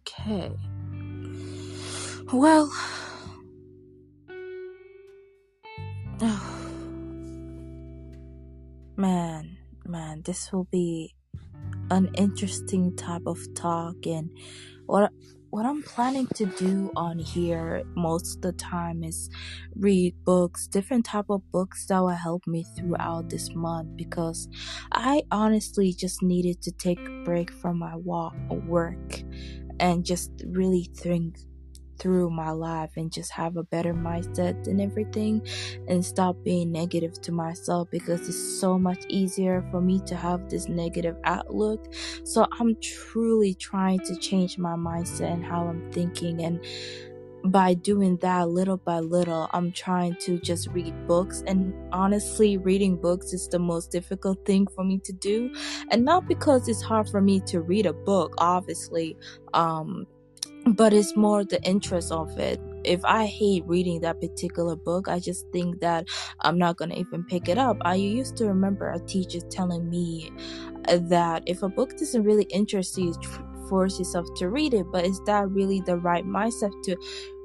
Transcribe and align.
Okay. 0.00 0.50
Well, 2.32 2.70
oh, 6.22 6.60
man, 8.96 9.58
man, 9.84 10.22
this 10.24 10.52
will 10.52 10.68
be 10.70 11.14
an 11.90 12.08
interesting 12.14 12.96
type 12.96 13.22
of 13.26 13.38
talk 13.54 14.06
and 14.06 14.30
what 14.86 15.12
what 15.50 15.66
I'm 15.66 15.82
planning 15.82 16.28
to 16.36 16.46
do 16.46 16.92
on 16.94 17.18
here 17.18 17.82
most 17.96 18.36
of 18.36 18.42
the 18.42 18.52
time 18.52 19.02
is 19.02 19.28
read 19.74 20.14
books, 20.24 20.68
different 20.68 21.04
type 21.04 21.24
of 21.28 21.42
books 21.50 21.86
that 21.86 21.98
will 21.98 22.10
help 22.10 22.46
me 22.46 22.64
throughout 22.76 23.28
this 23.30 23.52
month 23.52 23.96
because 23.96 24.48
I 24.92 25.22
honestly 25.32 25.92
just 25.92 26.22
needed 26.22 26.62
to 26.62 26.70
take 26.70 27.00
a 27.00 27.24
break 27.24 27.50
from 27.50 27.80
my 27.80 27.96
walk 27.96 28.36
work 28.48 29.24
and 29.80 30.04
just 30.06 30.30
really 30.46 30.88
think 30.96 31.38
through 31.98 32.30
my 32.30 32.50
life 32.50 32.90
and 32.96 33.12
just 33.12 33.30
have 33.30 33.58
a 33.58 33.62
better 33.64 33.92
mindset 33.92 34.66
and 34.66 34.80
everything 34.80 35.46
and 35.86 36.02
stop 36.04 36.34
being 36.42 36.72
negative 36.72 37.12
to 37.20 37.30
myself 37.30 37.88
because 37.90 38.26
it's 38.26 38.38
so 38.60 38.78
much 38.78 39.04
easier 39.10 39.62
for 39.70 39.82
me 39.82 40.00
to 40.06 40.16
have 40.16 40.48
this 40.48 40.66
negative 40.66 41.16
outlook. 41.24 41.92
So 42.24 42.46
I'm 42.58 42.76
truly 42.82 43.54
trying 43.54 44.00
to 44.06 44.16
change 44.16 44.56
my 44.56 44.76
mindset 44.76 45.32
and 45.32 45.44
how 45.44 45.68
I'm 45.68 45.92
thinking 45.92 46.42
and 46.42 46.64
by 47.44 47.74
doing 47.74 48.16
that 48.18 48.48
little 48.48 48.76
by 48.76 49.00
little, 49.00 49.48
I'm 49.52 49.72
trying 49.72 50.16
to 50.22 50.38
just 50.40 50.68
read 50.68 50.94
books. 51.06 51.42
And 51.46 51.74
honestly, 51.92 52.58
reading 52.58 52.96
books 52.96 53.32
is 53.32 53.48
the 53.48 53.58
most 53.58 53.90
difficult 53.90 54.44
thing 54.44 54.66
for 54.74 54.84
me 54.84 54.98
to 55.04 55.12
do. 55.12 55.50
And 55.90 56.04
not 56.04 56.26
because 56.26 56.68
it's 56.68 56.82
hard 56.82 57.08
for 57.08 57.20
me 57.20 57.40
to 57.46 57.60
read 57.60 57.86
a 57.86 57.92
book, 57.92 58.34
obviously. 58.38 59.16
Um, 59.54 60.06
but 60.74 60.92
it's 60.92 61.16
more 61.16 61.44
the 61.44 61.62
interest 61.62 62.12
of 62.12 62.38
it 62.38 62.60
if 62.84 63.04
i 63.04 63.24
hate 63.26 63.64
reading 63.66 64.00
that 64.00 64.20
particular 64.20 64.76
book 64.76 65.08
i 65.08 65.18
just 65.18 65.46
think 65.52 65.80
that 65.80 66.06
i'm 66.40 66.58
not 66.58 66.76
gonna 66.76 66.94
even 66.94 67.24
pick 67.24 67.48
it 67.48 67.58
up 67.58 67.76
i 67.84 67.94
used 67.94 68.36
to 68.36 68.46
remember 68.46 68.90
a 68.90 69.00
teacher 69.06 69.40
telling 69.50 69.88
me 69.88 70.30
that 70.86 71.42
if 71.46 71.62
a 71.62 71.68
book 71.68 71.90
doesn't 71.96 72.24
really 72.24 72.44
interest 72.44 72.96
you 72.98 73.14
force 73.68 73.98
yourself 73.98 74.26
to 74.36 74.48
read 74.48 74.74
it 74.74 74.86
but 74.90 75.04
is 75.04 75.20
that 75.26 75.48
really 75.50 75.80
the 75.86 75.96
right 75.96 76.24
mindset 76.24 76.72
to 76.82 76.96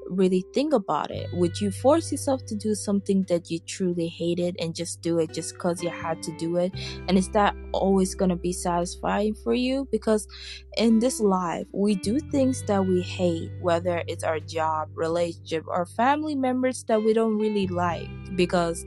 really 0.10 0.46
think 0.54 0.74
about 0.74 1.12
it. 1.12 1.30
Would 1.34 1.60
you 1.60 1.72
force 1.72 2.12
yourself 2.12 2.46
to 2.46 2.56
do 2.56 2.76
something 2.76 3.24
that 3.30 3.50
you 3.50 3.60
truly 3.60 4.08
hated 4.08 4.56
and 4.60 4.76
just 4.76 5.02
do 5.02 5.20
it 5.20 5.34
just 5.34 5.54
because 5.54 5.82
you 5.82 5.90
had 5.90 6.22
to 6.24 6.36
do 6.38 6.58
it? 6.58 6.74
And 7.08 7.18
is 7.18 7.30
that 7.30 7.56
always 7.72 8.16
going 8.16 8.30
to 8.30 8.36
be 8.36 8.54
satisfying 8.54 9.36
for 9.36 9.54
you? 9.54 9.88
Because 9.92 10.28
in 10.78 11.00
this 11.00 11.20
life, 11.20 11.68
we 11.74 11.96
do 11.96 12.20
things 12.20 12.64
that 12.64 12.86
we 12.86 13.02
hate, 13.02 13.52
whether 13.62 14.04
it's 14.08 14.24
our 14.24 14.40
job, 14.40 14.90
relationship, 14.94 15.66
or 15.68 15.86
family 15.86 16.36
members 16.36 16.84
that 16.86 17.04
we 17.04 17.14
don't 17.14 17.38
really 17.38 17.68
like 17.68 18.08
because 18.36 18.86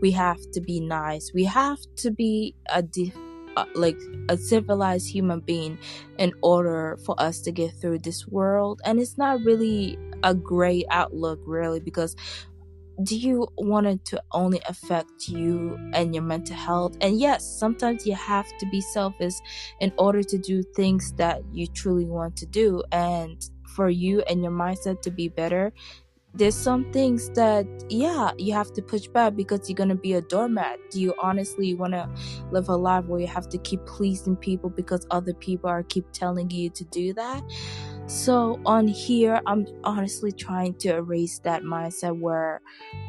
we 0.00 0.10
have 0.12 0.38
to 0.52 0.60
be 0.60 0.80
nice. 0.80 1.32
We 1.32 1.44
have 1.44 1.78
to 1.96 2.10
be 2.10 2.54
a 2.70 2.82
uh, 3.56 3.64
like 3.74 3.98
a 4.28 4.36
civilized 4.36 5.08
human 5.08 5.40
being 5.40 5.76
in 6.18 6.32
order 6.40 6.96
for 7.04 7.20
us 7.20 7.40
to 7.40 7.50
get 7.50 7.72
through 7.80 7.98
this 7.98 8.26
world 8.28 8.80
and 8.84 9.00
it's 9.00 9.18
not 9.18 9.40
really 9.42 9.98
a 10.22 10.34
great 10.34 10.86
outlook 10.90 11.40
really 11.46 11.80
because 11.80 12.16
do 13.02 13.16
you 13.16 13.48
want 13.56 13.86
it 13.86 14.04
to 14.04 14.22
only 14.32 14.60
affect 14.68 15.28
you 15.28 15.78
and 15.94 16.14
your 16.14 16.22
mental 16.22 16.56
health? 16.56 16.96
And 17.00 17.18
yes 17.18 17.44
sometimes 17.58 18.06
you 18.06 18.14
have 18.14 18.46
to 18.58 18.66
be 18.66 18.80
selfish 18.80 19.34
in 19.80 19.92
order 19.98 20.22
to 20.22 20.38
do 20.38 20.62
things 20.76 21.12
that 21.14 21.42
you 21.52 21.66
truly 21.66 22.04
want 22.04 22.36
to 22.36 22.46
do. 22.46 22.82
And 22.92 23.42
for 23.74 23.88
you 23.88 24.20
and 24.22 24.42
your 24.42 24.52
mindset 24.52 25.00
to 25.02 25.10
be 25.10 25.28
better 25.28 25.72
there's 26.34 26.54
some 26.54 26.90
things 26.92 27.28
that 27.30 27.66
yeah 27.88 28.30
you 28.38 28.52
have 28.52 28.72
to 28.72 28.82
push 28.82 29.08
back 29.08 29.34
because 29.34 29.68
you're 29.68 29.76
gonna 29.76 29.96
be 29.96 30.12
a 30.12 30.20
doormat. 30.20 30.78
Do 30.90 31.00
you 31.00 31.14
honestly 31.20 31.74
want 31.74 31.92
to 31.92 32.08
live 32.52 32.68
a 32.68 32.76
life 32.76 33.04
where 33.06 33.20
you 33.20 33.26
have 33.26 33.48
to 33.48 33.58
keep 33.58 33.84
pleasing 33.86 34.36
people 34.36 34.70
because 34.70 35.06
other 35.10 35.34
people 35.34 35.68
are 35.68 35.82
keep 35.82 36.10
telling 36.12 36.50
you 36.50 36.70
to 36.70 36.84
do 36.84 37.12
that 37.14 37.42
so 38.10 38.60
on 38.66 38.88
here 38.88 39.40
i'm 39.46 39.64
honestly 39.84 40.32
trying 40.32 40.74
to 40.74 40.88
erase 40.88 41.38
that 41.38 41.62
mindset 41.62 42.18
where 42.18 42.60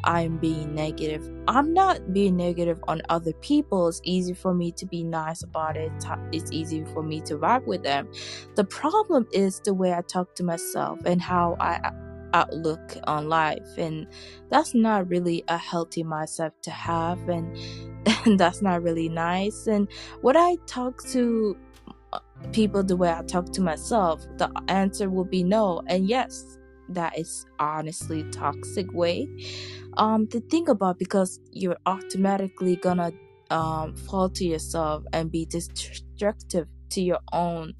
i'm 0.04 0.38
being 0.38 0.74
negative. 0.74 1.28
I'm 1.48 1.74
not 1.74 2.12
being 2.12 2.36
negative 2.36 2.78
on 2.86 3.02
other 3.08 3.32
people. 3.34 3.88
It's 3.88 4.00
easy 4.04 4.32
for 4.32 4.54
me 4.54 4.70
to 4.72 4.86
be 4.86 5.02
nice 5.02 5.42
about 5.42 5.76
it. 5.76 5.90
It's 6.30 6.52
easy 6.52 6.84
for 6.92 7.02
me 7.02 7.20
to 7.22 7.36
vibe 7.36 7.66
with 7.66 7.82
them. 7.82 8.08
The 8.54 8.64
problem 8.64 9.26
is 9.32 9.60
the 9.60 9.74
way 9.74 9.92
i 9.92 10.02
talk 10.02 10.34
to 10.36 10.44
myself 10.44 11.00
and 11.04 11.20
how 11.20 11.56
i 11.58 11.90
outlook 12.34 12.96
on 13.04 13.28
life 13.28 13.76
and 13.76 14.06
that's 14.50 14.72
not 14.72 15.08
really 15.08 15.44
a 15.48 15.58
healthy 15.58 16.02
mindset 16.02 16.52
to 16.62 16.70
have 16.70 17.18
and, 17.28 17.56
and 18.24 18.38
that's 18.38 18.62
not 18.62 18.82
really 18.82 19.08
nice. 19.08 19.66
And 19.66 19.88
what 20.20 20.36
i 20.36 20.56
talk 20.66 21.02
to 21.08 21.56
people 22.52 22.82
the 22.82 22.96
way 22.96 23.10
i 23.12 23.22
talk 23.22 23.50
to 23.52 23.60
myself 23.60 24.24
the 24.38 24.50
answer 24.68 25.10
will 25.10 25.24
be 25.24 25.42
no. 25.44 25.82
And 25.86 26.08
yes 26.08 26.58
that 26.88 27.18
is 27.18 27.46
honestly 27.58 28.24
toxic 28.32 28.92
way. 28.92 29.28
Um 29.96 30.26
to 30.28 30.40
think 30.40 30.68
about 30.68 30.98
because 30.98 31.40
you're 31.52 31.78
automatically 31.86 32.76
gonna 32.76 33.12
um 33.50 33.94
fall 33.94 34.28
to 34.30 34.44
yourself 34.44 35.04
and 35.12 35.30
be 35.30 35.46
destructive 35.46 36.68
to 36.90 37.00
your 37.02 37.20
own 37.32 37.74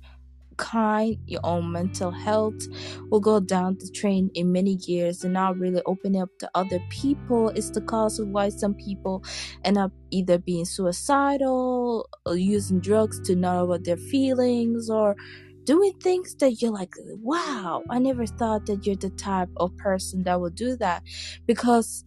kind, 0.63 1.19
your 1.27 1.41
own 1.43 1.73
mental 1.73 2.13
health 2.13 2.63
will 3.11 3.21
go 3.21 3.41
down 3.41 3.77
the 3.81 3.91
drain 3.93 4.31
in 4.35 4.53
many 4.53 4.79
years. 4.87 5.25
And 5.25 5.35
not 5.35 5.59
really 5.59 5.83
open 5.85 6.15
up 6.17 6.31
to 6.39 6.51
other 6.55 6.79
people 6.89 7.49
is 7.51 7.71
the 7.73 7.81
cause 7.81 8.19
of 8.21 8.29
why 8.29 8.49
some 8.49 8.75
people 8.75 9.25
end 9.65 9.77
up 9.77 9.93
either 10.11 10.39
being 10.39 10.65
suicidal 10.65 12.09
or 12.25 12.37
using 12.37 12.81
drugs 12.81 13.19
to 13.27 13.35
know 13.35 13.65
about 13.65 13.85
their 13.85 13.97
feelings 13.97 14.89
or 14.89 15.17
doing 15.65 15.93
things 16.01 16.35
that 16.37 16.61
you're 16.63 16.73
like, 16.73 16.95
wow, 17.23 17.83
I 17.91 17.99
never 17.99 18.27
thought 18.27 18.67
that 18.67 18.87
you're 18.87 18.97
the 18.97 19.11
type 19.11 19.49
of 19.57 19.77
person 19.77 20.23
that 20.25 20.41
would 20.41 20.55
do 20.55 20.77
that. 20.77 21.03
Because 21.47 22.05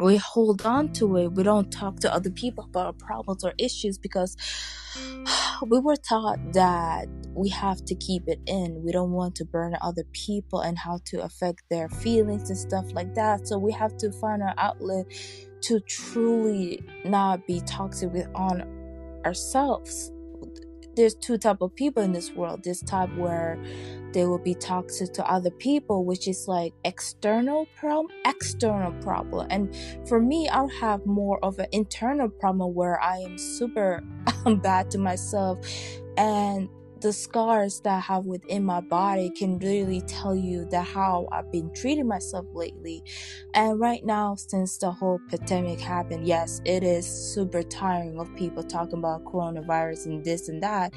we 0.00 0.16
hold 0.16 0.64
on 0.64 0.92
to 0.94 1.16
it. 1.16 1.32
We 1.32 1.42
don't 1.42 1.70
talk 1.70 2.00
to 2.00 2.12
other 2.12 2.30
people 2.30 2.64
about 2.64 2.86
our 2.86 2.92
problems 2.92 3.44
or 3.44 3.52
issues 3.58 3.98
because 3.98 4.36
we 5.66 5.78
were 5.78 5.96
taught 5.96 6.52
that 6.52 7.08
we 7.34 7.48
have 7.50 7.84
to 7.86 7.94
keep 7.94 8.28
it 8.28 8.40
in. 8.46 8.82
We 8.84 8.92
don't 8.92 9.12
want 9.12 9.34
to 9.36 9.44
burn 9.44 9.76
other 9.80 10.04
people 10.12 10.60
and 10.60 10.78
how 10.78 11.00
to 11.06 11.22
affect 11.22 11.62
their 11.70 11.88
feelings 11.88 12.50
and 12.50 12.58
stuff 12.58 12.86
like 12.92 13.14
that. 13.14 13.46
So 13.48 13.58
we 13.58 13.72
have 13.72 13.96
to 13.98 14.12
find 14.12 14.42
our 14.42 14.54
outlet 14.58 15.06
to 15.62 15.80
truly 15.80 16.80
not 17.04 17.46
be 17.46 17.60
toxic 17.60 18.12
with 18.12 18.28
on 18.34 18.62
ourselves 19.24 20.12
there's 20.98 21.14
two 21.14 21.38
type 21.38 21.62
of 21.62 21.74
people 21.74 22.02
in 22.02 22.12
this 22.12 22.32
world. 22.32 22.64
This 22.64 22.82
type 22.82 23.14
where 23.16 23.58
they 24.12 24.26
will 24.26 24.38
be 24.38 24.54
toxic 24.54 25.12
to 25.12 25.30
other 25.30 25.50
people 25.50 26.04
which 26.04 26.26
is 26.28 26.48
like 26.48 26.72
external 26.84 27.66
problem 27.76 28.14
external 28.26 28.92
problem. 29.02 29.46
And 29.50 29.74
for 30.08 30.20
me 30.20 30.48
i'll 30.48 30.68
have 30.80 31.04
more 31.06 31.38
of 31.44 31.58
an 31.58 31.66
internal 31.72 32.28
problem 32.28 32.74
where 32.74 33.00
i 33.02 33.18
am 33.18 33.36
super 33.38 34.02
bad 34.62 34.90
to 34.92 34.98
myself. 34.98 35.58
And 36.16 36.68
the 37.00 37.12
scars 37.12 37.80
that 37.80 37.96
I 37.96 38.00
have 38.00 38.26
within 38.26 38.64
my 38.64 38.80
body 38.80 39.30
can 39.30 39.58
really 39.58 40.00
tell 40.02 40.34
you 40.34 40.66
that 40.70 40.84
how 40.86 41.28
I've 41.32 41.50
been 41.52 41.70
treating 41.74 42.08
myself 42.08 42.46
lately. 42.52 43.02
And 43.54 43.78
right 43.78 44.04
now, 44.04 44.34
since 44.34 44.78
the 44.78 44.90
whole 44.90 45.20
pandemic 45.30 45.80
happened, 45.80 46.26
yes, 46.26 46.60
it 46.64 46.82
is 46.82 47.06
super 47.06 47.62
tiring 47.62 48.18
of 48.18 48.34
people 48.36 48.62
talking 48.62 48.98
about 48.98 49.24
coronavirus 49.24 50.06
and 50.06 50.24
this 50.24 50.48
and 50.48 50.62
that. 50.62 50.92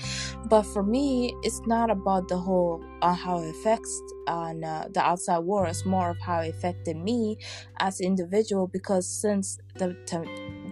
But 0.45 0.63
for 0.63 0.83
me, 0.83 1.35
it's 1.43 1.61
not 1.67 1.89
about 1.89 2.27
the 2.27 2.37
whole 2.37 2.83
uh, 3.01 3.13
how 3.13 3.41
it 3.41 3.49
affects 3.49 4.01
on 4.27 4.63
uh, 4.63 4.87
the 4.91 5.01
outside 5.01 5.39
world. 5.39 5.69
It's 5.69 5.85
more 5.85 6.09
of 6.09 6.19
how 6.19 6.39
it 6.39 6.49
affected 6.49 6.97
me 6.97 7.37
as 7.79 7.99
an 7.99 8.07
individual 8.07 8.67
because 8.67 9.07
since 9.07 9.59
the 9.75 9.95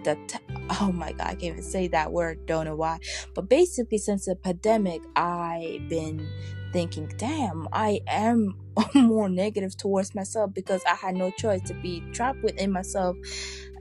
the 0.04 0.40
oh 0.80 0.92
my 0.92 1.12
god, 1.12 1.26
I 1.26 1.30
can't 1.30 1.42
even 1.44 1.62
say 1.62 1.88
that 1.88 2.12
word. 2.12 2.46
Don't 2.46 2.64
know 2.66 2.76
why. 2.76 2.98
But 3.34 3.48
basically, 3.48 3.98
since 3.98 4.26
the 4.26 4.36
pandemic, 4.36 5.02
I've 5.16 5.88
been 5.88 6.28
thinking, 6.72 7.12
damn, 7.16 7.68
I 7.72 8.00
am 8.06 8.56
more 8.94 9.28
negative 9.28 9.76
towards 9.76 10.14
myself 10.14 10.52
because 10.54 10.82
I 10.86 10.94
had 10.94 11.14
no 11.14 11.30
choice 11.30 11.62
to 11.62 11.74
be 11.74 12.02
trapped 12.12 12.42
within 12.42 12.72
myself 12.72 13.16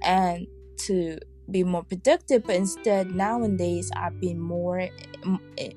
and 0.01 0.47
to 0.85 1.19
be 1.51 1.63
more 1.63 1.83
productive 1.83 2.43
but 2.45 2.55
instead 2.55 3.11
nowadays 3.11 3.91
i've 3.95 4.19
been 4.19 4.39
more 4.39 4.89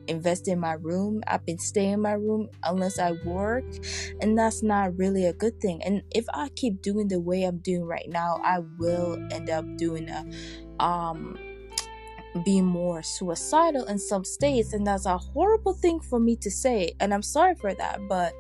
invested 0.06 0.52
in 0.52 0.60
my 0.60 0.74
room. 0.74 1.22
I've 1.26 1.44
been 1.44 1.58
staying 1.58 1.92
in 1.92 2.00
my 2.00 2.12
room 2.12 2.48
unless 2.64 2.98
i 2.98 3.12
work 3.24 3.64
and 4.20 4.38
that's 4.38 4.62
not 4.62 4.96
really 4.96 5.26
a 5.26 5.32
good 5.32 5.60
thing. 5.60 5.82
And 5.82 6.02
if 6.14 6.24
i 6.32 6.48
keep 6.50 6.82
doing 6.82 7.08
the 7.08 7.20
way 7.20 7.44
i'm 7.44 7.58
doing 7.58 7.84
right 7.84 8.08
now 8.08 8.40
i 8.44 8.60
will 8.78 9.18
end 9.32 9.50
up 9.50 9.64
doing 9.76 10.08
a 10.08 10.24
um 10.82 11.38
be 12.44 12.62
more 12.62 13.02
suicidal 13.02 13.84
in 13.84 13.98
some 13.98 14.24
states 14.24 14.72
and 14.72 14.86
that's 14.86 15.04
a 15.06 15.18
horrible 15.18 15.74
thing 15.74 16.00
for 16.00 16.18
me 16.18 16.34
to 16.36 16.50
say 16.50 16.94
and 16.98 17.12
i'm 17.12 17.22
sorry 17.22 17.54
for 17.54 17.74
that 17.74 18.00
but 18.08 18.32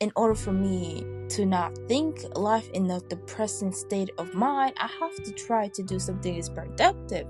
in 0.00 0.12
order 0.16 0.34
for 0.34 0.52
me 0.52 1.04
to 1.28 1.46
not 1.46 1.76
think 1.88 2.20
life 2.36 2.68
in 2.70 2.90
a 2.90 3.00
depressing 3.00 3.72
state 3.72 4.10
of 4.18 4.34
mind 4.34 4.74
i 4.78 4.88
have 5.00 5.14
to 5.24 5.32
try 5.32 5.68
to 5.68 5.82
do 5.82 5.98
something 5.98 6.34
that's 6.34 6.48
productive 6.48 7.26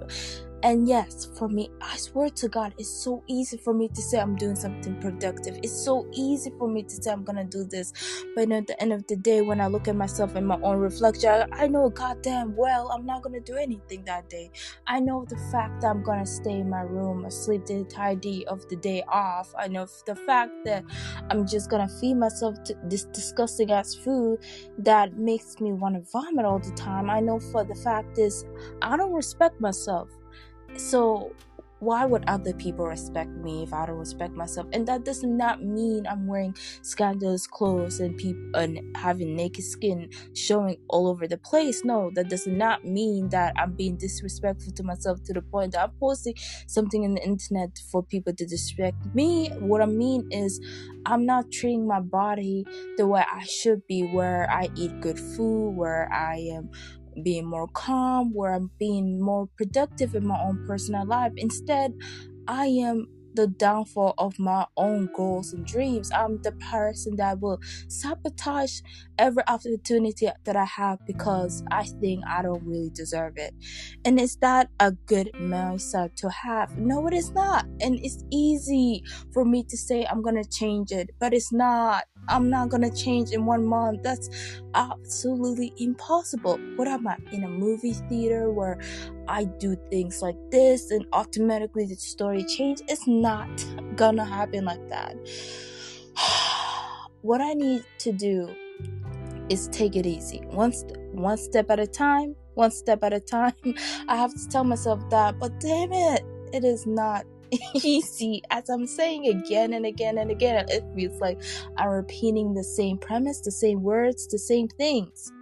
and 0.66 0.88
yes, 0.88 1.28
for 1.38 1.48
me, 1.48 1.70
I 1.80 1.96
swear 1.96 2.28
to 2.28 2.48
God, 2.48 2.74
it's 2.76 2.90
so 2.90 3.22
easy 3.28 3.56
for 3.56 3.72
me 3.72 3.86
to 3.86 4.02
say 4.02 4.18
I'm 4.18 4.34
doing 4.34 4.56
something 4.56 5.00
productive. 5.00 5.56
It's 5.62 5.84
so 5.84 6.08
easy 6.12 6.50
for 6.58 6.66
me 6.66 6.82
to 6.82 6.90
say 6.90 7.12
I'm 7.12 7.22
gonna 7.22 7.44
do 7.44 7.62
this. 7.62 7.92
But 8.34 8.50
at 8.50 8.66
the 8.66 8.82
end 8.82 8.92
of 8.92 9.06
the 9.06 9.14
day, 9.14 9.42
when 9.42 9.60
I 9.60 9.68
look 9.68 9.86
at 9.86 9.94
myself 9.94 10.34
in 10.34 10.44
my 10.44 10.58
own 10.62 10.78
reflection, 10.78 11.48
I 11.52 11.68
know 11.68 11.88
goddamn 11.88 12.56
well 12.56 12.90
I'm 12.90 13.06
not 13.06 13.22
gonna 13.22 13.38
do 13.38 13.54
anything 13.54 14.02
that 14.06 14.28
day. 14.28 14.50
I 14.88 14.98
know 14.98 15.24
the 15.28 15.36
fact 15.52 15.82
that 15.82 15.86
I'm 15.86 16.02
gonna 16.02 16.26
stay 16.26 16.58
in 16.58 16.68
my 16.68 16.80
room, 16.80 17.30
sleep 17.30 17.66
the 17.66 17.74
entire 17.74 18.16
day 18.16 18.44
of 18.48 18.68
the 18.68 18.74
day 18.74 19.04
off. 19.06 19.54
I 19.56 19.68
know 19.68 19.86
the 20.04 20.16
fact 20.16 20.50
that 20.64 20.82
I'm 21.30 21.46
just 21.46 21.70
gonna 21.70 21.88
feed 22.00 22.14
myself 22.14 22.56
this 22.82 23.04
disgusting 23.04 23.70
ass 23.70 23.94
food 23.94 24.40
that 24.78 25.16
makes 25.16 25.60
me 25.60 25.72
wanna 25.72 26.00
vomit 26.12 26.44
all 26.44 26.58
the 26.58 26.72
time. 26.72 27.08
I 27.08 27.20
know 27.20 27.38
for 27.38 27.62
the 27.62 27.76
fact 27.76 28.18
is 28.18 28.44
I 28.82 28.96
don't 28.96 29.12
respect 29.12 29.60
myself 29.60 30.10
so 30.78 31.32
why 31.80 32.06
would 32.06 32.24
other 32.26 32.54
people 32.54 32.86
respect 32.86 33.30
me 33.30 33.62
if 33.62 33.72
I 33.72 33.84
don't 33.86 33.98
respect 33.98 34.34
myself? 34.34 34.66
And 34.72 34.88
that 34.88 35.04
does 35.04 35.22
not 35.22 35.62
mean 35.62 36.06
I'm 36.06 36.26
wearing 36.26 36.56
scandalous 36.82 37.46
clothes 37.46 38.00
and 38.00 38.16
people 38.16 38.42
and 38.54 38.96
having 38.96 39.36
naked 39.36 39.64
skin 39.64 40.08
showing 40.34 40.78
all 40.88 41.06
over 41.06 41.28
the 41.28 41.36
place. 41.36 41.84
No, 41.84 42.10
that 42.14 42.28
does 42.30 42.46
not 42.46 42.84
mean 42.84 43.28
that 43.28 43.52
I'm 43.58 43.72
being 43.72 43.96
disrespectful 43.96 44.72
to 44.72 44.82
myself 44.82 45.22
to 45.24 45.34
the 45.34 45.42
point 45.42 45.72
that 45.72 45.82
I'm 45.82 45.92
posting 46.00 46.34
something 46.66 47.04
in 47.04 47.14
the 47.14 47.22
internet 47.22 47.78
for 47.90 48.02
people 48.02 48.32
to 48.32 48.46
disrespect 48.46 48.96
me. 49.14 49.48
What 49.58 49.82
I 49.82 49.86
mean 49.86 50.28
is 50.30 50.60
I'm 51.04 51.26
not 51.26 51.52
treating 51.52 51.86
my 51.86 52.00
body 52.00 52.66
the 52.96 53.06
way 53.06 53.24
I 53.30 53.44
should 53.44 53.86
be, 53.86 54.02
where 54.02 54.50
I 54.50 54.70
eat 54.74 55.00
good 55.00 55.18
food, 55.18 55.76
where 55.76 56.10
I 56.12 56.36
am 56.36 56.70
being 57.22 57.46
more 57.46 57.68
calm, 57.68 58.32
where 58.34 58.52
I'm 58.52 58.70
being 58.78 59.20
more 59.20 59.48
productive 59.56 60.14
in 60.14 60.26
my 60.26 60.38
own 60.40 60.58
personal 60.66 61.06
life. 61.06 61.32
Instead, 61.36 61.94
I 62.46 62.66
am 62.66 63.08
the 63.34 63.46
downfall 63.46 64.14
of 64.18 64.38
my 64.38 64.66
own 64.76 65.08
goals 65.14 65.52
and 65.52 65.64
dreams. 65.66 66.10
I'm 66.12 66.40
the 66.42 66.52
person 66.52 67.16
that 67.16 67.40
will 67.40 67.60
sabotage 67.88 68.80
every 69.18 69.42
opportunity 69.46 70.28
that 70.44 70.56
I 70.56 70.64
have 70.64 70.98
because 71.06 71.62
I 71.70 71.84
think 72.00 72.24
I 72.26 72.42
don't 72.42 72.64
really 72.64 72.90
deserve 72.94 73.34
it. 73.36 73.54
And 74.04 74.18
is 74.18 74.36
that 74.40 74.70
a 74.80 74.92
good 74.92 75.30
mindset 75.38 76.16
to 76.16 76.30
have? 76.30 76.76
No, 76.76 77.06
it 77.06 77.14
is 77.14 77.30
not. 77.32 77.66
And 77.80 77.98
it's 78.02 78.24
easy 78.32 79.02
for 79.32 79.44
me 79.44 79.64
to 79.64 79.76
say 79.76 80.06
I'm 80.06 80.22
gonna 80.22 80.44
change 80.44 80.90
it, 80.90 81.10
but 81.20 81.34
it's 81.34 81.52
not. 81.52 82.04
I'm 82.28 82.50
not 82.50 82.68
gonna 82.68 82.90
change 82.90 83.30
in 83.30 83.46
one 83.46 83.64
month. 83.64 84.02
That's 84.02 84.28
absolutely 84.74 85.72
impossible. 85.78 86.58
What 86.76 86.88
am 86.88 87.06
I 87.06 87.16
in 87.32 87.44
a 87.44 87.48
movie 87.48 87.94
theater 88.08 88.50
where 88.50 88.78
I 89.28 89.44
do 89.44 89.76
things 89.90 90.22
like 90.22 90.36
this 90.50 90.90
and 90.90 91.06
automatically 91.12 91.86
the 91.86 91.96
story 91.96 92.44
change? 92.44 92.80
It's 92.88 93.06
not 93.06 93.48
gonna 93.96 94.24
happen 94.24 94.64
like 94.64 94.88
that. 94.88 95.16
what 97.22 97.40
I 97.40 97.54
need 97.54 97.84
to 97.98 98.12
do 98.12 98.54
is 99.48 99.68
take 99.68 99.96
it 99.96 100.06
easy. 100.06 100.38
One 100.50 100.72
st- 100.72 100.98
one 101.12 101.38
step 101.38 101.70
at 101.70 101.80
a 101.80 101.86
time, 101.86 102.34
one 102.54 102.70
step 102.70 103.02
at 103.02 103.12
a 103.12 103.20
time. 103.20 103.54
I 104.08 104.16
have 104.16 104.34
to 104.34 104.48
tell 104.48 104.64
myself 104.64 105.08
that, 105.10 105.38
but 105.38 105.58
damn 105.60 105.92
it, 105.92 106.24
it 106.52 106.64
is 106.64 106.86
not 106.86 107.24
easy 107.84 108.42
as 108.50 108.68
I'm 108.68 108.86
saying 108.86 109.26
again 109.26 109.72
and 109.72 109.86
again 109.86 110.18
and 110.18 110.30
again. 110.30 110.66
It 110.68 110.84
feels 110.94 111.20
like 111.20 111.42
I'm 111.76 111.88
repeating 111.88 112.54
the 112.54 112.64
same 112.64 112.98
premise, 112.98 113.40
the 113.40 113.50
same 113.50 113.82
words, 113.82 114.26
the 114.26 114.38
same 114.38 114.68
things. 114.68 115.32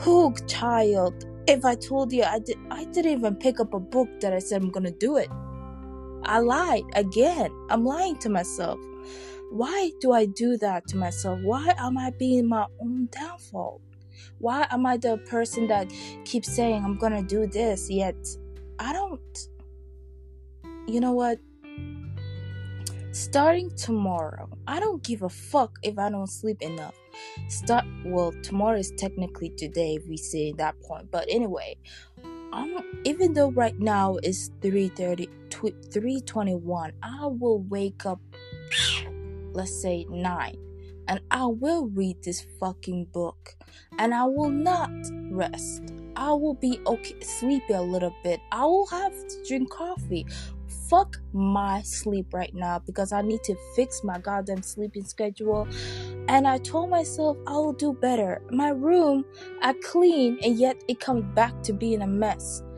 Who 0.00 0.34
child, 0.46 1.24
if 1.46 1.64
I 1.64 1.74
told 1.74 2.12
you 2.12 2.22
I 2.22 2.38
did 2.38 2.58
I 2.70 2.84
didn't 2.84 3.12
even 3.12 3.36
pick 3.36 3.60
up 3.60 3.74
a 3.74 3.80
book 3.80 4.08
that 4.20 4.32
I 4.32 4.38
said 4.38 4.62
I'm 4.62 4.70
gonna 4.70 4.90
do 4.90 5.16
it. 5.16 5.28
I 6.24 6.40
lied 6.40 6.84
again. 6.94 7.50
I'm 7.70 7.84
lying 7.84 8.18
to 8.18 8.28
myself. 8.28 8.78
Why 9.50 9.90
do 10.00 10.12
I 10.12 10.26
do 10.26 10.58
that 10.58 10.86
to 10.88 10.96
myself? 10.96 11.40
Why 11.42 11.74
am 11.78 11.96
I 11.96 12.10
being 12.18 12.48
my 12.48 12.66
own 12.80 13.08
downfall? 13.10 13.80
Why 14.38 14.66
am 14.70 14.84
I 14.84 14.98
the 14.98 15.16
person 15.18 15.66
that 15.68 15.90
keeps 16.24 16.54
saying 16.54 16.84
I'm 16.84 16.98
gonna 16.98 17.22
do 17.22 17.46
this 17.46 17.90
yet 17.90 18.16
I 18.78 18.92
don't 18.92 19.48
you 20.88 21.00
know 21.00 21.12
what? 21.12 21.38
Starting 23.12 23.70
tomorrow, 23.76 24.48
I 24.66 24.80
don't 24.80 25.02
give 25.02 25.22
a 25.22 25.28
fuck 25.28 25.78
if 25.82 25.98
I 25.98 26.08
don't 26.08 26.28
sleep 26.28 26.62
enough. 26.62 26.94
Start 27.48 27.84
well, 28.04 28.32
tomorrow 28.42 28.78
is 28.78 28.92
technically 28.96 29.50
today 29.50 29.96
if 29.96 30.06
we 30.06 30.16
say 30.16 30.52
that 30.52 30.80
point. 30.82 31.10
But 31.10 31.26
anyway, 31.28 31.76
I'm 32.52 32.78
even 33.04 33.34
though 33.34 33.50
right 33.50 33.78
now 33.78 34.16
it's 34.22 34.50
3:30 34.60 35.28
3:21, 35.50 36.92
I 37.02 37.26
will 37.26 37.60
wake 37.60 38.06
up 38.06 38.20
let's 39.52 39.82
say 39.82 40.06
9 40.08 40.56
and 41.08 41.20
I 41.30 41.46
will 41.46 41.86
read 41.88 42.22
this 42.22 42.46
fucking 42.60 43.06
book 43.06 43.56
and 43.98 44.14
I 44.14 44.24
will 44.24 44.50
not 44.50 44.90
rest. 45.30 45.92
I 46.16 46.32
will 46.32 46.54
be 46.54 46.80
okay 46.86 47.18
sleepy 47.20 47.72
a 47.72 47.82
little 47.82 48.14
bit. 48.22 48.40
I 48.52 48.64
will 48.64 48.86
have 48.86 49.12
to 49.12 49.44
drink 49.46 49.70
coffee 49.70 50.26
fuck 50.88 51.16
my 51.32 51.82
sleep 51.82 52.32
right 52.32 52.54
now 52.54 52.78
because 52.78 53.12
I 53.12 53.22
need 53.22 53.42
to 53.44 53.56
fix 53.76 54.02
my 54.02 54.18
goddamn 54.18 54.62
sleeping 54.62 55.04
schedule. 55.04 55.68
And 56.28 56.46
I 56.46 56.58
told 56.58 56.90
myself 56.90 57.36
I 57.46 57.52
will 57.52 57.72
do 57.72 57.92
better. 57.92 58.42
My 58.50 58.70
room, 58.70 59.24
I 59.62 59.74
clean, 59.84 60.38
and 60.42 60.58
yet 60.58 60.82
it 60.88 61.00
comes 61.00 61.24
back 61.34 61.62
to 61.64 61.72
being 61.72 62.02
a 62.02 62.06
mess. 62.06 62.62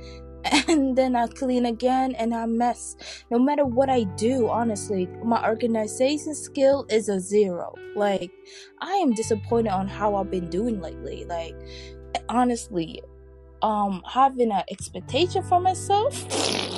And 0.68 0.96
then 0.96 1.16
I 1.16 1.26
clean 1.26 1.66
again 1.66 2.14
and 2.14 2.34
I 2.34 2.46
mess. 2.46 2.96
No 3.30 3.38
matter 3.38 3.66
what 3.66 3.90
I 3.90 4.04
do, 4.16 4.48
honestly, 4.48 5.06
my 5.22 5.46
organization 5.46 6.34
skill 6.34 6.86
is 6.88 7.10
a 7.10 7.20
zero. 7.20 7.74
Like, 7.94 8.30
I 8.80 8.92
am 8.94 9.12
disappointed 9.12 9.70
on 9.70 9.86
how 9.86 10.14
I've 10.14 10.30
been 10.30 10.48
doing 10.48 10.80
lately. 10.80 11.26
Like, 11.28 11.54
honestly, 12.30 13.02
um, 13.60 14.02
having 14.08 14.50
an 14.50 14.62
expectation 14.70 15.42
for 15.42 15.60
myself 15.60 16.24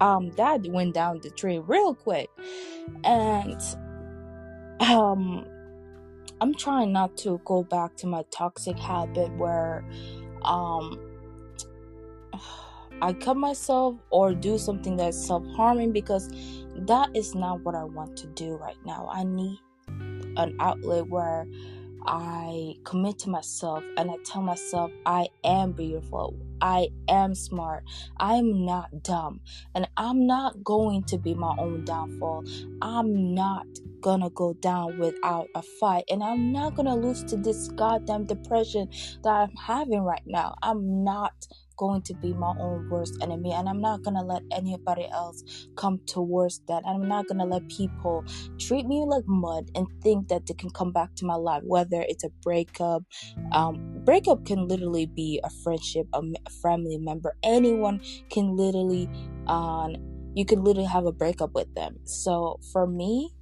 um 0.00 0.30
that 0.36 0.66
went 0.68 0.94
down 0.94 1.20
the 1.22 1.30
tree 1.30 1.58
real 1.58 1.94
quick. 1.94 2.28
And 3.04 3.60
um 4.80 5.44
i'm 6.40 6.54
trying 6.54 6.92
not 6.92 7.16
to 7.16 7.40
go 7.44 7.64
back 7.64 7.96
to 7.96 8.06
my 8.06 8.22
toxic 8.30 8.78
habit 8.78 9.28
where 9.36 9.84
um 10.42 10.98
i 13.02 13.12
cut 13.12 13.36
myself 13.36 13.96
or 14.10 14.32
do 14.34 14.56
something 14.56 14.96
that's 14.96 15.26
self-harming 15.26 15.90
because 15.90 16.30
that 16.86 17.10
is 17.14 17.34
not 17.34 17.60
what 17.64 17.74
i 17.74 17.82
want 17.82 18.16
to 18.16 18.26
do 18.28 18.54
right 18.56 18.78
now. 18.86 19.08
I 19.12 19.24
need 19.24 19.58
an 20.36 20.56
outlet 20.60 21.08
where 21.08 21.46
I 22.10 22.76
commit 22.84 23.18
to 23.20 23.30
myself 23.30 23.84
and 23.98 24.10
I 24.10 24.14
tell 24.24 24.40
myself 24.40 24.90
I 25.04 25.28
am 25.44 25.72
beautiful. 25.72 26.34
I 26.62 26.88
am 27.06 27.34
smart. 27.34 27.84
I'm 28.16 28.64
not 28.64 29.02
dumb. 29.02 29.40
And 29.74 29.86
I'm 29.98 30.26
not 30.26 30.64
going 30.64 31.04
to 31.04 31.18
be 31.18 31.34
my 31.34 31.54
own 31.58 31.84
downfall. 31.84 32.44
I'm 32.80 33.34
not 33.34 33.66
gonna 34.00 34.30
go 34.30 34.54
down 34.54 34.98
without 34.98 35.48
a 35.54 35.60
fight. 35.60 36.04
And 36.08 36.24
I'm 36.24 36.50
not 36.50 36.76
gonna 36.76 36.96
lose 36.96 37.24
to 37.24 37.36
this 37.36 37.68
goddamn 37.68 38.24
depression 38.24 38.88
that 39.22 39.30
I'm 39.30 39.54
having 39.56 40.00
right 40.00 40.22
now. 40.24 40.54
I'm 40.62 41.04
not 41.04 41.46
going 41.78 42.02
to 42.04 42.14
be 42.14 42.34
my 42.34 42.54
own 42.60 42.86
worst 42.88 43.18
enemy 43.22 43.52
and 43.54 43.68
I'm 43.68 43.80
not 43.82 44.02
gonna 44.04 44.24
let 44.24 44.42
anybody 44.52 45.08
else 45.12 45.44
come 45.76 46.00
towards 46.06 46.62
that. 46.68 46.84
I'm 46.86 47.08
not 47.08 47.28
gonna 47.28 47.46
let 47.46 47.68
people 47.68 48.26
treat 48.60 48.86
me 48.86 49.04
like 49.08 49.24
mud 49.28 49.70
and 49.76 49.88
think 50.02 50.28
that 50.28 50.46
they 50.46 50.54
can 50.54 50.70
come 50.70 50.92
back 50.92 51.14
to 51.16 51.26
my 51.26 51.36
life, 51.36 51.62
whether 51.64 52.04
it's 52.08 52.24
a 52.24 52.30
breakup. 52.42 53.04
Um, 53.52 53.80
breakup 54.04 54.44
can 54.46 54.68
literally 54.68 55.06
be 55.06 55.40
a 55.44 55.50
friendship, 55.50 56.08
a, 56.14 56.20
a 56.46 56.50
family 56.62 56.98
member. 56.98 57.36
Anyone 57.44 58.00
can 58.30 58.56
literally, 58.56 59.10
um, 59.48 59.96
you 60.34 60.46
could 60.46 60.60
literally 60.60 60.88
have 60.88 61.06
a 61.06 61.12
breakup 61.12 61.52
with 61.54 61.68
them. 61.76 61.98
So 62.04 62.58
for 62.72 62.86
me, 62.86 63.32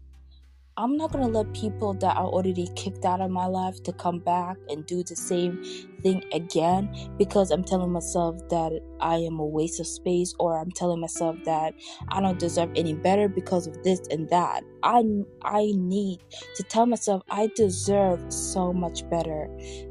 I'm 0.78 0.98
not 0.98 1.10
gonna 1.10 1.28
let 1.28 1.54
people 1.54 1.94
that 1.94 2.18
are 2.18 2.26
already 2.26 2.68
kicked 2.76 3.06
out 3.06 3.22
of 3.22 3.30
my 3.30 3.46
life 3.46 3.82
to 3.84 3.94
come 3.94 4.18
back 4.18 4.58
and 4.68 4.84
do 4.84 5.02
the 5.02 5.16
same 5.16 5.64
thing 6.02 6.22
again 6.34 6.94
because 7.16 7.50
I'm 7.50 7.64
telling 7.64 7.90
myself 7.92 8.36
that 8.50 8.78
I 9.00 9.16
am 9.16 9.38
a 9.38 9.44
waste 9.46 9.80
of 9.80 9.86
space 9.86 10.34
or 10.38 10.58
I'm 10.58 10.70
telling 10.70 11.00
myself 11.00 11.36
that 11.46 11.72
I 12.08 12.20
don't 12.20 12.38
deserve 12.38 12.70
any 12.76 12.92
better 12.92 13.26
because 13.26 13.66
of 13.66 13.82
this 13.84 14.00
and 14.10 14.28
that. 14.28 14.64
I 14.82 15.02
I 15.40 15.72
need 15.74 16.20
to 16.56 16.62
tell 16.62 16.84
myself 16.84 17.22
I 17.30 17.48
deserve 17.56 18.30
so 18.30 18.74
much 18.74 19.08
better 19.08 19.48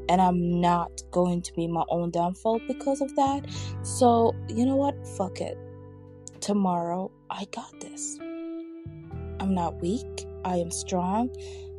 and 0.08 0.22
I'm 0.22 0.60
not 0.60 1.02
going 1.10 1.42
to 1.42 1.52
be 1.54 1.66
my 1.66 1.84
own 1.88 2.12
downfall 2.12 2.60
because 2.68 3.00
of 3.00 3.12
that. 3.16 3.46
So, 3.82 4.36
you 4.48 4.64
know 4.64 4.76
what? 4.76 4.94
Fuck 5.16 5.40
it. 5.40 5.58
Tomorrow 6.40 7.10
I 7.28 7.46
got 7.46 7.80
this. 7.80 8.20
I'm 9.40 9.52
not 9.52 9.82
weak. 9.82 10.25
I 10.46 10.56
am 10.58 10.70
strong. 10.70 11.30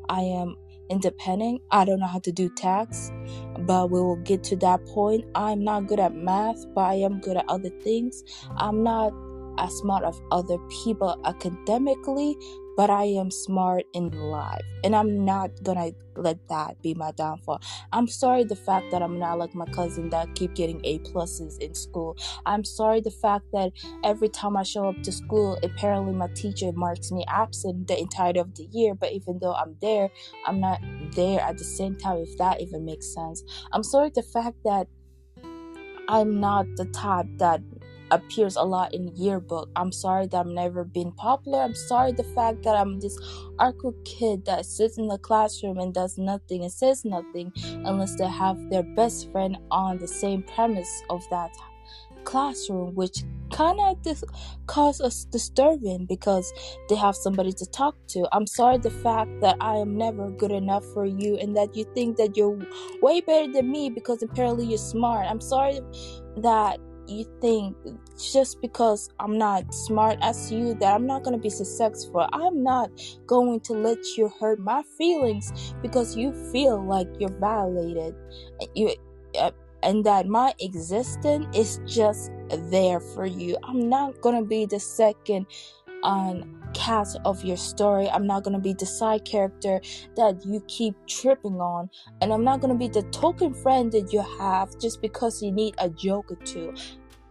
I 0.10 0.22
am 0.22 0.56
independent. 0.90 1.62
I 1.72 1.86
don't 1.86 2.00
know 2.00 2.08
how 2.08 2.20
to 2.20 2.32
do 2.32 2.50
tax, 2.56 3.12
but 3.60 3.92
we 3.92 4.02
will 4.02 4.18
get 4.18 4.44
to 4.46 4.58
that 4.58 4.86
point. 4.88 5.26
I'm 5.36 5.64
not 5.64 5.88
good 5.88 6.00
at 6.00 6.16
math, 6.16 6.66
but 6.76 6.82
I 6.82 6.96
am 6.96 7.22
good 7.22 7.38
at 7.38 7.46
other 7.50 7.72
things. 7.82 8.24
I'm 8.58 8.84
not 8.84 9.14
as 9.58 9.74
smart 9.78 10.04
as 10.06 10.22
other 10.32 10.58
people 10.84 11.20
academically, 11.26 12.38
but 12.78 12.92
I 12.92 13.06
am 13.06 13.32
smart 13.32 13.84
in 13.94 14.12
life. 14.12 14.64
And 14.84 14.96
I'm 14.96 15.26
not 15.26 15.50
gonna 15.64 15.92
let 16.16 16.48
that 16.48 16.82
be 16.84 16.94
my 16.94 17.12
downfall. 17.12 17.60
I'm 17.92 18.08
sorry 18.08 18.44
the 18.44 18.56
fact 18.56 18.92
that 18.92 19.02
I'm 19.02 19.18
not 19.20 19.40
like 19.40 19.56
my 19.56 19.66
cousin 19.66 20.10
that 20.12 20.36
keep 20.36 20.54
getting 20.54 20.80
A 20.86 21.00
pluses 21.00 21.58
in 21.60 21.74
school. 21.74 22.16
I'm 22.46 22.64
sorry 22.64 23.02
the 23.02 23.12
fact 23.12 23.46
that 23.52 23.72
every 24.04 24.30
time 24.30 24.56
I 24.56 24.64
show 24.64 24.90
up 24.90 25.02
to 25.02 25.12
school, 25.12 25.58
apparently 25.64 26.14
my 26.14 26.28
teacher 26.36 26.72
marks 26.72 27.12
me 27.12 27.26
absent 27.28 27.88
the 27.88 28.00
entirety 28.00 28.40
of 28.40 28.54
the 28.56 28.68
year. 28.72 28.94
But 28.94 29.12
even 29.12 29.40
though 29.42 29.56
I'm 29.56 29.76
there, 29.82 30.10
I'm 30.46 30.60
not 30.60 30.80
there 31.16 31.42
at 31.42 31.58
the 31.58 31.64
same 31.64 31.96
time, 31.96 32.20
if 32.20 32.38
that 32.38 32.62
even 32.62 32.86
makes 32.86 33.12
sense. 33.12 33.44
I'm 33.72 33.84
sorry 33.84 34.12
the 34.14 34.24
fact 34.24 34.58
that 34.66 34.88
I'm 36.10 36.40
not 36.40 36.68
the 36.78 36.86
type 36.86 37.26
that 37.38 37.62
appears 38.12 38.56
a 38.56 38.64
lot 38.64 38.94
in 38.94 39.16
yearbook. 39.16 39.70
I'm 39.76 39.92
sorry 39.92 40.28
that 40.28 40.38
I've 40.38 40.48
never 40.48 40.84
been 40.84 41.12
popular. 41.12 41.62
I'm 41.62 41.76
sorry 41.76 42.12
the 42.12 42.24
fact 42.24 42.64
that 42.64 42.76
I'm 42.76 43.00
this 43.00 43.20
arco 43.60 43.94
kid 44.06 44.46
that 44.46 44.66
sits 44.66 44.98
in 44.98 45.08
the 45.08 45.18
classroom 45.18 45.80
and 45.80 45.94
does 45.94 46.18
nothing 46.18 46.64
and 46.64 46.72
says 46.72 47.06
nothing 47.06 47.52
unless 47.86 48.16
they 48.16 48.28
have 48.28 48.58
their 48.70 48.84
best 48.84 49.32
friend 49.32 49.58
on 49.72 49.98
the 49.98 50.08
same 50.08 50.44
premise 50.44 51.04
of 51.10 51.24
that 51.32 51.52
classroom, 52.24 52.94
which 52.94 53.24
kind 53.54 53.80
of 53.80 54.02
dis- 54.02 54.24
cause 54.68 55.00
us 55.00 55.26
disturbing 55.26 56.06
because 56.06 56.52
they 56.90 56.96
have 56.96 57.16
somebody 57.16 57.54
to 57.54 57.66
talk 57.68 57.96
to. 58.08 58.28
I'm 58.34 58.46
sorry 58.46 58.78
the 58.78 58.92
fact 58.92 59.32
that 59.42 59.56
I 59.62 59.76
am 59.76 59.98
never 59.98 60.30
good 60.32 60.52
enough 60.52 60.86
for 60.94 61.06
you 61.06 61.38
and 61.38 61.56
that 61.56 61.76
you 61.76 61.86
think 61.96 62.18
that 62.18 62.36
you're 62.36 62.60
way 63.02 63.22
better 63.22 63.52
than 63.52 63.72
me 63.72 63.90
because 63.90 64.22
apparently 64.22 64.66
you're 64.66 64.78
smart. 64.78 65.26
I'm 65.28 65.42
sorry 65.42 65.80
that 66.38 66.80
you 67.10 67.26
think 67.42 67.76
just 68.20 68.62
because 68.62 69.10
I'm 69.20 69.38
not 69.38 69.74
smart 69.74 70.18
as 70.22 70.52
you 70.52 70.74
that 70.76 70.94
I'm 70.94 71.06
not 71.06 71.24
going 71.24 71.36
to 71.36 71.42
be 71.42 71.50
successful. 71.50 72.28
I'm 72.34 72.64
not 72.64 72.90
going 73.26 73.60
to 73.62 73.74
let 73.74 73.98
you 74.18 74.30
hurt 74.40 74.60
my 74.60 74.84
feelings 74.98 75.74
because 75.82 76.16
you 76.16 76.34
feel 76.52 76.84
like 76.84 77.08
you're 77.20 77.38
violated. 77.40 78.16
You 78.76 78.96
uh, 79.40 79.52
and 79.84 80.06
that 80.06 80.28
my 80.28 80.54
existence 80.60 81.46
is 81.56 81.80
just 81.86 82.32
there 82.70 83.00
for 83.00 83.26
you. 83.26 83.58
I'm 83.64 83.90
not 83.90 84.20
going 84.22 84.36
to 84.42 84.48
be 84.48 84.66
the 84.66 84.80
second 84.80 85.46
on 86.04 86.67
cast 86.78 87.18
of 87.26 87.44
your 87.44 87.58
story. 87.58 88.08
I'm 88.10 88.28
not 88.28 88.44
gonna 88.44 88.60
be 88.60 88.74
the 88.74 88.86
side 88.86 89.26
character 89.26 89.82
that 90.16 90.46
you 90.46 90.64
keep 90.68 90.96
tripping 91.08 91.60
on, 91.60 91.90
and 92.22 92.32
I'm 92.32 92.44
not 92.44 92.62
gonna 92.62 92.76
be 92.76 92.88
the 92.88 93.02
token 93.12 93.54
friend 93.54 93.92
that 93.92 94.14
you 94.14 94.24
have 94.40 94.78
just 94.80 95.02
because 95.02 95.42
you 95.42 95.52
need 95.52 95.74
a 95.80 95.90
joke 95.90 96.32
or 96.32 96.38
two. 96.46 96.74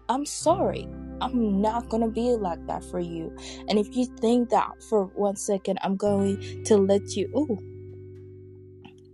I'm 0.08 0.26
sorry. 0.26 0.88
I'm 1.20 1.60
not 1.62 1.88
gonna 1.88 2.10
be 2.10 2.30
like 2.30 2.66
that 2.66 2.84
for 2.84 2.98
you. 3.00 3.34
And 3.68 3.78
if 3.78 3.96
you 3.96 4.06
think 4.20 4.50
that 4.50 4.70
for 4.88 5.06
one 5.14 5.36
second 5.36 5.78
I'm 5.82 5.96
going 5.96 6.64
to 6.64 6.76
let 6.76 7.16
you 7.16 7.28
ooh. 7.36 7.58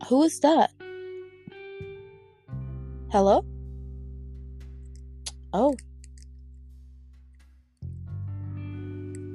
Who 0.08 0.22
is 0.24 0.40
that? 0.40 0.72
Hello? 3.10 3.44
Oh. 5.52 5.76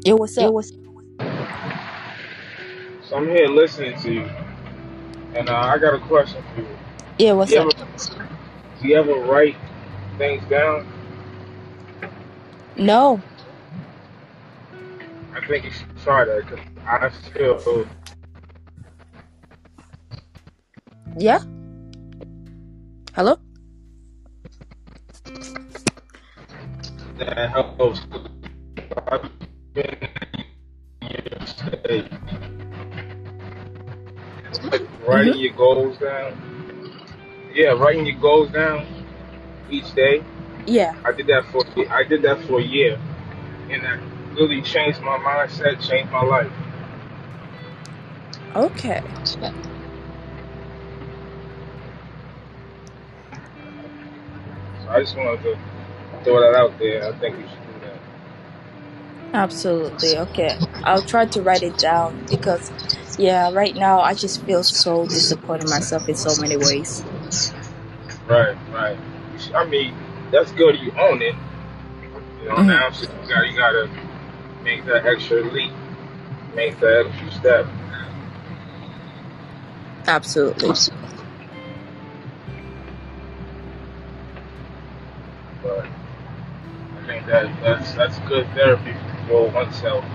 It 0.06 0.18
was. 0.18 0.38
Yo, 0.38 0.52
what's 0.52 0.72
So 1.20 3.16
I'm 3.16 3.28
here 3.28 3.48
listening 3.48 4.00
to 4.02 4.12
you, 4.14 4.30
and 5.34 5.50
uh, 5.50 5.56
I 5.58 5.78
got 5.78 5.94
a 5.94 6.00
question 6.00 6.44
for 6.54 6.62
you. 6.62 6.68
Yeah, 7.18 7.32
Do 7.32 7.38
what's 7.38 7.52
you 7.52 7.60
up? 7.62 7.74
ever 7.80 7.88
do 8.82 8.88
you 8.88 8.96
ever 8.96 9.14
write 9.22 9.56
things 10.18 10.44
down? 10.50 10.88
No. 12.76 13.22
I 15.34 15.46
think 15.48 15.66
you 15.66 15.72
should 15.72 15.98
try 16.04 16.26
that 16.26 16.46
because 16.46 16.60
I 16.86 17.10
feel 17.34 17.88
Yeah? 21.18 21.40
Hello? 23.16 23.40
that 27.18 27.50
helps. 27.50 28.02
I've 29.08 29.30
been 29.74 30.07
writing 35.08 35.34
Mm-hmm. 35.34 35.40
your 35.42 35.54
goals 35.54 35.98
down. 35.98 36.38
Yeah, 37.54 37.70
writing 37.70 38.06
your 38.06 38.20
goals 38.20 38.52
down 38.52 38.86
each 39.70 39.92
day. 39.94 40.24
Yeah. 40.66 40.94
I 41.06 41.12
did 41.14 41.28
that 41.28 41.46
for 41.52 41.64
I 41.92 42.04
did 42.04 42.22
that 42.24 42.42
for 42.46 42.60
a 42.60 42.64
year, 42.64 43.00
and 43.70 43.84
that 43.84 44.00
really 44.36 44.62
changed 44.62 45.02
my 45.02 45.18
mindset, 45.18 45.82
changed 45.88 46.12
my 46.12 46.22
life. 46.24 46.52
Okay. 48.56 49.02
So 54.84 54.90
I 54.90 55.00
just 55.02 55.16
wanted 55.16 55.42
to 55.44 55.58
throw 56.24 56.40
that 56.42 56.56
out 56.58 56.78
there. 56.80 57.08
I 57.08 57.18
think 57.20 57.38
you 57.38 57.48
should 57.48 57.66
do 57.82 57.88
that. 57.88 58.00
Absolutely. 59.34 60.18
Okay. 60.18 60.58
I'll 60.84 61.02
try 61.02 61.26
to 61.26 61.42
write 61.42 61.64
it 61.64 61.78
down 61.78 62.26
because 62.30 62.72
yeah, 63.18 63.52
right 63.52 63.76
now 63.76 64.00
I 64.00 64.14
just 64.14 64.44
feel 64.46 64.64
so 64.64 65.06
disappointed 65.06 65.64
in 65.64 65.70
myself 65.70 66.08
in 66.08 66.16
so 66.16 66.40
many 66.42 66.58
ways. 66.58 67.04
Right, 68.28 68.56
right. 68.74 68.98
I 69.56 69.66
mean, 69.66 69.96
that's 70.32 70.52
good. 70.52 70.80
You 70.80 70.92
own 71.00 71.22
it. 71.22 71.36
You 72.42 72.50
know, 72.50 72.56
Mhm. 72.56 72.68
now 72.68 72.92
so 72.92 73.04
you 73.04 73.30
got 73.30 73.50
you 73.50 73.58
gotta 73.58 73.90
make 74.64 74.86
that 74.86 75.06
extra 75.06 75.42
leap, 75.44 75.72
make 76.56 76.80
that 76.80 77.08
extra 77.08 77.32
step. 77.32 77.68
Absolutely. 80.08 80.70
But 85.64 85.86
I 85.86 87.06
think 87.08 87.26
that 87.28 87.62
that's 87.62 87.94
that's 87.94 88.20
good 88.20 88.48
therapy 88.54 88.96
for 89.28 89.50
oneself 89.50 90.06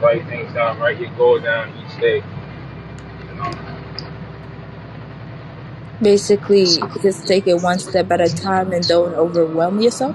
write 0.00 0.26
things 0.26 0.52
down, 0.54 0.78
write 0.78 1.00
your 1.00 1.10
goal 1.16 1.38
down 1.40 1.72
each 1.78 2.00
day. 2.00 2.16
You 2.16 3.34
know, 3.36 3.52
Basically, 6.00 6.66
just 7.02 7.26
take 7.26 7.46
it 7.46 7.60
one 7.60 7.78
step 7.80 8.10
at 8.12 8.20
a 8.20 8.28
time 8.34 8.72
and 8.72 8.86
don't 8.86 9.14
overwhelm 9.14 9.80
yourself. 9.80 10.14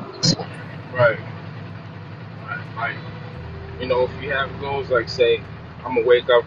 right, 0.93 1.19
right, 2.41 2.75
right. 2.77 2.97
You 3.81 3.87
know, 3.87 4.03
if 4.05 4.23
you 4.23 4.31
have 4.31 4.49
goals 4.61 4.89
like 4.89 5.09
say, 5.09 5.41
I'm 5.83 5.95
gonna 5.95 6.07
wake 6.07 6.29
up, 6.29 6.45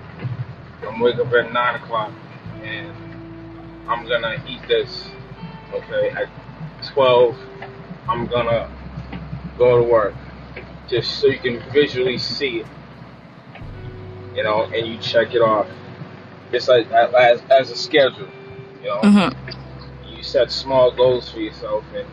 I'm 0.80 1.00
gonna 1.00 1.04
wake 1.04 1.16
up 1.16 1.32
at 1.34 1.52
nine 1.52 1.74
o'clock, 1.74 2.12
and 2.62 2.96
I'm 3.86 4.06
gonna 4.08 4.42
eat 4.48 4.66
this. 4.66 5.10
Okay, 5.74 6.10
at 6.10 6.28
twelve, 6.82 7.36
I'm 8.08 8.26
gonna 8.26 8.70
go 9.58 9.76
to 9.76 9.82
work, 9.82 10.14
just 10.88 11.18
so 11.20 11.26
you 11.26 11.38
can 11.38 11.60
visually 11.72 12.16
see 12.16 12.60
it. 12.60 12.66
You 14.36 14.44
know, 14.44 14.64
and 14.64 14.86
you 14.86 14.98
check 14.98 15.34
it 15.34 15.40
off, 15.40 15.68
just 16.52 16.68
like 16.68 16.90
as 16.92 17.42
as 17.50 17.70
a 17.70 17.76
schedule. 17.76 18.28
You 18.82 18.88
know, 18.88 19.02
Mm-hmm. 19.02 19.46
you 20.14 20.22
set 20.22 20.52
small 20.52 20.92
goals 20.92 21.30
for 21.30 21.40
yourself, 21.40 21.84
and 21.94 22.08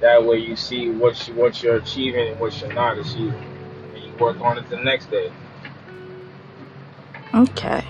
that 0.00 0.24
way 0.24 0.38
you 0.38 0.56
see 0.56 0.90
what 0.90 1.28
you 1.28 1.34
what 1.34 1.62
you're 1.62 1.76
achieving 1.76 2.28
and 2.30 2.40
what 2.40 2.60
you're 2.60 2.72
not 2.72 2.98
achieving, 2.98 3.34
and 3.94 4.04
you 4.04 4.12
work 4.18 4.40
on 4.40 4.58
it 4.58 4.68
the 4.70 4.78
next 4.78 5.10
day. 5.10 5.30
Okay. 7.34 7.82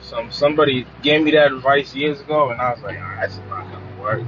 Some 0.00 0.30
somebody 0.30 0.86
gave 1.02 1.22
me 1.24 1.32
that 1.32 1.52
advice 1.52 1.94
years 1.94 2.20
ago, 2.20 2.50
and 2.50 2.60
I 2.60 2.70
was 2.72 2.82
like, 2.82 2.98
ah, 3.02 3.18
that's 3.20 3.38
not 3.48 3.70
gonna 3.70 4.02
work. 4.02 4.22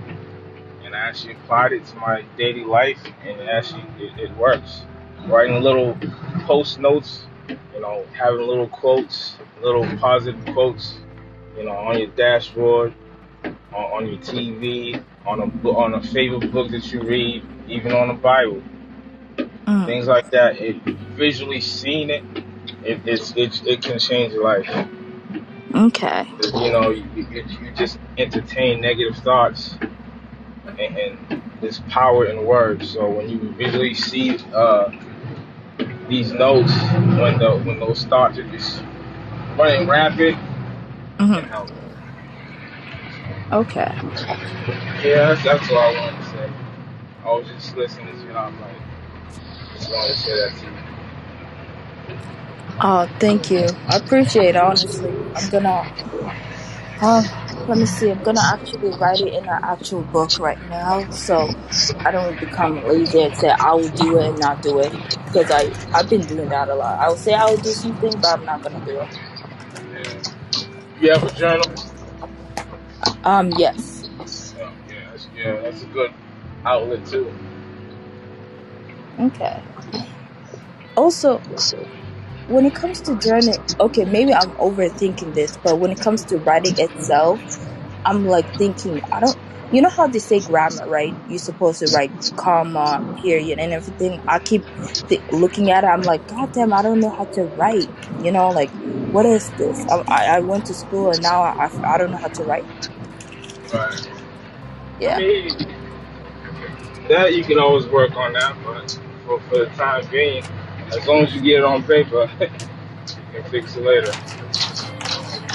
And 0.85 0.95
I 0.95 0.99
actually 1.01 1.35
applied 1.35 1.73
it 1.73 1.87
to 1.87 1.97
my 1.97 2.25
daily 2.37 2.65
life, 2.65 3.01
and 3.23 3.41
it 3.41 3.49
actually 3.49 3.85
it, 3.99 4.19
it 4.19 4.37
works. 4.37 4.83
Writing 5.27 5.63
little 5.63 5.97
post 6.47 6.79
notes, 6.79 7.25
you 7.49 7.81
know, 7.81 8.05
having 8.19 8.47
little 8.47 8.69
quotes, 8.69 9.37
little 9.61 9.85
positive 9.99 10.43
quotes, 10.55 10.99
you 11.57 11.65
know, 11.65 11.73
on 11.73 11.99
your 11.99 12.09
dashboard, 12.09 12.95
on, 13.45 13.55
on 13.75 14.07
your 14.07 14.19
TV, 14.19 15.03
on 15.27 15.41
a 15.41 15.69
on 15.69 15.95
a 15.95 16.03
favorite 16.03 16.51
book 16.53 16.71
that 16.71 16.91
you 16.93 17.03
read, 17.03 17.45
even 17.69 17.93
on 17.93 18.09
the 18.09 18.15
Bible, 18.15 18.63
Mm. 19.67 19.85
things 19.87 20.07
like 20.07 20.31
that. 20.31 20.57
It 20.57 20.83
visually 20.83 21.61
seeing 21.61 22.09
it, 22.11 22.25
it 22.85 23.01
it's, 23.05 23.33
it, 23.37 23.63
it 23.67 23.83
can 23.83 23.99
change 23.99 24.33
your 24.33 24.45
life. 24.45 24.89
Okay. 25.75 26.27
You 26.41 26.73
know, 26.73 26.91
you, 26.91 27.05
you, 27.15 27.45
you 27.61 27.73
just 27.77 27.99
entertain 28.17 28.81
negative 28.81 29.17
thoughts, 29.23 29.77
and, 30.67 30.81
and 30.81 31.43
there's 31.61 31.81
power 31.91 32.25
in 32.27 32.47
words. 32.47 32.91
So 32.91 33.09
when 33.11 33.29
you 33.29 33.39
visually 33.53 33.95
see 33.95 34.39
uh, 34.55 34.91
these 36.09 36.33
notes, 36.33 36.73
when 36.73 37.39
the 37.39 37.61
when 37.65 37.79
those 37.81 38.05
thoughts 38.05 38.39
are 38.39 38.51
just 38.51 38.83
running 39.57 39.89
rapid, 39.89 40.35
hmm 41.19 41.33
help. 41.49 41.69
Okay. 43.53 43.93
Yeah, 45.03 45.29
that's, 45.29 45.45
that's 45.45 45.71
all 45.71 45.79
I 45.79 45.95
wanted 46.01 46.19
to 46.19 46.31
say. 46.31 46.51
I 47.25 47.33
was 47.33 47.47
just 47.49 47.77
listening 47.77 48.15
to 48.15 48.23
you, 48.23 48.29
and 48.29 48.39
I'm 48.39 48.61
like, 48.61 48.71
just 49.75 49.91
wanted 49.91 50.15
to 50.15 50.19
say 50.19 50.37
that 50.37 50.57
to 50.59 50.67
you. 50.67 50.73
Oh, 52.81 53.09
thank 53.19 53.51
you. 53.51 53.67
I 53.89 53.97
appreciate 53.97 54.51
it, 54.51 54.57
honestly. 54.57 55.11
I'm 55.35 55.49
gonna, 55.51 55.93
um, 57.01 57.25
let 57.67 57.79
me 57.79 57.87
see. 57.87 58.11
I'm 58.11 58.23
gonna 58.23 58.43
actually 58.53 58.91
write 58.91 59.21
it 59.21 59.33
in 59.33 59.49
an 59.49 59.61
actual 59.63 60.03
book 60.03 60.31
right 60.39 60.59
now, 60.69 61.09
so 61.11 61.49
I 62.01 62.11
don't 62.11 62.39
become 62.39 62.87
lazy 62.87 63.23
and 63.23 63.37
say 63.37 63.51
I 63.51 63.73
will 63.75 63.89
do 63.89 64.19
it 64.19 64.29
and 64.29 64.39
not 64.39 64.63
do 64.63 64.81
it. 64.81 64.93
Because 65.27 65.51
I, 65.51 65.71
I've 65.95 66.09
been 66.09 66.23
doing 66.23 66.49
that 66.49 66.69
a 66.69 66.75
lot. 66.75 66.99
I 66.99 67.09
will 67.09 67.17
say 67.17 67.35
I 67.35 67.45
will 67.47 67.57
do 67.57 67.71
something, 67.71 68.13
but 68.21 68.39
I'm 68.39 68.45
not 68.45 68.63
gonna 68.63 68.85
do 68.85 69.01
it. 69.01 69.09
Yeah. 71.01 71.01
You 71.01 71.13
have 71.13 71.25
a 71.25 71.35
journal? 71.35 71.71
Um, 73.25 73.51
yes. 73.59 74.09
Yeah, 74.57 74.71
yeah, 74.89 75.11
that's, 75.11 75.29
yeah, 75.37 75.61
that's 75.61 75.83
a 75.83 75.87
good 75.87 76.13
outlet 76.65 77.07
too. 77.07 77.33
Okay. 79.21 79.61
Also, 80.97 81.41
when 82.49 82.67
it 82.67 82.75
comes 82.75 83.03
to 83.03 83.13
journaling, 83.13 83.59
okay, 83.81 84.07
maybe 84.07 84.35
I'm 84.35 84.53
overthinking 84.55 85.35
this, 85.35 85.59
but 85.59 85.79
when 85.79 85.93
it 85.93 86.01
comes 86.01 86.27
to 86.27 86.39
writing 86.39 86.77
itself, 86.79 87.43
I'm 88.07 88.25
like 88.27 88.49
thinking, 88.59 89.03
I 89.13 89.21
don't, 89.21 89.39
you 89.71 89.83
know 89.83 89.91
how 89.91 90.09
they 90.09 90.21
say 90.21 90.41
grammar, 90.41 90.89
right? 90.89 91.19
You're 91.27 91.41
supposed 91.41 91.81
to 91.81 91.89
write 91.91 92.15
comma, 92.37 93.05
period, 93.23 93.61
and 93.61 93.73
everything. 93.75 94.21
I 94.29 94.41
keep 94.41 94.67
th- 95.09 95.25
looking 95.33 95.71
at 95.73 95.85
it. 95.85 95.89
I'm 95.89 96.05
like, 96.05 96.27
God 96.29 96.53
damn, 96.53 96.75
I 96.75 96.83
don't 96.83 97.01
know 97.01 97.11
how 97.13 97.27
to 97.35 97.45
write. 97.47 97.93
You 98.19 98.33
know, 98.33 98.53
like, 98.53 98.75
what 99.11 99.27
is 99.27 99.53
this? 99.59 99.87
I, 99.91 100.03
I 100.09 100.27
I 100.39 100.41
went 100.43 100.67
to 100.67 100.75
school 100.75 101.13
and 101.13 101.23
now 101.23 101.43
I, 101.45 101.71
I 101.89 101.99
don't 101.99 102.13
know 102.13 102.19
how 102.19 102.29
to 102.31 102.45
write. 102.45 102.69
Right. 103.73 104.11
I 105.07 105.11
Yeah. 105.11 105.15
mean, 105.15 105.57
that 107.09 107.35
you 107.35 107.45
can 107.45 107.59
always 107.59 107.87
work 107.89 108.17
on 108.17 108.35
that, 108.35 108.57
but 108.65 108.91
for, 109.27 109.41
for 109.43 109.59
the 109.67 109.71
time 109.77 110.09
being, 110.11 110.45
as 110.93 111.07
long 111.07 111.25
as 111.25 111.35
you 111.35 111.41
get 111.41 111.59
it 111.59 111.65
on 111.65 111.83
paper, 111.83 112.31
you 112.41 112.49
can 113.33 113.51
fix 113.51 113.77
it 113.77 113.83
later. 113.83 114.13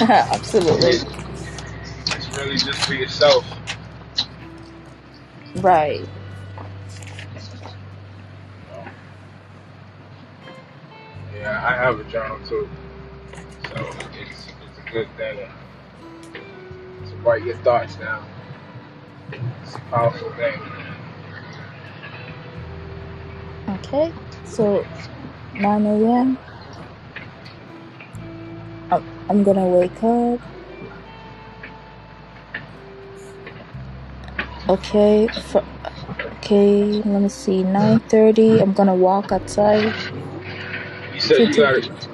Absolutely. 0.00 0.90
It, 0.90 1.06
it's 2.16 2.36
really 2.36 2.56
just 2.56 2.84
for 2.84 2.94
yourself. 2.94 3.44
Right. 5.56 6.06
Yeah, 11.34 11.66
I 11.66 11.74
have 11.74 12.00
a 12.00 12.04
journal 12.04 12.38
too, 12.48 12.68
so 13.68 13.90
it's 14.18 14.48
it's 14.48 14.78
a 14.78 14.90
good 14.90 15.08
thing 15.16 15.36
to, 16.32 16.40
to 17.10 17.16
write 17.16 17.44
your 17.44 17.56
thoughts 17.58 17.96
down. 17.96 18.24
It's 19.30 19.74
a 19.74 19.78
powerful 19.90 20.32
thing. 20.32 20.60
Okay. 23.68 24.12
So, 24.44 24.86
9 25.60 25.86
a.m. 25.86 26.38
I'm, 29.28 29.44
gonna 29.44 29.66
wake 29.66 30.02
up. 30.02 30.40
Okay. 34.68 35.28
For, 35.28 35.64
okay. 36.38 37.02
Let 37.04 37.22
me 37.22 37.28
see. 37.28 37.62
9:30. 37.62 38.62
I'm 38.62 38.72
gonna 38.72 38.94
walk 38.94 39.30
outside. 39.30 39.94
You 41.12 41.20
said 41.20 41.38
you 41.38 41.54
got 41.54 41.76
it 41.76 42.08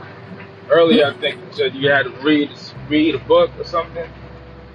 earlier. 0.71 1.07
I 1.07 1.13
hmm? 1.13 1.21
think 1.21 1.37
you 1.37 1.53
said 1.53 1.75
you 1.75 1.91
had 1.91 2.05
to 2.05 2.11
read 2.23 2.51
read 2.89 3.15
a 3.15 3.19
book 3.21 3.51
or 3.59 3.65
something. 3.65 4.09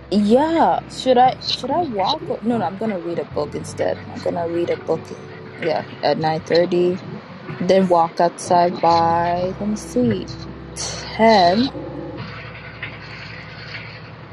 Yeah. 0.10 0.82
Should 0.90 1.18
I 1.18 1.40
should 1.42 1.72
I 1.72 1.82
walk? 1.82 2.22
Or, 2.28 2.40
no, 2.42 2.58
no. 2.58 2.66
I'm 2.66 2.78
gonna 2.78 3.00
read 3.00 3.20
a 3.20 3.26
book 3.26 3.54
instead. 3.54 3.98
I'm 4.14 4.22
gonna 4.22 4.48
read 4.48 4.70
a 4.72 4.78
book. 4.78 5.02
Yeah, 5.62 5.86
at 6.04 6.18
9:30. 6.18 7.00
Then 7.62 7.88
walk 7.88 8.20
outside 8.20 8.80
by. 8.82 9.54
Let 9.60 9.70
me 9.70 9.76
see. 9.76 10.28
10. 10.76 11.70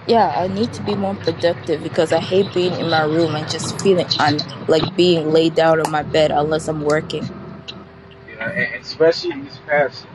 Yeah, 0.07 0.33
I 0.35 0.49
need 0.49 0.73
to 0.73 0.83
be 0.83 0.97
more 0.97 1.15
productive 1.15 1.83
because 1.83 2.13
I 2.13 2.19
hate 2.19 2.53
being 2.53 2.75
in 2.75 2.91
my 2.91 3.05
room 3.05 3.37
and 3.37 3.49
just 3.49 3.81
feeling 3.81 4.07
un 4.19 4.39
like 4.67 4.97
being 4.97 5.31
laid 5.31 5.55
down 5.55 5.81
on 5.81 5.93
my 5.93 6.03
bed 6.03 6.33
unless 6.33 6.67
I'm 6.67 6.83
working. 6.83 7.23
Know, 7.23 8.49
and 8.49 8.83
especially 8.83 9.41
these 9.41 9.59
past 9.69 10.07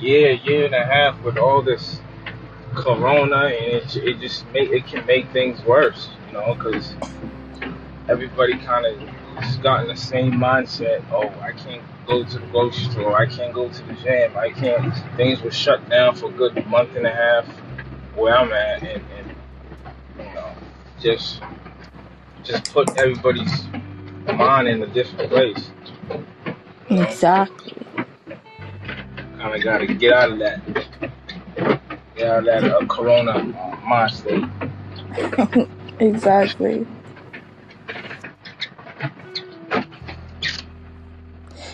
year, 0.00 0.32
year 0.32 0.66
and 0.66 0.74
a 0.74 0.84
half 0.84 1.22
with 1.22 1.38
all 1.38 1.62
this 1.62 2.00
corona, 2.74 3.46
and 3.46 3.54
it, 3.54 3.96
it 3.96 4.20
just 4.20 4.46
make 4.48 4.70
it 4.70 4.86
can 4.86 5.06
make 5.06 5.30
things 5.30 5.62
worse. 5.64 6.10
You 6.26 6.32
know, 6.32 6.54
because 6.54 6.94
everybody 8.08 8.58
kind 8.58 8.86
of 8.86 9.08
just 9.40 9.62
gotten 9.62 9.86
the 9.86 9.96
same 9.96 10.32
mindset. 10.32 11.04
Oh, 11.12 11.28
I 11.40 11.52
can't 11.52 11.84
go 12.08 12.24
to 12.24 12.38
the 12.38 12.46
grocery 12.46 12.90
store. 12.90 13.16
I 13.16 13.26
can't 13.26 13.54
go 13.54 13.68
to 13.68 13.82
the 13.86 13.92
gym. 13.94 14.36
I 14.36 14.50
can't. 14.50 14.92
Things 15.16 15.42
were 15.42 15.50
shut 15.50 15.88
down 15.88 16.16
for 16.16 16.30
a 16.30 16.32
good 16.32 16.66
month 16.66 16.96
and 16.96 17.06
a 17.06 17.10
half 17.10 17.46
where 18.16 18.36
I'm 18.36 18.50
at, 18.52 18.82
and, 18.82 19.02
and 19.18 19.36
you 20.18 20.24
know, 20.34 20.52
just 21.00 21.40
just 22.42 22.72
put 22.72 22.98
everybody's 22.98 23.64
mind 24.34 24.68
in 24.68 24.82
a 24.82 24.86
different 24.86 25.30
place. 25.30 25.70
You 26.88 26.96
know, 26.96 27.02
Exactly. 27.02 27.74
kind 29.38 29.54
of 29.54 29.62
got 29.62 29.78
to 29.78 29.86
get 29.86 30.12
out 30.14 30.32
of 30.32 30.38
that, 30.38 30.74
get 32.16 32.26
out 32.26 32.38
of 32.38 32.44
that 32.46 32.64
uh, 32.64 32.86
corona 32.86 33.32
uh, 33.32 33.76
mind 33.86 34.12
state. 34.12 34.44
exactly. 36.00 36.86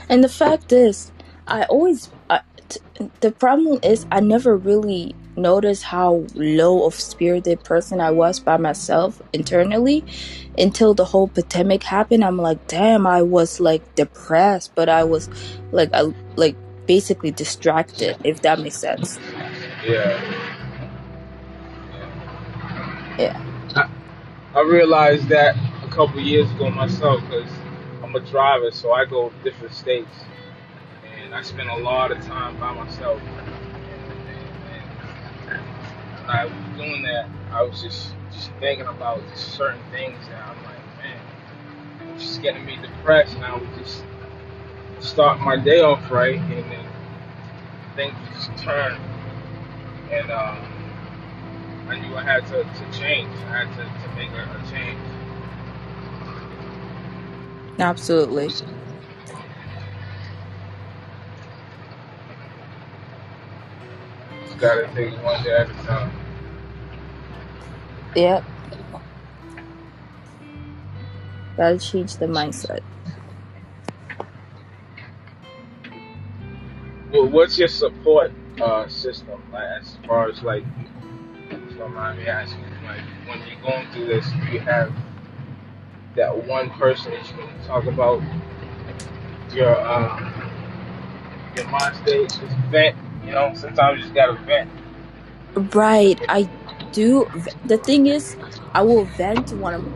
And 0.09 0.23
the 0.23 0.29
fact 0.29 0.73
is, 0.73 1.13
I 1.47 1.65
always 1.65 2.11
I, 2.31 2.41
t- 2.69 2.81
the 3.21 3.31
problem 3.31 3.79
is 3.83 4.07
I 4.11 4.21
never 4.21 4.57
really 4.57 5.15
noticed 5.37 5.83
how 5.83 6.25
low 6.35 6.87
of 6.87 6.95
spirited 6.95 7.65
person 7.65 8.01
I 8.01 8.11
was 8.11 8.39
by 8.41 8.57
myself 8.57 9.21
internally 9.33 10.05
until 10.57 10.95
the 10.95 11.05
whole 11.05 11.29
pandemic 11.29 11.83
happened. 11.83 12.25
I'm 12.25 12.39
like, 12.39 12.67
damn, 12.69 13.07
I 13.07 13.23
was 13.23 13.61
like 13.61 13.95
depressed, 13.95 14.75
but 14.75 14.89
I 14.89 15.05
was 15.05 15.29
like, 15.73 15.91
I 15.93 16.13
like 16.37 16.57
basically 16.87 17.31
distracted, 17.31 18.17
if 18.25 18.43
that 18.43 18.61
makes 18.61 18.77
sense. 18.79 19.19
Yeah, 19.87 20.45
Yeah. 23.19 23.41
I, 23.75 23.91
I 24.55 24.63
realized 24.63 25.29
that 25.29 25.57
a 25.83 25.89
couple 25.89 26.21
years 26.21 26.51
ago 26.53 26.71
myself 26.71 27.21
because 27.23 27.51
I'm 28.15 28.23
a 28.23 28.31
driver, 28.31 28.71
so 28.71 28.93
I 28.93 29.07
go 29.07 29.33
different 29.43 29.75
states, 29.75 30.25
and 31.21 31.35
I 31.35 31.43
spend 31.43 31.69
a 31.69 31.79
lot 31.79 32.13
of 32.13 32.25
time 32.25 32.57
by 32.61 32.73
myself. 32.73 33.21
And, 33.21 33.41
and, 35.49 36.29
I 36.29 36.45
was 36.45 36.55
doing 36.77 37.03
that, 37.03 37.29
I 37.51 37.63
was 37.63 37.83
just 37.83 38.15
just 38.31 38.53
thinking 38.61 38.87
about 38.87 39.21
just 39.31 39.55
certain 39.55 39.81
things 39.91 40.29
that 40.29 40.41
I'm 40.45 40.63
like, 40.63 40.79
man, 41.03 41.21
it's 42.15 42.23
just 42.23 42.41
getting 42.41 42.65
me 42.65 42.77
depressed, 42.77 43.35
and 43.35 43.45
I 43.45 43.57
would 43.57 43.75
just 43.79 44.05
start 45.01 45.41
my 45.41 45.57
day 45.57 45.81
off 45.81 46.09
right, 46.09 46.39
and 46.39 46.71
then 46.71 46.87
things 47.97 48.15
just 48.33 48.57
turn, 48.63 48.97
and 50.13 50.31
um, 50.31 50.59
I 51.89 51.99
knew 51.99 52.15
I 52.17 52.23
had 52.23 52.47
to, 52.47 52.63
to 52.63 52.99
change. 52.99 53.35
I 53.49 53.65
had 53.65 53.77
to, 53.77 53.83
to 53.83 54.15
make 54.15 54.31
a, 54.31 54.45
a 54.57 54.71
change. 54.71 55.01
Absolutely. 57.79 58.49
Just 58.49 58.69
gotta 64.59 64.87
take 64.95 65.13
it 65.13 65.23
one 65.23 65.43
day 65.43 65.57
at 65.57 65.71
a 65.71 65.73
time. 65.85 66.13
Yep. 68.15 68.45
Gotta 71.57 71.79
change 71.79 72.17
the 72.17 72.27
mindset. 72.27 72.81
Well, 77.13 77.29
what's 77.29 77.59
your 77.59 77.69
support 77.69 78.33
uh, 78.61 78.89
system? 78.89 79.41
Like 79.53 79.67
as 79.81 79.99
far 80.07 80.29
as 80.29 80.43
like, 80.43 80.65
if 81.51 81.61
you 81.71 81.77
don't 81.79 81.95
mind 81.95 82.19
me 82.19 82.27
asking, 82.27 82.65
like 82.85 83.01
when 83.27 83.41
you're 83.47 83.61
going 83.63 83.87
through 83.93 84.07
this, 84.07 84.29
do 84.31 84.53
you 84.53 84.61
have 84.61 84.93
that 86.17 86.47
one 86.47 86.71
person 86.71 87.13
that 87.13 87.29
you 87.29 87.37
can 87.37 87.67
talk 87.67 87.85
about 87.87 88.23
your 89.53 89.75
uh, 89.77 90.51
your 91.57 91.69
mind 91.69 91.97
state, 91.97 92.29
just 92.29 92.57
vent. 92.71 92.97
You 93.25 93.33
know, 93.33 93.53
sometimes 93.55 93.99
you 93.99 94.03
just 94.05 94.15
gotta 94.15 94.35
vent. 94.45 94.71
Right. 95.75 96.21
I 96.29 96.49
do. 96.95 97.31
The 97.65 97.79
thing 97.79 98.07
is, 98.09 98.37
I 98.75 98.83
will 98.85 99.07
vent 99.07 99.53
when 99.53 99.75
I'm. 99.75 99.95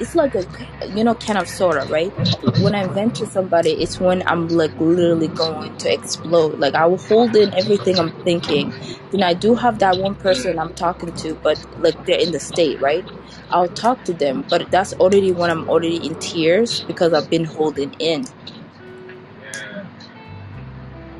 It's 0.00 0.16
like 0.16 0.36
a, 0.36 0.46
you 0.88 1.04
know, 1.04 1.16
kind 1.16 1.38
of 1.38 1.48
sorta, 1.48 1.86
right? 1.86 2.14
When 2.56 2.74
I 2.76 2.88
vent 2.88 3.16
to 3.16 3.26
somebody, 3.26 3.72
it's 3.82 4.00
when 4.00 4.24
I'm 4.28 4.48
like 4.48 4.74
literally 4.80 5.28
going 5.28 5.76
to 5.78 5.92
explode. 5.92 6.60
Like 6.60 6.76
I 6.76 6.86
will 6.86 6.98
hold 6.98 7.36
in 7.36 7.54
everything 7.54 7.98
I'm 8.00 8.12
thinking. 8.24 8.74
Then 9.12 9.24
I 9.24 9.34
do 9.34 9.56
have 9.56 9.80
that 9.80 9.98
one 9.98 10.16
person 10.16 10.58
I'm 10.60 10.74
talking 10.74 11.12
to, 11.14 11.36
but 11.42 11.60
like 11.78 12.04
they're 12.06 12.20
in 12.20 12.32
the 12.32 12.40
state, 12.40 12.80
right? 12.80 13.06
I'll 13.50 13.68
talk 13.70 14.04
to 14.06 14.14
them, 14.14 14.46
but 14.50 14.70
that's 14.72 14.94
already 14.94 15.32
when 15.32 15.50
I'm 15.50 15.64
already 15.68 15.96
in 15.98 16.16
tears 16.16 16.82
because 16.86 17.14
I've 17.14 17.30
been 17.30 17.46
holding 17.46 17.94
in. 18.00 18.26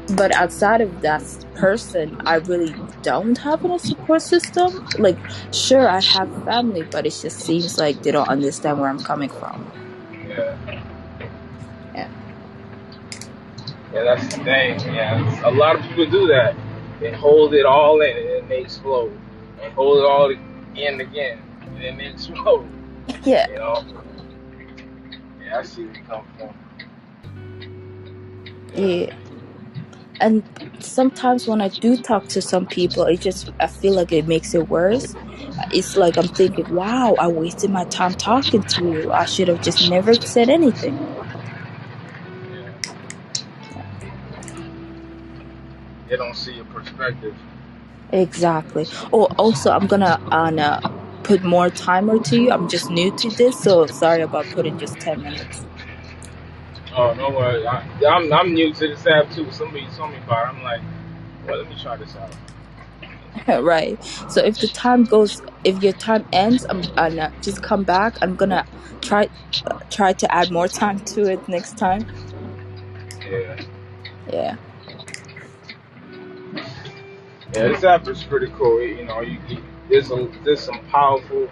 Yeah, 0.08 0.16
But 0.16 0.32
outside 0.36 0.80
of 0.80 1.00
that 1.02 1.22
person, 1.54 2.16
I 2.26 2.36
really 2.36 2.74
don't 3.02 3.38
have 3.38 3.64
a 3.64 3.78
support 3.78 4.22
system. 4.22 4.86
Like, 4.98 5.20
sure, 5.52 5.88
I 5.88 6.00
have 6.00 6.30
family, 6.44 6.84
but 6.84 7.06
it 7.06 7.10
just 7.20 7.40
seems 7.40 7.78
like 7.78 8.02
they 8.02 8.10
don't 8.12 8.28
understand 8.28 8.80
where 8.80 8.90
I'm 8.90 9.00
coming 9.02 9.30
from. 9.30 9.72
yeah, 10.28 10.56
Yeah. 11.94 12.08
yeah. 13.92 14.04
That's 14.04 14.24
the 14.36 14.44
thing. 14.44 14.80
Yeah, 14.94 15.48
a 15.48 15.52
lot 15.52 15.76
of 15.76 15.82
people 15.82 16.06
do 16.06 16.26
that. 16.28 16.56
They 17.00 17.12
hold 17.12 17.54
it 17.54 17.66
all 17.66 18.00
in 18.00 18.16
and 18.16 18.28
then 18.28 18.48
they 18.48 18.60
explode. 18.62 19.18
And 19.62 19.72
hold 19.74 19.98
it 19.98 20.04
all 20.04 20.30
in 20.30 21.00
again 21.00 21.42
and 21.62 21.76
then 21.82 21.98
they 21.98 22.06
explode. 22.06 22.68
Yeah. 23.24 23.48
You 23.48 23.56
know. 23.56 23.84
Yeah, 25.44 25.58
I 25.58 25.62
see 25.62 25.84
where 25.84 25.94
you 25.96 26.02
come 26.04 26.24
from. 26.38 26.54
Yeah. 28.74 29.14
And 30.22 30.44
sometimes 30.78 31.48
when 31.48 31.60
I 31.60 31.68
do 31.68 31.96
talk 31.96 32.28
to 32.28 32.40
some 32.40 32.64
people, 32.66 33.04
it 33.06 33.20
just, 33.20 33.50
I 33.60 33.66
feel 33.66 33.94
like 33.94 34.12
it 34.12 34.28
makes 34.28 34.54
it 34.54 34.68
worse. 34.68 35.16
It's 35.72 35.96
like 35.96 36.16
I'm 36.16 36.28
thinking, 36.28 36.72
wow, 36.74 37.16
I 37.18 37.26
wasted 37.26 37.70
my 37.70 37.84
time 37.86 38.14
talking 38.14 38.62
to 38.62 38.84
you. 38.84 39.12
I 39.12 39.24
should 39.24 39.48
have 39.48 39.62
just 39.62 39.90
never 39.90 40.14
said 40.14 40.48
anything. 40.48 40.96
They 46.08 46.16
don't 46.16 46.36
see 46.36 46.54
your 46.54 46.66
perspective. 46.66 47.34
Exactly. 48.12 48.86
Oh, 49.12 49.24
also, 49.38 49.72
I'm 49.72 49.88
gonna 49.88 50.20
uh, 50.30 50.90
put 51.24 51.42
more 51.42 51.70
timer 51.70 52.18
to 52.20 52.36
you. 52.40 52.52
I'm 52.52 52.68
just 52.68 52.90
new 52.90 53.10
to 53.16 53.30
this, 53.30 53.58
so 53.60 53.86
sorry 53.86 54.22
about 54.22 54.46
putting 54.50 54.78
just 54.78 55.00
10 55.00 55.22
minutes. 55.22 55.66
Oh, 56.94 57.14
no 57.14 57.30
worries. 57.30 57.64
I, 57.64 57.86
I'm 58.06 58.32
I'm 58.32 58.52
new 58.52 58.72
to 58.72 58.88
this 58.88 59.06
app 59.06 59.30
too. 59.30 59.50
Somebody 59.50 59.86
told 59.96 60.10
me 60.10 60.18
about 60.18 60.54
it. 60.54 60.56
I'm 60.56 60.62
like, 60.62 60.82
well, 61.46 61.58
let 61.58 61.68
me 61.68 61.76
try 61.80 61.96
this 61.96 62.14
out. 62.16 62.34
right. 63.64 64.02
So 64.28 64.42
if 64.42 64.58
the 64.58 64.68
time 64.68 65.04
goes, 65.04 65.40
if 65.64 65.82
your 65.82 65.94
time 65.94 66.26
ends, 66.32 66.66
I'm 66.68 66.82
gonna 66.82 67.32
just 67.40 67.62
come 67.62 67.84
back. 67.84 68.18
I'm 68.20 68.36
gonna 68.36 68.66
try 69.00 69.30
uh, 69.66 69.78
try 69.90 70.12
to 70.12 70.34
add 70.34 70.50
more 70.50 70.68
time 70.68 70.98
to 71.00 71.30
it 71.30 71.48
next 71.48 71.78
time. 71.78 72.06
Yeah. 73.30 73.56
Yeah. 74.30 74.56
Yeah, 77.54 77.68
this 77.68 77.84
app 77.84 78.08
is 78.08 78.22
pretty 78.24 78.50
cool. 78.56 78.82
You 78.82 79.04
know, 79.04 79.20
you, 79.20 79.38
you 79.48 79.62
there's 79.88 80.10
a 80.10 80.28
there's 80.44 80.60
some 80.60 80.78
powerful 80.90 81.48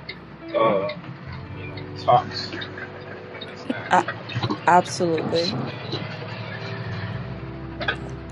uh 0.55 0.89
you 1.59 1.67
know 1.67 1.77
talks. 1.99 2.51
A- 3.91 4.05
absolutely. 4.67 5.55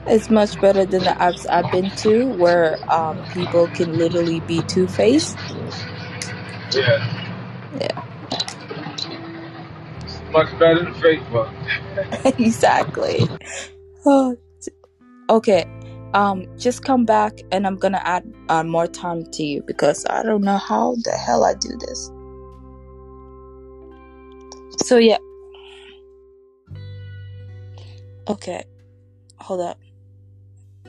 It's 0.06 0.30
much 0.30 0.58
better 0.60 0.86
than 0.86 1.04
the 1.04 1.10
apps 1.20 1.44
I've 1.50 1.70
been 1.70 1.90
to, 1.96 2.28
where 2.28 2.78
um 2.88 3.24
people 3.28 3.68
can 3.68 3.96
literally 3.98 4.40
be 4.40 4.62
two 4.62 4.88
faced. 4.88 5.36
Yeah, 6.74 6.98
Yeah. 7.80 7.88
it's 10.02 10.20
much 10.32 10.50
better 10.58 10.84
than 10.84 10.94
Facebook. 10.94 11.50
exactly. 12.38 13.30
Oh, 14.06 14.36
okay. 15.30 15.64
Um, 16.14 16.46
just 16.58 16.84
come 16.84 17.04
back 17.04 17.40
and 17.52 17.66
I'm 17.66 17.76
gonna 17.76 18.00
add 18.04 18.24
uh, 18.48 18.64
more 18.64 18.86
time 18.86 19.24
to 19.32 19.42
you 19.42 19.62
because 19.62 20.06
I 20.08 20.22
don't 20.22 20.42
know 20.42 20.56
how 20.56 20.94
the 21.04 21.12
hell 21.12 21.44
I 21.44 21.52
do 21.54 21.68
this. 21.86 22.10
So 24.86 24.96
yeah. 24.96 25.18
Okay. 28.28 28.62
Hold 29.38 29.60
up. 29.60 29.78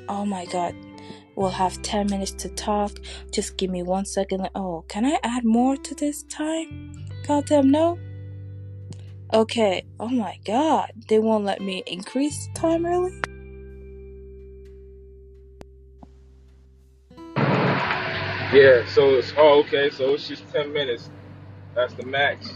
Oh 0.09 0.25
my 0.25 0.45
god. 0.45 0.75
We'll 1.35 1.49
have 1.49 1.81
10 1.81 2.07
minutes 2.07 2.31
to 2.33 2.49
talk. 2.49 2.91
Just 3.31 3.55
give 3.55 3.69
me 3.69 3.81
one 3.81 4.05
second. 4.05 4.49
Oh, 4.55 4.83
can 4.89 5.05
I 5.05 5.17
add 5.23 5.45
more 5.45 5.77
to 5.77 5.95
this 5.95 6.23
time? 6.23 7.05
Goddamn 7.25 7.71
no. 7.71 7.97
Okay. 9.33 9.85
Oh 10.01 10.09
my 10.09 10.37
god. 10.45 10.91
They 11.07 11.19
won't 11.19 11.45
let 11.45 11.61
me 11.61 11.81
increase 11.87 12.47
the 12.47 12.59
time 12.59 12.85
really? 12.85 13.13
Yeah, 18.51 18.83
so 18.87 19.13
it's 19.13 19.31
oh 19.37 19.59
okay, 19.59 19.91
so 19.91 20.15
it's 20.15 20.27
just 20.27 20.43
ten 20.51 20.73
minutes. 20.73 21.11
That's 21.75 21.93
the 21.93 22.03
max. 22.03 22.51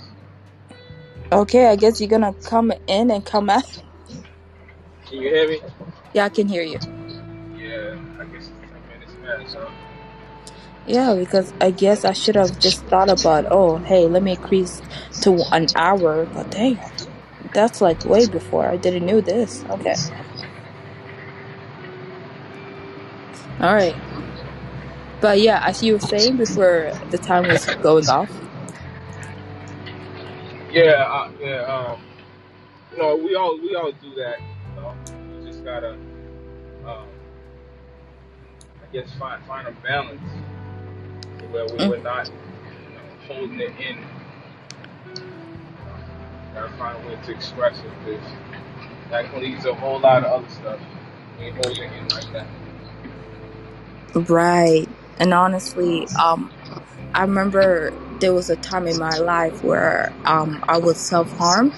Okay, 1.31 1.67
I 1.67 1.75
guess 1.75 2.01
you're 2.01 2.09
gonna 2.09 2.33
come 2.33 2.73
in 2.87 3.11
and 3.11 3.23
come 3.23 3.49
out. 3.49 3.81
Can 5.13 5.21
you 5.21 5.30
hear 5.30 5.47
me? 5.47 5.62
Yeah, 6.13 6.26
I 6.26 6.30
can 6.30 6.47
hear 6.47 6.63
you. 6.63 6.80
Yeah, 7.56 7.99
I 8.19 8.26
guess 8.26 8.49
it's 8.49 8.71
ten 8.71 8.82
minutes 8.89 9.13
max. 9.21 9.54
Huh? 9.54 9.69
Yeah, 10.88 11.13
because 11.13 11.54
I 11.62 11.69
guess 11.69 12.04
I 12.04 12.13
should 12.13 12.34
have 12.34 12.58
just 12.58 12.84
thought 12.86 13.12
about, 13.12 13.45
oh, 13.52 13.78
hey, 13.78 14.08
let 14.08 14.23
me 14.23 14.32
increase 14.32 14.82
to 15.21 15.45
an 15.52 15.67
hour. 15.76 16.26
But 16.26 16.49
dang, 16.49 16.80
that's 17.54 17.80
like 17.80 18.04
way 18.06 18.26
before. 18.26 18.67
I 18.67 18.78
didn't 18.78 19.06
know 19.06 19.21
this. 19.21 19.63
Okay. 19.69 19.93
All 23.60 23.76
right. 23.76 23.95
But 25.21 25.39
yeah, 25.41 25.63
as 25.63 25.84
you 25.84 25.93
were 25.93 25.99
saying 25.99 26.38
before 26.38 26.91
the 27.12 27.19
time 27.19 27.45
was 27.49 27.67
going 27.84 28.10
off. 28.10 28.32
Yeah, 30.71 31.06
uh, 31.08 31.30
yeah. 31.39 31.62
Um, 31.62 32.02
you 32.91 32.97
know, 32.97 33.15
we 33.15 33.36
all 33.36 33.60
we 33.62 33.76
all 33.76 33.91
do 33.91 34.15
that. 34.15 34.39
Know, 34.83 34.95
you 35.41 35.47
just 35.47 35.65
gotta, 35.65 35.93
um, 36.85 37.07
I 38.81 38.93
guess, 38.93 39.13
find 39.15 39.43
find 39.45 39.67
a 39.67 39.71
balance 39.83 40.21
where 41.51 41.67
we 41.69 41.79
Mm, 41.79 41.89
were 41.89 41.99
not 41.99 42.27
you 42.27 42.95
know, 42.95 43.01
holding 43.27 43.59
it 43.61 43.71
in. 43.79 43.97
Gotta 46.53 46.73
find 46.77 47.03
a 47.03 47.07
way 47.07 47.17
to 47.25 47.31
express 47.31 47.79
it 47.79 47.91
because 48.05 48.25
that 49.11 49.31
can 49.31 49.41
lead 49.41 49.61
to 49.61 49.71
a 49.71 49.75
whole 49.75 49.99
lot 49.99 50.25
of 50.25 50.31
other 50.31 50.49
stuff. 50.49 50.79
when 51.37 51.47
you 51.47 51.53
hold 51.53 51.79
it 51.79 51.91
in 51.93 52.09
like 52.11 52.31
that. 52.33 52.47
Right. 54.15 54.87
And 55.17 55.33
honestly, 55.33 56.07
um, 56.15 56.51
I 57.13 57.23
remember 57.23 57.93
there 58.23 58.33
was 58.33 58.49
a 58.49 58.55
time 58.55 58.88
in 58.88 58.97
my 58.97 59.17
life 59.17 59.62
where 59.62 60.13
um 60.25 60.63
I 60.69 60.77
would 60.77 60.95
self 60.95 61.29
harm 61.38 61.73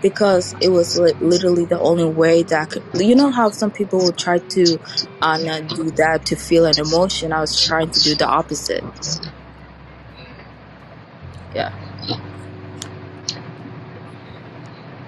because 0.00 0.54
it 0.62 0.70
was 0.70 0.98
li- 0.98 1.14
literally 1.20 1.66
the 1.66 1.78
only 1.78 2.06
way 2.06 2.42
that 2.44 2.62
I 2.62 2.64
could. 2.64 2.84
You 2.94 3.14
know 3.14 3.30
how 3.30 3.50
some 3.50 3.70
people 3.70 3.98
will 3.98 4.14
try 4.14 4.38
to 4.38 4.80
uh, 5.20 5.36
not 5.38 5.68
do 5.68 5.90
that 6.02 6.24
to 6.26 6.36
feel 6.36 6.64
an 6.64 6.78
emotion. 6.78 7.32
I 7.34 7.40
was 7.40 7.54
trying 7.62 7.90
to 7.90 8.00
do 8.00 8.14
the 8.14 8.26
opposite. 8.26 8.82
Yeah, 11.54 11.72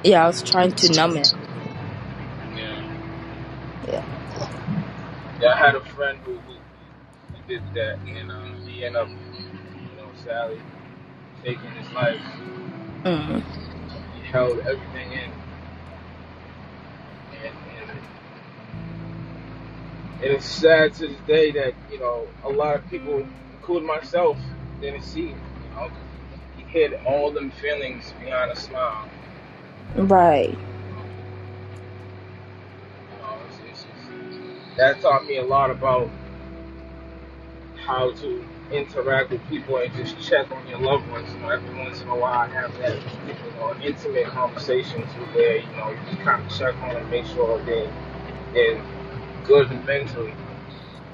yeah. 0.04 0.24
I 0.24 0.26
was 0.26 0.42
trying 0.42 0.72
to 0.72 0.92
numb 0.94 1.16
it. 1.16 1.32
Yeah. 2.54 2.82
Yeah. 3.88 4.04
Yeah, 5.40 5.48
I 5.54 5.58
had 5.58 5.74
a 5.74 5.80
friend 5.80 6.18
who, 6.24 6.34
who, 6.40 6.54
who 7.32 7.42
did 7.48 7.62
that, 7.74 7.98
and 8.06 8.30
uh, 8.30 8.54
he 8.66 8.84
ended 8.84 9.02
up, 9.02 9.08
you 9.90 9.96
know, 9.96 10.10
sadly 11.42 11.54
taking 11.54 11.70
his 11.72 11.92
life. 11.92 12.20
Mm. 13.04 13.42
He 14.14 14.30
held 14.30 14.58
everything 14.60 15.12
in, 15.12 15.32
and, 17.44 17.54
and, 17.78 17.90
and 20.22 20.32
it's 20.32 20.46
sad 20.46 20.94
to 20.94 21.08
this 21.08 21.18
day 21.26 21.52
that 21.52 21.74
you 21.90 21.98
know 21.98 22.26
a 22.44 22.48
lot 22.48 22.76
of 22.76 22.88
people, 22.88 23.26
including 23.54 23.86
myself, 23.86 24.38
didn't 24.80 25.02
see 25.02 25.30
it. 25.30 25.36
You 25.36 25.70
know, 25.74 25.90
he 26.56 26.62
hid 26.64 26.94
all 27.06 27.32
them 27.32 27.50
feelings 27.50 28.12
behind 28.12 28.50
a 28.50 28.56
smile. 28.56 29.08
Right. 29.96 30.50
You 30.50 30.58
know, 33.18 33.38
it's, 33.48 33.58
it's 33.68 33.84
just, 33.84 34.76
that 34.78 35.00
taught 35.00 35.26
me 35.26 35.36
a 35.38 35.44
lot 35.44 35.70
about 35.70 36.10
how 37.76 38.12
to 38.12 38.44
interact 38.72 39.30
with 39.30 39.46
people 39.48 39.76
and 39.78 39.92
just 39.94 40.20
check 40.20 40.50
on 40.50 40.66
your 40.68 40.78
loved 40.78 41.08
ones. 41.10 41.32
You 41.32 41.40
know, 41.40 41.50
every 41.50 41.78
once 41.78 42.00
in 42.02 42.08
a 42.08 42.16
while, 42.16 42.40
I 42.40 42.48
have 42.48 42.76
that, 42.78 42.96
you 43.26 43.34
know, 43.56 43.74
intimate 43.82 44.26
conversations 44.26 45.10
where 45.34 45.58
you 45.58 45.76
know 45.76 45.90
you 45.90 45.98
just 46.10 46.22
kind 46.22 46.44
of 46.44 46.58
check 46.58 46.74
on 46.82 46.94
them, 46.94 47.10
make 47.10 47.26
sure 47.26 47.62
they 47.64 47.90
they're 48.52 48.82
good 49.44 49.70
mentally. 49.84 50.34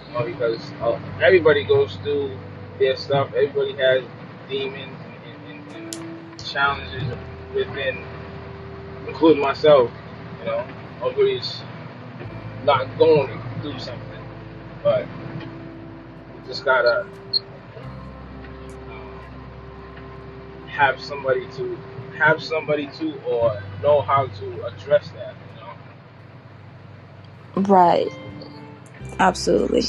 You 0.08 0.14
know, 0.14 0.24
because 0.24 0.72
uh, 0.80 0.98
everybody 1.20 1.64
goes 1.64 1.96
through 1.96 2.36
their 2.78 2.96
stuff. 2.96 3.32
Everybody 3.34 3.72
has 3.76 4.04
demons 4.48 4.96
and, 5.04 5.50
and, 5.50 5.74
and, 5.74 5.94
and 5.96 6.44
challenges 6.44 7.04
within, 7.54 8.04
including 9.06 9.42
myself. 9.42 9.90
You 10.40 10.46
know, 10.46 10.66
nobody's 11.00 11.62
not 12.64 12.86
going 12.98 13.40
through 13.60 13.78
something, 13.78 14.22
but 14.82 15.06
you 15.40 16.40
just 16.46 16.64
gotta 16.64 17.06
have 20.78 21.00
somebody 21.00 21.46
to 21.58 21.78
have 22.18 22.42
somebody 22.42 22.88
to 22.98 23.14
or 23.22 23.62
know 23.82 24.02
how 24.02 24.28
to 24.28 24.66
address 24.66 25.10
that. 25.10 25.34
You 25.50 25.60
know. 25.60 25.72
Right. 27.68 28.08
Absolutely. 29.18 29.84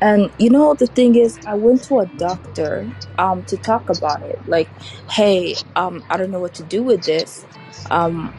And 0.00 0.30
you 0.38 0.50
know 0.50 0.74
the 0.74 0.86
thing 0.88 1.16
is, 1.16 1.38
I 1.46 1.54
went 1.56 1.84
to 1.84 2.00
a 2.00 2.06
doctor 2.06 2.88
um 3.18 3.44
to 3.44 3.58
talk 3.58 3.90
about 3.90 4.22
it. 4.22 4.42
Like, 4.46 4.72
hey, 5.10 5.56
um, 5.76 6.04
I 6.10 6.16
don't 6.18 6.30
know 6.30 6.40
what 6.40 6.54
to 6.56 6.64
do 6.64 6.84
with 6.84 7.04
this. 7.04 7.46
Um, 7.90 8.34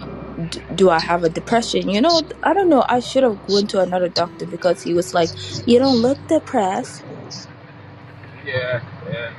d- 0.49 0.63
do 0.75 0.89
I 0.89 0.99
have 0.99 1.23
a 1.23 1.29
depression? 1.29 1.89
You 1.89 2.01
know, 2.01 2.23
I 2.43 2.53
don't 2.53 2.69
know. 2.69 2.85
I 2.89 2.99
should 3.01 3.23
have 3.23 3.39
went 3.47 3.69
to 3.71 3.81
another 3.81 4.09
doctor 4.09 4.47
because 4.47 4.83
he 4.83 4.93
was 4.93 5.13
like, 5.13 5.33
you 5.65 5.79
don't 5.79 6.01
look 6.01 6.19
depressed. 6.27 7.05
Yeah, 8.45 8.81
yeah. 9.09 9.31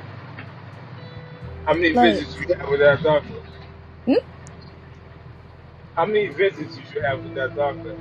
How 1.69 1.75
many 1.75 1.93
Like, 1.93 2.17
visits 2.17 2.35
you 2.35 2.55
have 2.55 2.69
with 2.69 2.79
that 2.81 3.03
doctor? 3.03 3.43
hmm? 4.07 4.13
How 5.95 6.05
many 6.07 6.27
visits 6.29 6.77
you 6.77 6.83
should 6.91 7.03
have 7.03 7.23
with 7.23 7.35
that 7.35 7.55
doctor? 7.55 7.95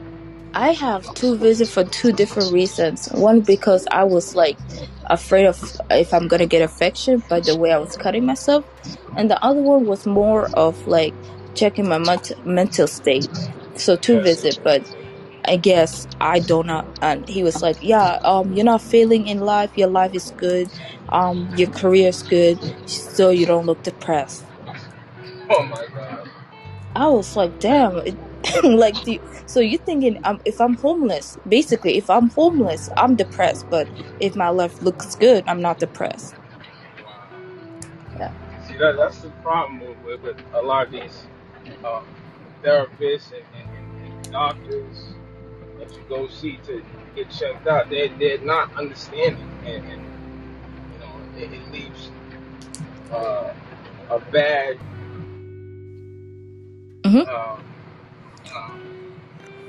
I 0.54 0.72
have 0.72 1.12
two 1.14 1.38
visits 1.38 1.72
for 1.72 1.85
two 1.85 2.12
different 2.12 2.52
reasons. 2.52 3.09
One 3.12 3.42
because 3.42 3.87
I 3.90 4.04
was 4.04 4.35
like 4.35 4.61
afraid 5.09 5.46
of 5.46 5.61
if 5.90 6.12
I'm 6.14 6.28
gonna 6.28 6.46
get 6.46 6.62
infection 6.62 7.24
by 7.28 7.40
the 7.40 7.57
way 7.57 7.72
I 7.72 7.78
was 7.78 7.96
cutting 7.96 8.26
myself, 8.26 8.66
and 9.16 9.31
the 9.31 9.42
other 9.44 9.62
one 9.62 9.87
was 9.87 10.07
more 10.07 10.50
of 10.54 10.78
like 10.87 11.16
checking 11.57 11.88
my 11.88 11.98
ment- 11.98 12.33
mental 12.44 12.88
state. 12.88 13.31
So 13.76 13.96
two 13.96 14.20
Yeah. 14.20 14.22
visit, 14.22 14.61
but 14.64 14.85
I 15.48 15.56
guess 15.56 16.06
I 16.20 16.40
don't 16.40 16.66
know. 16.66 16.87
And 17.02 17.28
he 17.28 17.42
was 17.42 17.62
like, 17.62 17.78
"Yeah, 17.82 18.18
um, 18.24 18.52
you're 18.52 18.64
not 18.64 18.82
failing 18.82 19.26
in 19.26 19.40
life. 19.40 19.70
Your 19.76 19.88
life 19.88 20.14
is 20.14 20.30
good. 20.37 20.70
Um, 21.08 21.48
your 21.56 21.70
career 21.70 22.08
is 22.08 22.22
good. 22.22 22.58
So 22.87 23.30
you 23.30 23.46
don't 23.46 23.66
look 23.66 23.82
depressed." 23.82 24.44
Oh 25.50 25.62
my 25.64 25.87
god. 25.94 26.28
I 26.94 27.08
was 27.08 27.37
like, 27.37 27.58
damn, 27.61 27.96
it, 27.98 28.16
like, 28.64 29.02
do 29.04 29.12
you, 29.12 29.20
so 29.46 29.61
you 29.61 29.78
thinking 29.78 30.18
um, 30.24 30.40
if 30.44 30.61
I'm 30.61 30.74
homeless, 30.76 31.38
basically, 31.48 31.96
if 31.96 32.11
I'm 32.11 32.28
homeless, 32.30 32.90
I'm 32.96 33.14
depressed, 33.16 33.70
but 33.70 33.88
if 34.20 34.37
my 34.37 34.48
life 34.48 34.82
looks 34.82 35.14
good, 35.14 35.44
I'm 35.46 35.62
not 35.62 35.78
depressed. 35.78 36.34
Yeah. 38.18 38.32
See 38.66 38.76
that 38.78 38.96
that's 38.96 39.20
the 39.20 39.30
problem 39.42 39.80
with, 39.80 39.96
with, 40.04 40.22
with 40.22 40.37
a 40.54 40.61
lot 40.61 40.87
of 40.87 40.92
these 40.92 41.26
um, 41.84 42.04
therapists 42.64 43.32
and, 43.32 43.44
and, 43.54 44.06
and 44.06 44.32
doctors 44.32 45.14
that 45.79 45.93
you 45.93 46.03
go 46.09 46.29
see 46.29 46.59
to 46.67 46.83
get 47.14 47.31
checked 47.31 47.67
out. 47.67 47.88
They 47.91 48.09
they're 48.09 48.38
not 48.38 48.75
understanding 48.77 49.49
and, 49.64 49.85
and 49.85 50.03
you 50.93 50.99
know 51.01 51.12
it, 51.37 51.53
it 51.53 51.73
leaves 51.73 52.11
uh, 53.12 53.53
a 54.11 54.19
bad 54.31 54.79
hmm 57.05 57.19
um, 57.19 57.64
um, 58.57 58.81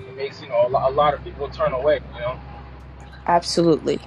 it 0.10 0.15
makes 0.15 0.41
you 0.41 0.50
know 0.50 0.67
a 0.67 0.69
lot, 0.69 0.91
a 0.91 0.93
lot 0.93 1.13
of 1.13 1.24
people 1.24 1.48
turn 1.50 1.74
away, 1.74 2.00
you 2.15 2.19
know, 2.19 2.39
Absolutely. 3.28 4.00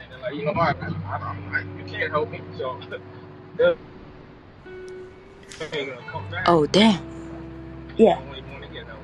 and 0.00 0.12
they're 0.12 0.18
like, 0.20 0.34
you 0.34 0.44
know 0.44 0.52
I, 0.52 0.70
I, 0.70 1.16
I, 1.16 1.64
you 1.78 1.84
can't 1.86 2.10
help 2.10 2.30
me, 2.30 2.40
so 2.56 2.78
they're 3.56 3.76
ain't 5.72 5.90
gonna 5.90 6.06
come 6.10 6.30
back. 6.30 6.44
Oh, 6.48 6.66
damn. 6.66 7.00
Yeah, 7.96 8.14
don't 8.14 8.36
even 8.36 8.50
want 8.52 8.64
to 8.64 8.68
get 8.70 8.86
help. 8.86 9.02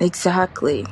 Exactly. 0.00 0.86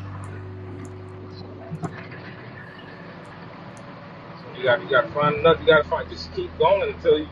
You 4.57 4.65
got 4.65 4.83
you 4.83 4.91
got 4.91 5.03
to 5.03 5.09
find 5.13 5.37
another. 5.37 5.61
You 5.61 5.67
got 5.67 5.83
to 5.85 5.89
find. 5.89 6.09
Just 6.11 6.33
keep 6.35 6.57
going 6.59 6.93
until 6.95 7.19
you 7.19 7.29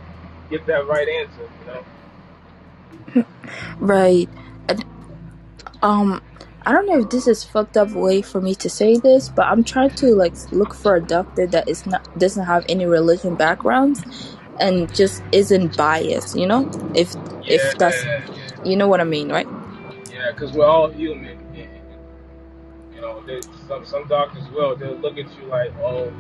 get 0.50 0.66
that 0.66 0.86
right 0.88 1.08
answer. 1.08 1.48
You 1.60 1.66
know. 1.66 1.84
Right. 3.78 4.30
And, 4.68 4.84
um, 5.82 6.22
I 6.66 6.72
don't 6.72 6.86
know 6.86 7.00
if 7.00 7.10
this 7.10 7.26
is 7.26 7.44
fucked 7.44 7.76
up 7.76 7.92
way 7.92 8.22
for 8.22 8.40
me 8.40 8.54
to 8.56 8.70
say 8.70 8.98
this, 8.98 9.30
but 9.30 9.46
I'm 9.46 9.64
trying 9.64 9.90
to 9.96 10.14
like 10.14 10.36
look 10.52 10.74
for 10.74 10.96
a 10.96 11.04
doctor 11.04 11.46
that 11.48 11.68
is 11.68 11.86
not 11.86 12.06
doesn't 12.18 12.46
have 12.46 12.64
any 12.68 12.86
religion 12.86 13.36
backgrounds 13.36 14.04
and 14.58 14.92
just 14.94 15.24
isn't 15.32 15.76
biased. 15.76 16.34
You 16.34 16.46
know, 16.46 16.68
if 16.94 17.14
if 17.46 17.62
Yeah, 17.62 17.74
that's 17.78 18.06
yeah, 18.06 18.20
you 18.62 18.76
know 18.76 18.88
what 18.88 19.00
I 19.00 19.04
mean, 19.04 19.30
right? 19.32 19.48
yeah. 20.10 20.32
Because 20.32 20.52
we're 20.52 20.66
all 20.66 20.90
human. 20.90 21.39
Know, 23.10 23.40
some 23.68 23.84
some 23.84 24.06
doctors 24.08 24.48
will 24.50 24.76
they'll 24.76 24.96
look 24.96 25.18
at 25.18 25.26
you 25.38 25.46
like, 25.48 25.72
oh, 25.82 26.12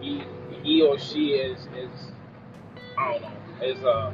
he 0.00 0.22
he 0.62 0.82
or 0.82 0.98
she 0.98 1.32
is 1.34 1.58
is 1.76 1.90
I 2.96 3.12
don't 3.12 3.22
know 3.22 3.32
is 3.62 3.84
uh 3.84 4.12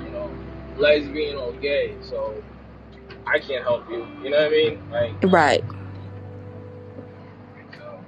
you 0.00 0.10
know 0.10 0.30
lesbian 0.78 1.36
or 1.36 1.52
gay, 1.54 1.94
so 2.02 2.34
I 3.26 3.38
can't 3.38 3.64
help 3.64 3.88
you. 3.90 4.06
You 4.22 4.30
know 4.30 4.38
what 4.38 4.46
I 4.46 4.50
mean? 4.50 4.90
Like, 4.90 5.12
Right. 5.24 5.64
you 7.72 7.78
know, 7.78 7.98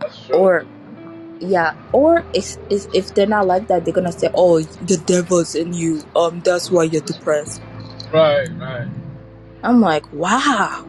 that's 0.00 0.26
true. 0.26 0.36
Or 0.36 0.66
yeah, 1.40 1.72
or 1.92 2.26
it's, 2.34 2.58
it's, 2.68 2.86
if 2.92 3.14
they're 3.14 3.26
not 3.26 3.46
like 3.46 3.66
that, 3.68 3.84
they're 3.84 3.94
gonna 3.94 4.12
say, 4.12 4.28
"Oh, 4.34 4.60
the 4.60 4.98
devil's 5.06 5.54
in 5.54 5.72
you. 5.72 6.02
Um, 6.14 6.40
that's 6.40 6.70
why 6.70 6.84
you're 6.84 7.00
depressed." 7.00 7.62
Right, 8.12 8.48
right. 8.58 8.88
I'm 9.62 9.80
like, 9.80 10.10
wow. 10.12 10.84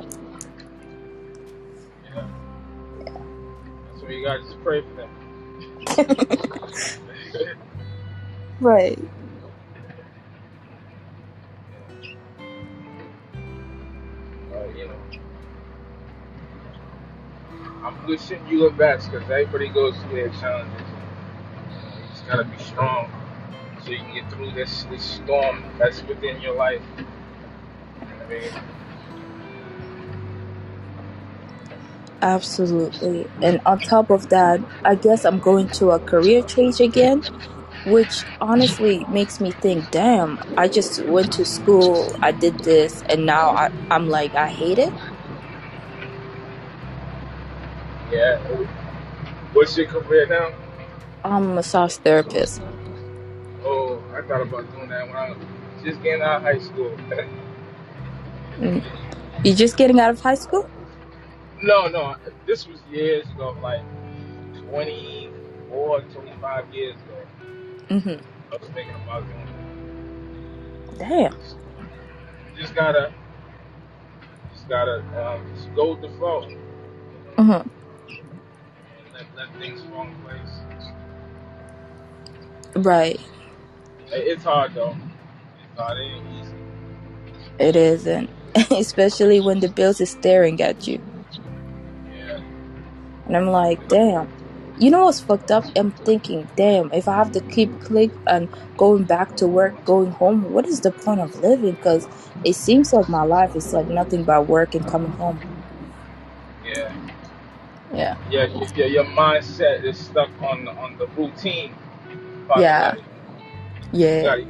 You 4.11 4.25
gotta 4.25 4.41
just 4.41 4.61
pray 4.61 4.81
for 4.81 4.93
them. 4.93 5.09
right. 8.59 8.99
You 14.75 14.87
know, 14.87 14.95
I'm 17.83 18.05
wishing 18.05 18.45
you 18.47 18.69
the 18.69 18.75
best 18.75 19.09
because 19.11 19.29
everybody 19.29 19.69
goes 19.69 19.95
through 19.97 20.15
their 20.15 20.29
challenges. 20.29 20.81
You, 20.81 22.09
just 22.09 22.27
gotta 22.27 22.43
be 22.43 22.57
strong 22.63 23.09
so 23.83 23.91
you 23.91 23.97
can 23.97 24.13
get 24.13 24.31
through 24.31 24.51
this 24.51 24.83
this 24.85 25.03
storm 25.03 25.63
that's 25.77 26.03
within 26.03 26.41
your 26.41 26.55
life. 26.55 26.81
You 26.97 27.05
know 28.07 28.25
I 28.25 28.27
mean? 28.27 28.80
Absolutely. 32.21 33.27
And 33.41 33.59
on 33.65 33.79
top 33.79 34.11
of 34.11 34.29
that, 34.29 34.61
I 34.85 34.95
guess 34.95 35.25
I'm 35.25 35.39
going 35.39 35.69
to 35.69 35.91
a 35.91 35.99
career 35.99 36.43
change 36.43 36.79
again, 36.79 37.23
which 37.85 38.25
honestly 38.39 39.05
makes 39.09 39.39
me 39.39 39.51
think, 39.51 39.89
damn, 39.89 40.39
I 40.55 40.67
just 40.67 41.03
went 41.05 41.31
to 41.33 41.45
school, 41.45 42.15
I 42.21 42.31
did 42.31 42.59
this, 42.59 43.03
and 43.09 43.25
now 43.25 43.49
I, 43.51 43.71
I'm 43.89 44.07
like, 44.07 44.35
I 44.35 44.49
hate 44.49 44.77
it. 44.77 44.93
Yeah. 48.11 48.37
What's 49.53 49.75
your 49.77 49.87
career 49.87 50.27
now? 50.27 50.51
I'm 51.23 51.51
a 51.51 51.55
massage 51.55 51.95
therapist. 51.97 52.61
Oh, 53.63 54.03
I 54.15 54.21
thought 54.21 54.41
about 54.41 54.71
doing 54.75 54.89
that 54.89 55.07
when 55.07 55.15
I 55.15 55.29
was 55.29 55.37
just 55.83 56.01
getting 56.03 56.21
out 56.21 56.37
of 56.37 56.41
high 56.43 56.59
school. 56.59 56.95
You 59.43 59.55
just 59.55 59.75
getting 59.75 59.99
out 59.99 60.11
of 60.11 60.19
high 60.19 60.35
school? 60.35 60.69
No, 61.63 61.87
no, 61.87 62.15
this 62.47 62.67
was 62.67 62.81
years 62.91 63.29
ago, 63.31 63.55
like 63.61 63.81
24, 64.69 66.01
25 66.01 66.65
years 66.73 66.95
ago. 66.95 67.27
hmm 67.89 68.15
I 68.51 68.57
was 68.57 68.69
thinking 68.73 68.95
about 68.95 69.23
doing 69.27 69.47
Damn. 70.97 71.37
it. 72.35 72.55
You 72.55 72.61
just 72.61 72.75
gotta, 72.75 73.13
just 74.53 74.69
gotta 74.69 74.99
um, 75.23 75.51
just 75.55 75.73
go 75.75 75.91
with 75.93 76.01
the 76.01 76.09
flow 76.17 76.43
hmm 77.37 77.61
and 78.87 79.13
let, 79.13 79.25
let 79.37 79.59
things 79.59 79.81
fall 79.83 80.07
in 80.07 80.15
place. 80.23 80.61
Right. 82.75 83.19
It- 84.11 84.27
It's 84.27 84.43
hard 84.43 84.73
though. 84.75 84.97
It's 85.63 85.79
hard. 85.79 85.97
It 85.99 86.03
ain't 86.03 86.27
easy. 86.41 86.55
It 87.59 87.75
isn't. 87.75 88.31
especially 88.71 89.41
when 89.41 89.59
the 89.61 89.69
bills 89.69 90.01
is 90.01 90.11
staring 90.11 90.61
at 90.61 90.87
you. 90.87 90.99
Yeah. 93.31 93.37
And 93.37 93.47
I'm 93.47 93.47
like, 93.53 93.87
damn. 93.89 94.29
You 94.77 94.91
know 94.91 95.05
what's 95.05 95.21
fucked 95.21 95.51
up? 95.51 95.65
I'm 95.77 95.91
thinking, 95.91 96.49
damn, 96.57 96.91
if 96.93 97.07
I 97.07 97.15
have 97.17 97.31
to 97.33 97.41
keep 97.41 97.79
click 97.79 98.13
and 98.27 98.49
going 98.77 99.05
back 99.05 99.35
to 99.37 99.47
work, 99.47 99.83
going 99.85 100.11
home, 100.11 100.43
what 100.43 100.67
is 100.67 100.81
the 100.81 100.91
point 100.93 101.21
of 101.21 101.35
living? 101.35 101.75
Because 101.75 102.07
it 102.43 102.55
seems 102.55 102.93
like 102.93 103.09
my 103.09 103.23
life 103.23 103.55
is 103.55 103.73
like 103.73 103.87
nothing 103.89 104.25
but 104.25 104.47
work 104.47 104.75
and 104.75 104.87
coming 104.87 105.13
home. 105.13 105.41
Yeah. 106.63 106.93
Yeah. 107.91 108.17
Yeah, 108.29 108.47
y- 108.53 108.67
yeah, 108.75 108.85
your 108.87 109.05
mindset 109.05 109.83
is 109.85 109.99
stuck 109.99 110.31
on 110.41 110.65
the, 110.65 110.71
on 110.73 110.97
the 110.97 111.07
routine. 111.09 111.75
Yeah. 112.55 112.93
life. 112.93 112.99
Yeah. 113.91 114.23
gotta, 114.23 114.47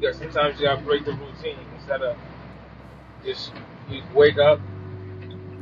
gotta, 0.00 0.14
sometimes 0.14 0.60
you 0.60 0.66
gotta 0.66 0.82
break 0.82 1.04
the 1.04 1.12
routine 1.12 1.58
instead 1.76 2.02
of 2.02 2.16
just 3.24 3.52
you 3.90 4.02
wake 4.14 4.38
up, 4.38 4.60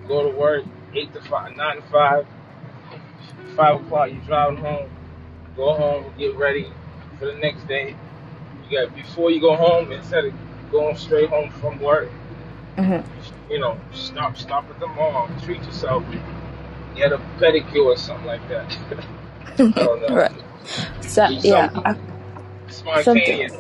go 0.08 0.30
to 0.30 0.36
work, 0.36 0.64
eight 0.94 1.12
to 1.14 1.22
five, 1.22 1.56
nine 1.56 1.76
to 1.76 1.82
five, 1.90 2.26
five 3.56 3.80
o'clock. 3.80 4.10
You 4.10 4.20
driving 4.26 4.58
home, 4.58 4.88
go 5.56 5.74
home, 5.74 6.12
get 6.18 6.36
ready 6.36 6.68
for 7.18 7.26
the 7.26 7.34
next 7.34 7.66
day. 7.68 7.96
You 8.70 8.78
got 8.86 8.94
before 8.94 9.30
you 9.30 9.40
go 9.40 9.56
home, 9.56 9.92
instead 9.92 10.24
of 10.26 10.34
going 10.72 10.96
straight 10.96 11.28
home 11.30 11.50
from 11.50 11.80
work, 11.80 12.10
hmm 12.76 13.00
you 13.50 13.58
know, 13.58 13.78
stop, 13.92 14.36
stop 14.36 14.68
at 14.70 14.78
the 14.80 14.86
mall, 14.86 15.28
treat 15.44 15.62
yourself, 15.64 16.04
get 16.96 17.12
a 17.12 17.18
pedicure 17.38 17.86
or 17.86 17.96
something 17.96 18.26
like 18.26 18.46
that. 18.48 18.76
I 19.58 19.82
don't 19.82 20.00
know. 20.02 20.16
right. 20.16 20.32
So 21.00 21.28
Do 21.28 21.38
yeah, 21.42 21.70
something 21.74 21.84
I, 21.84 21.96
something. 22.94 23.42
spontaneous. 23.48 23.54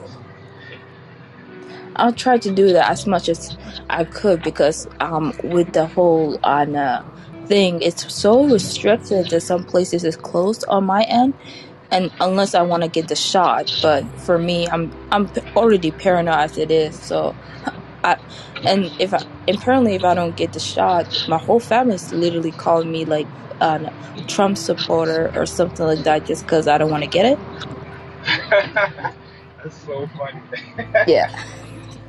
I'll 1.96 2.12
try 2.14 2.38
to 2.38 2.50
do 2.50 2.72
that 2.72 2.90
as 2.90 3.06
much 3.06 3.28
as 3.28 3.56
I 3.88 4.04
could 4.04 4.42
because 4.42 4.86
um 5.00 5.32
with 5.42 5.72
the 5.72 5.86
whole 5.86 6.38
on 6.42 6.76
uh, 6.76 7.02
thing, 7.50 7.82
it's 7.82 8.14
so 8.14 8.48
restricted 8.48 9.30
that 9.30 9.42
some 9.42 9.64
places 9.64 10.04
is 10.04 10.16
closed 10.16 10.64
on 10.68 10.86
my 10.86 11.04
end, 11.04 11.34
and 11.92 12.12
unless 12.20 12.54
I 12.54 12.62
want 12.62 12.84
to 12.84 12.90
get 12.90 13.08
the 13.08 13.16
shot. 13.16 13.72
But 13.82 14.06
for 14.20 14.38
me, 14.38 14.68
I'm 14.70 14.94
I'm 15.12 15.30
already 15.56 15.92
paranoid 15.92 16.36
as 16.36 16.58
it 16.58 16.72
is, 16.72 16.96
so 16.98 17.36
I 18.04 18.18
and 18.64 18.92
if 19.00 19.14
I 19.14 19.22
apparently 19.48 19.96
if 19.96 20.04
I 20.04 20.14
don't 20.14 20.36
get 20.36 20.54
the 20.54 20.60
shot, 20.60 21.08
my 21.28 21.38
whole 21.38 21.60
family 21.60 21.96
is 21.96 22.12
literally 22.12 22.52
calling 22.52 22.92
me 22.92 23.06
like 23.06 23.30
a 23.60 23.90
Trump 24.28 24.58
supporter 24.58 25.32
or 25.36 25.46
something 25.46 25.86
like 25.86 26.04
that 26.04 26.26
just 26.26 26.46
because 26.46 26.68
I 26.68 26.78
don't 26.78 26.90
want 26.90 27.04
to 27.04 27.10
get 27.10 27.26
it. 27.26 27.40
That's 29.62 29.76
so 29.86 30.08
funny. 30.18 30.42
Yeah. 31.06 31.30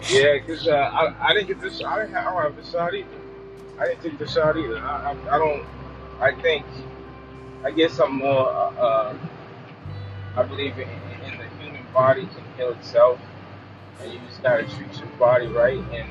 yeah, 0.10 0.36
because 0.40 0.68
uh, 0.68 0.74
I, 0.74 1.30
I 1.30 1.34
didn't 1.36 1.50
get 1.50 1.62
the 1.62 1.72
shot. 1.72 1.94
I 1.94 2.02
didn't 2.02 2.16
have, 2.16 2.28
I 2.28 2.32
don't 2.34 2.44
have 2.44 2.58
the 2.58 2.64
shot 2.72 2.96
either. 2.96 3.21
I 3.80 3.88
didn't 3.88 4.04
take 4.04 4.18
the 4.20 4.28
shot 4.28 4.58
either. 4.58 4.78
I, 4.80 5.12
I, 5.14 5.36
I 5.36 5.38
don't. 5.38 5.66
I 6.20 6.34
think. 6.42 6.66
I 7.64 7.72
guess 7.72 8.00
I'm 8.00 8.18
more. 8.18 8.50
Uh, 8.50 8.72
uh, 8.76 9.18
I 10.36 10.44
believe 10.44 10.74
in, 10.80 10.88
in 10.90 11.38
the 11.38 11.64
human 11.64 11.86
body 11.94 12.22
can 12.22 12.44
heal 12.58 12.72
itself, 12.72 13.20
and 14.02 14.12
you 14.14 14.20
just 14.28 14.42
gotta 14.44 14.64
treat 14.64 14.98
your 14.98 15.08
body 15.20 15.48
right. 15.48 15.80
And 15.92 16.10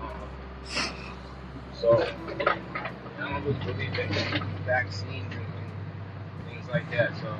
um, 0.00 0.92
so 1.74 2.02
I 2.40 2.58
don't 3.20 3.44
really 3.44 3.58
believe 3.64 3.98
in 3.98 4.12
vaccines 4.64 5.32
and, 5.32 5.34
and 5.34 6.48
things 6.48 6.68
like 6.70 6.90
that. 6.92 7.12
So. 7.20 7.34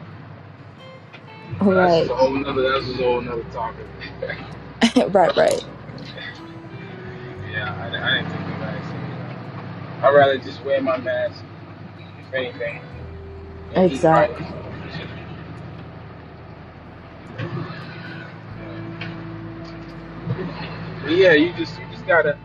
That's 1.60 1.62
Right. 1.62 1.98
just 2.00 2.10
a 2.10 2.14
whole 2.14 2.30
nother. 2.30 2.62
That's 2.72 2.86
just 2.86 3.00
a 3.00 3.04
whole 3.04 3.20
nother 3.20 3.42
topic. 3.52 3.86
right. 5.14 5.36
Right. 5.36 5.64
I'd 10.02 10.14
rather 10.14 10.38
just 10.38 10.64
wear 10.64 10.80
my 10.80 10.96
mask, 10.98 11.42
if 12.20 12.34
anything, 12.34 12.80
and 13.74 13.92
eat 13.92 14.02
right. 14.04 14.30
Exactly. 14.30 14.46
But 21.02 21.12
yeah, 21.12 21.32
you 21.32 21.52
just 21.54 21.78
you 21.78 21.86
just 21.92 22.06
gotta 22.06 22.38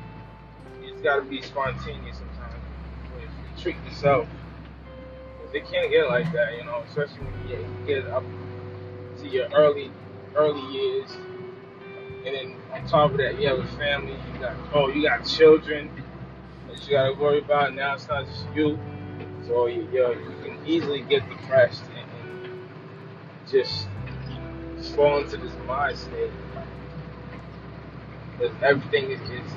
you 0.81 0.91
just 0.91 1.03
gotta 1.03 1.21
be 1.23 1.41
spontaneous 1.41 2.17
sometimes. 2.17 2.55
You 3.19 3.61
treat 3.61 3.75
yourself, 3.85 4.27
'Cause 5.27 5.53
it 5.53 5.65
can't 5.71 5.91
get 5.91 6.09
like 6.09 6.31
that, 6.33 6.57
you 6.57 6.63
know. 6.65 6.81
Especially 6.87 7.25
when 7.25 7.49
you 7.49 7.55
get, 7.57 7.59
you 7.61 8.01
get 8.03 8.07
up 8.13 8.25
to 9.21 9.27
your 9.27 9.47
early 9.53 9.91
early 10.35 10.61
years, 10.71 11.17
and 12.25 12.35
then 12.35 12.55
on 12.73 12.87
top 12.87 13.11
of 13.11 13.17
that, 13.17 13.39
you 13.39 13.47
have 13.47 13.59
a 13.59 13.67
family. 13.77 14.13
You 14.33 14.39
got 14.39 14.55
oh, 14.73 14.87
you 14.89 15.03
got 15.03 15.25
children 15.25 15.89
you 16.81 16.91
gotta 16.91 17.13
worry 17.13 17.39
about. 17.39 17.73
Now 17.73 17.95
it's 17.95 18.07
not 18.07 18.25
just 18.25 18.45
you, 18.53 18.79
so 19.47 19.67
you 19.67 19.87
you, 19.91 20.07
you 20.09 20.35
can 20.43 20.65
easily 20.65 21.01
get 21.01 21.27
depressed 21.29 21.83
and, 21.97 22.47
and 22.47 23.49
just 23.49 23.87
fall 24.95 25.19
into 25.19 25.37
this 25.37 25.53
mind 25.67 25.97
state 25.97 26.31
that 28.39 28.51
everything 28.63 29.11
is, 29.11 29.21
is, 29.21 29.51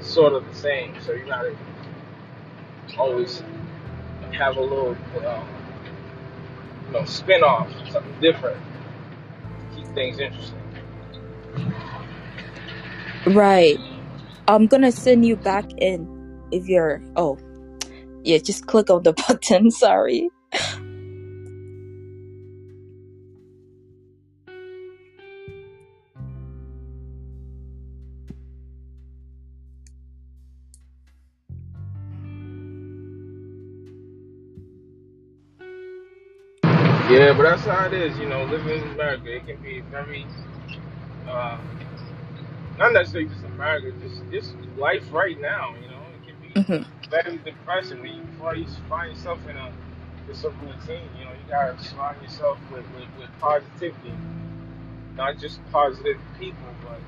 is 0.00 0.06
sort 0.06 0.32
of 0.32 0.46
the 0.46 0.54
same. 0.54 0.94
So 1.00 1.12
you 1.12 1.26
gotta 1.26 1.56
always 2.98 3.42
have 4.32 4.56
a 4.56 4.60
little, 4.60 4.96
um, 5.26 5.48
you 6.86 6.92
know, 6.92 7.04
spin 7.04 7.42
off, 7.42 7.68
something 7.90 8.20
different 8.20 8.60
to 9.70 9.76
keep 9.76 9.94
things 9.94 10.18
interesting. 10.18 10.60
Right. 13.26 13.78
I'm 14.48 14.66
gonna 14.66 14.92
send 14.92 15.26
you 15.26 15.36
back 15.36 15.66
in 15.78 16.08
if 16.52 16.68
you're. 16.68 17.02
Oh, 17.16 17.38
yeah. 18.24 18.38
Just 18.38 18.66
click 18.66 18.90
on 18.90 19.02
the 19.04 19.12
button. 19.28 19.70
Sorry. 19.70 20.30
Yeah, 37.10 37.34
but 37.34 37.44
that's 37.44 37.62
how 37.64 37.86
it 37.86 37.94
is, 37.94 38.18
you 38.18 38.28
know, 38.28 38.44
living 38.44 38.82
in 38.82 38.90
America. 38.92 39.36
It 39.36 39.46
can 39.46 39.62
be 39.62 39.80
very, 39.92 40.26
uh, 41.28 41.58
not 42.78 42.92
necessarily 42.92 43.28
just 43.28 43.44
America, 43.44 43.92
just 44.02 44.22
just 44.30 44.54
life 44.78 45.04
right 45.12 45.40
now, 45.40 45.74
you 45.82 45.88
know. 45.88 46.02
It 46.14 46.26
can 46.26 46.36
be 46.42 46.74
hmm 46.76 46.90
very 47.10 47.38
depressing 47.38 48.00
when 48.00 48.14
you 48.14 48.22
find 48.38 48.58
you 48.58 48.66
find 48.88 49.10
yourself 49.12 49.38
in 49.48 49.56
a 49.56 49.72
just 50.28 50.44
a 50.44 50.50
routine. 50.50 51.08
You 51.18 51.24
know, 51.26 51.32
you 51.32 51.44
gotta 51.48 51.82
surround 51.82 52.22
yourself 52.22 52.58
with, 52.72 52.84
with, 52.94 53.08
with 53.18 53.30
positivity, 53.40 54.12
not 55.16 55.38
just 55.38 55.60
positive 55.72 56.18
people, 56.38 56.68
but 56.82 57.00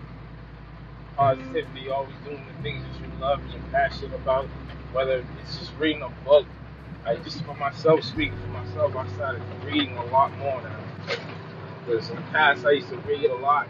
positivity. 1.16 1.90
Always 1.90 2.16
doing 2.24 2.44
the 2.57 2.62
things 2.62 2.83
that 2.85 3.00
you 3.00 3.20
love 3.20 3.40
and 3.40 3.52
you're 3.52 3.62
passionate 3.72 4.14
about. 4.14 4.46
Whether 4.92 5.24
it's 5.42 5.59
just 5.59 5.72
reading 5.78 6.02
a 6.02 6.11
book, 6.24 6.46
I 7.07 7.16
just 7.16 7.44
for 7.44 7.54
myself, 7.57 8.04
speaking 8.04 8.38
for 8.38 8.48
myself, 8.48 8.96
I 8.96 9.07
started 9.14 9.42
reading 9.64 9.96
a 9.96 10.04
lot 10.07 10.37
more 10.38 10.62
now. 10.62 10.81
Because 11.87 12.11
in 12.11 12.16
the 12.16 12.22
past, 12.33 12.66
I 12.66 12.72
used 12.72 12.90
to 12.90 12.98
read 12.98 13.31
a 13.31 13.37
lot, 13.37 13.68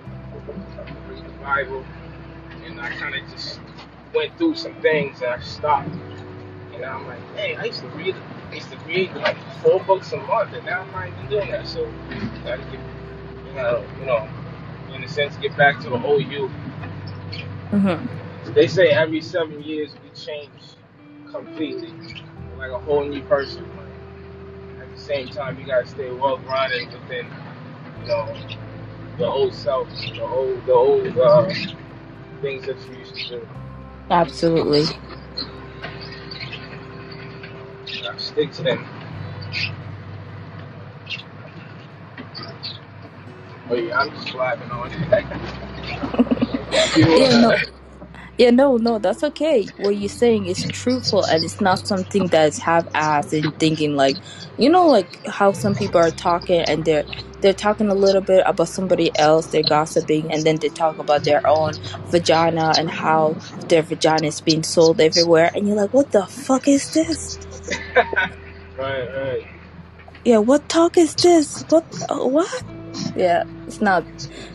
read 0.52 1.24
the 1.26 1.32
Bible, 1.42 1.84
and 2.64 2.80
I 2.80 2.90
kind 2.90 3.14
of 3.14 3.28
just 3.30 3.60
went 4.14 4.36
through 4.38 4.54
some 4.54 4.74
things 4.74 5.20
and 5.22 5.30
I 5.30 5.38
stopped. 5.40 5.96
And 6.74 6.84
I'm 6.84 7.06
like, 7.06 7.20
hey, 7.36 7.56
I 7.56 7.64
used 7.64 7.80
to 7.82 7.88
read, 7.88 8.16
I 8.50 8.54
used 8.54 8.70
to 8.70 8.78
read 8.86 9.12
like 9.14 9.36
four 9.62 9.80
books 9.84 10.12
a 10.12 10.16
month, 10.18 10.54
and 10.54 10.64
now 10.66 10.82
I'm 10.82 10.92
not 10.92 11.08
even 11.08 11.28
doing 11.28 11.50
that. 11.50 11.66
So, 11.66 11.92
gotta 12.44 12.62
get, 12.70 12.80
you 13.46 13.54
know, 13.54 13.84
you 13.98 14.06
know, 14.06 14.28
in 14.94 15.02
a 15.02 15.08
sense, 15.08 15.36
get 15.36 15.56
back 15.56 15.80
to 15.80 15.90
the 15.90 15.96
old 15.98 16.24
you. 16.24 16.48
hmm 17.70 18.06
They 18.52 18.66
say 18.68 18.90
every 18.90 19.20
seven 19.20 19.62
years 19.62 19.94
we 20.02 20.10
change 20.10 20.50
completely, 21.30 21.94
like 22.58 22.70
a 22.70 22.78
whole 22.78 23.04
new 23.04 23.22
person. 23.22 23.66
But 23.76 23.88
at 24.82 24.92
the 24.92 25.00
same 25.00 25.28
time, 25.28 25.58
you 25.58 25.66
gotta 25.66 25.86
stay 25.86 26.10
well 26.10 26.38
grounded 26.38 26.88
within, 26.92 27.26
you 28.02 28.08
know, 28.08 28.36
the 29.18 29.26
old 29.26 29.52
self, 29.52 29.88
the 29.90 30.20
old, 30.22 30.64
the 30.64 30.72
old 30.72 31.18
uh, 31.18 31.48
things 32.40 32.64
that 32.66 32.76
you 32.88 32.98
used 32.98 33.14
to 33.16 33.28
do. 33.40 33.48
Absolutely. 34.10 34.84
You 37.86 38.18
stick 38.18 38.52
to 38.52 38.62
them. 38.62 38.86
But 43.68 43.84
yeah, 43.84 43.98
I'm 43.98 44.10
just 44.10 44.32
blabbing 44.32 44.70
on. 44.70 44.90
People, 46.94 47.18
Yeah. 47.18 47.40
No. 47.40 47.56
Yeah, 48.38 48.50
no, 48.50 48.76
no, 48.76 49.00
that's 49.00 49.24
okay. 49.24 49.66
What 49.78 49.96
you're 49.96 50.08
saying 50.08 50.46
is 50.46 50.62
truthful 50.62 51.24
and 51.24 51.42
it's 51.42 51.60
not 51.60 51.88
something 51.88 52.28
that's 52.28 52.56
half-assed 52.58 53.32
and 53.42 53.58
thinking 53.58 53.96
like, 53.96 54.16
you 54.56 54.70
know, 54.70 54.86
like 54.86 55.26
how 55.26 55.50
some 55.52 55.74
people 55.74 56.00
are 56.00 56.12
talking 56.12 56.60
and 56.60 56.84
they're 56.84 57.04
they're 57.40 57.52
talking 57.52 57.88
a 57.88 57.94
little 57.94 58.20
bit 58.20 58.42
about 58.46 58.68
somebody 58.68 59.16
else, 59.18 59.48
they're 59.48 59.62
gossiping, 59.62 60.32
and 60.32 60.44
then 60.44 60.56
they 60.56 60.68
talk 60.68 60.98
about 60.98 61.24
their 61.24 61.44
own 61.46 61.72
vagina 62.06 62.74
and 62.76 62.90
how 62.90 63.36
their 63.68 63.82
vagina 63.82 64.26
is 64.26 64.40
being 64.40 64.62
sold 64.62 65.00
everywhere, 65.00 65.50
and 65.54 65.66
you're 65.68 65.76
like, 65.76 65.92
what 65.92 66.10
the 66.10 66.26
fuck 66.26 66.66
is 66.66 66.92
this? 66.92 67.38
right, 68.76 69.06
right. 69.16 69.46
Yeah, 70.24 70.38
what 70.38 70.68
talk 70.68 70.96
is 70.96 71.14
this? 71.14 71.62
What? 71.68 71.84
Uh, 72.08 72.26
what? 72.26 72.64
Yeah, 73.14 73.44
it's 73.66 73.80
not. 73.80 74.04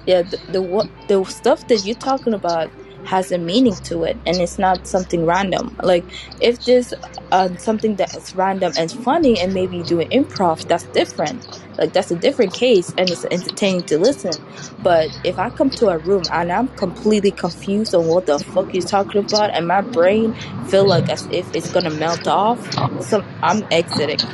Yeah, 0.05 0.23
the, 0.23 0.39
the 0.49 0.61
what 0.61 0.89
the 1.07 1.23
stuff 1.23 1.67
that 1.67 1.85
you're 1.85 1.95
talking 1.95 2.33
about 2.33 2.69
has 3.03 3.31
a 3.31 3.37
meaning 3.37 3.75
to 3.83 4.03
it 4.03 4.17
and 4.25 4.41
it's 4.41 4.57
not 4.59 4.87
something 4.87 5.25
random. 5.25 5.75
Like 5.81 6.09
if 6.39 6.63
there's 6.65 6.93
uh, 7.31 7.55
something 7.57 7.95
that's 7.95 8.35
random 8.35 8.73
and 8.77 8.91
funny 8.91 9.39
and 9.39 9.53
maybe 9.53 9.77
you 9.77 9.83
do 9.83 9.99
an 9.99 10.09
improv 10.09 10.67
that's 10.67 10.85
different. 10.85 11.47
Like 11.77 11.93
that's 11.93 12.11
a 12.11 12.15
different 12.15 12.53
case 12.53 12.93
and 12.97 13.11
it's 13.11 13.25
entertaining 13.31 13.83
to 13.85 13.99
listen. 13.99 14.33
But 14.79 15.11
if 15.23 15.39
i 15.39 15.49
come 15.49 15.69
to 15.71 15.87
a 15.89 15.97
room 15.99 16.27
and 16.31 16.51
i'm 16.51 16.69
completely 16.69 17.31
confused 17.31 17.93
on 17.95 18.05
what 18.07 18.25
the 18.25 18.39
fuck 18.39 18.73
you're 18.73 18.83
talking 18.83 19.21
about 19.21 19.51
and 19.53 19.67
my 19.67 19.81
brain 19.81 20.35
feel 20.63 20.85
like 20.87 21.09
as 21.09 21.27
if 21.31 21.49
it's 21.53 21.69
gonna 21.69 21.91
melt 21.91 22.27
off 22.27 22.71
so 22.99 23.25
i'm 23.41 23.63
exiting. 23.71 24.29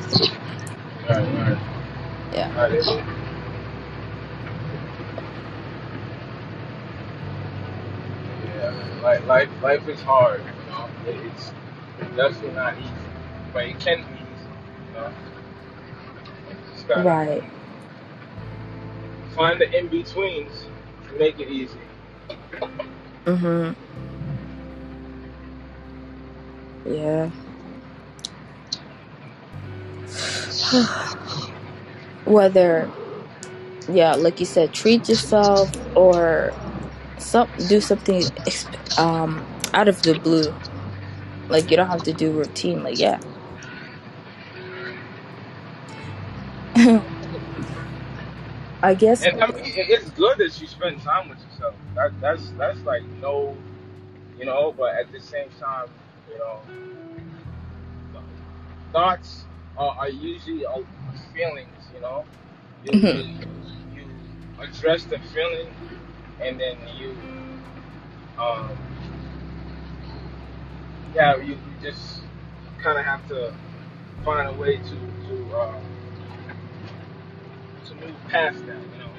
Right, 1.10 1.34
right. 1.36 1.60
yeah 2.32 2.52
Yeah, 9.14 9.26
life, 9.26 9.50
life, 9.62 9.88
is 9.88 10.02
hard. 10.02 10.42
You 10.42 10.72
know, 10.72 10.90
It- 11.08 11.26
it's 11.26 11.52
definitely 12.16 12.52
not 12.52 12.78
easy, 12.80 12.92
but 13.54 13.66
it 13.66 13.80
can 13.80 14.00
be 14.04 14.14
easy. 14.16 14.50
You 14.88 14.94
know, 14.94 15.12
just 16.74 16.88
gotta 16.88 17.10
right 17.10 17.44
find 19.36 19.60
the 19.62 19.78
in 19.78 19.88
betweens 19.88 20.68
to 21.08 21.18
make 21.20 21.40
it 21.40 21.50
easy. 21.50 21.80
mm-hmm 23.26 23.74
yeah 26.86 27.32
whether 32.26 32.94
yeah 33.88 34.16
like 34.16 34.40
you 34.40 34.46
said 34.46 34.74
treat 34.74 35.10
yourself 35.10 35.72
or 35.96 36.54
some 37.20 37.50
do 37.68 37.82
something 37.82 38.32
um 38.98 39.48
out 39.74 39.88
of 39.90 40.02
the 40.04 40.16
blue 40.16 40.56
like 41.50 41.72
you 41.72 41.78
don't 41.78 41.90
have 41.90 42.04
to 42.04 42.14
do 42.14 42.34
routine 42.34 42.84
like 42.84 43.00
yeah 43.00 43.20
i 48.84 48.94
guess 48.96 49.28
And 49.28 49.44
I 49.44 49.48
mean, 49.48 49.64
it's 49.76 50.10
good 50.12 50.38
that 50.40 50.60
you 50.62 50.68
spend 50.68 51.02
time 51.02 51.30
with 51.30 51.40
yourself. 51.44 51.76
That, 51.96 52.12
that's 52.22 52.52
that's 52.58 52.86
like 52.86 53.04
no, 53.22 53.58
you 54.38 54.46
know. 54.46 54.74
But 54.78 54.96
at 54.96 55.12
the 55.12 55.20
same 55.20 55.50
time, 55.60 55.88
you 56.30 56.38
know, 56.38 56.62
thoughts 58.94 59.48
are, 59.78 59.96
are 60.00 60.10
usually 60.10 60.66
feelings. 61.34 61.92
You 61.94 62.02
know, 62.02 62.26
you, 62.84 62.94
Mhm. 62.94 63.14
you 63.14 63.26
you 63.96 64.08
address 64.60 65.06
the 65.06 65.20
feeling, 65.20 65.76
and 66.42 66.60
then 66.60 66.78
you 66.98 67.16
um 68.38 68.78
yeah 71.14 71.36
you, 71.38 71.54
you 71.54 71.58
just 71.82 72.22
kind 72.82 72.98
of 72.98 73.06
have 73.06 73.28
to 73.28 73.54
find 74.24 74.48
a 74.48 74.54
way 74.54 74.78
to 74.78 74.96
to 75.28 75.56
uh, 75.56 75.80
to 77.88 77.96
move 77.96 78.16
past 78.30 78.66
that. 78.68 78.76
You 78.94 79.00
know, 79.00 79.10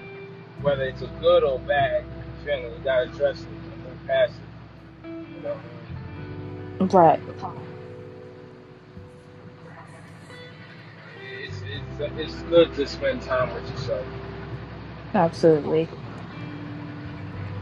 whether 0.63 0.85
it's 0.85 1.03
a 1.03 1.11
good 1.21 1.45
or 1.45 1.59
bad 1.61 2.05
feeling, 2.45 2.65
you 2.65 2.79
gotta 2.85 3.11
address 3.11 3.41
it 3.43 3.47
and 3.49 3.85
move 3.85 4.07
past 4.07 4.33
it. 4.33 5.09
You 5.37 5.43
know. 5.43 5.61
right 6.93 7.21
It's, 11.45 11.63
it's, 11.63 12.13
it's 12.19 12.43
good 12.43 12.75
to 12.75 12.87
spend 12.87 13.23
time 13.23 13.53
with 13.55 13.69
yourself. 13.71 14.07
absolutely 15.15 15.89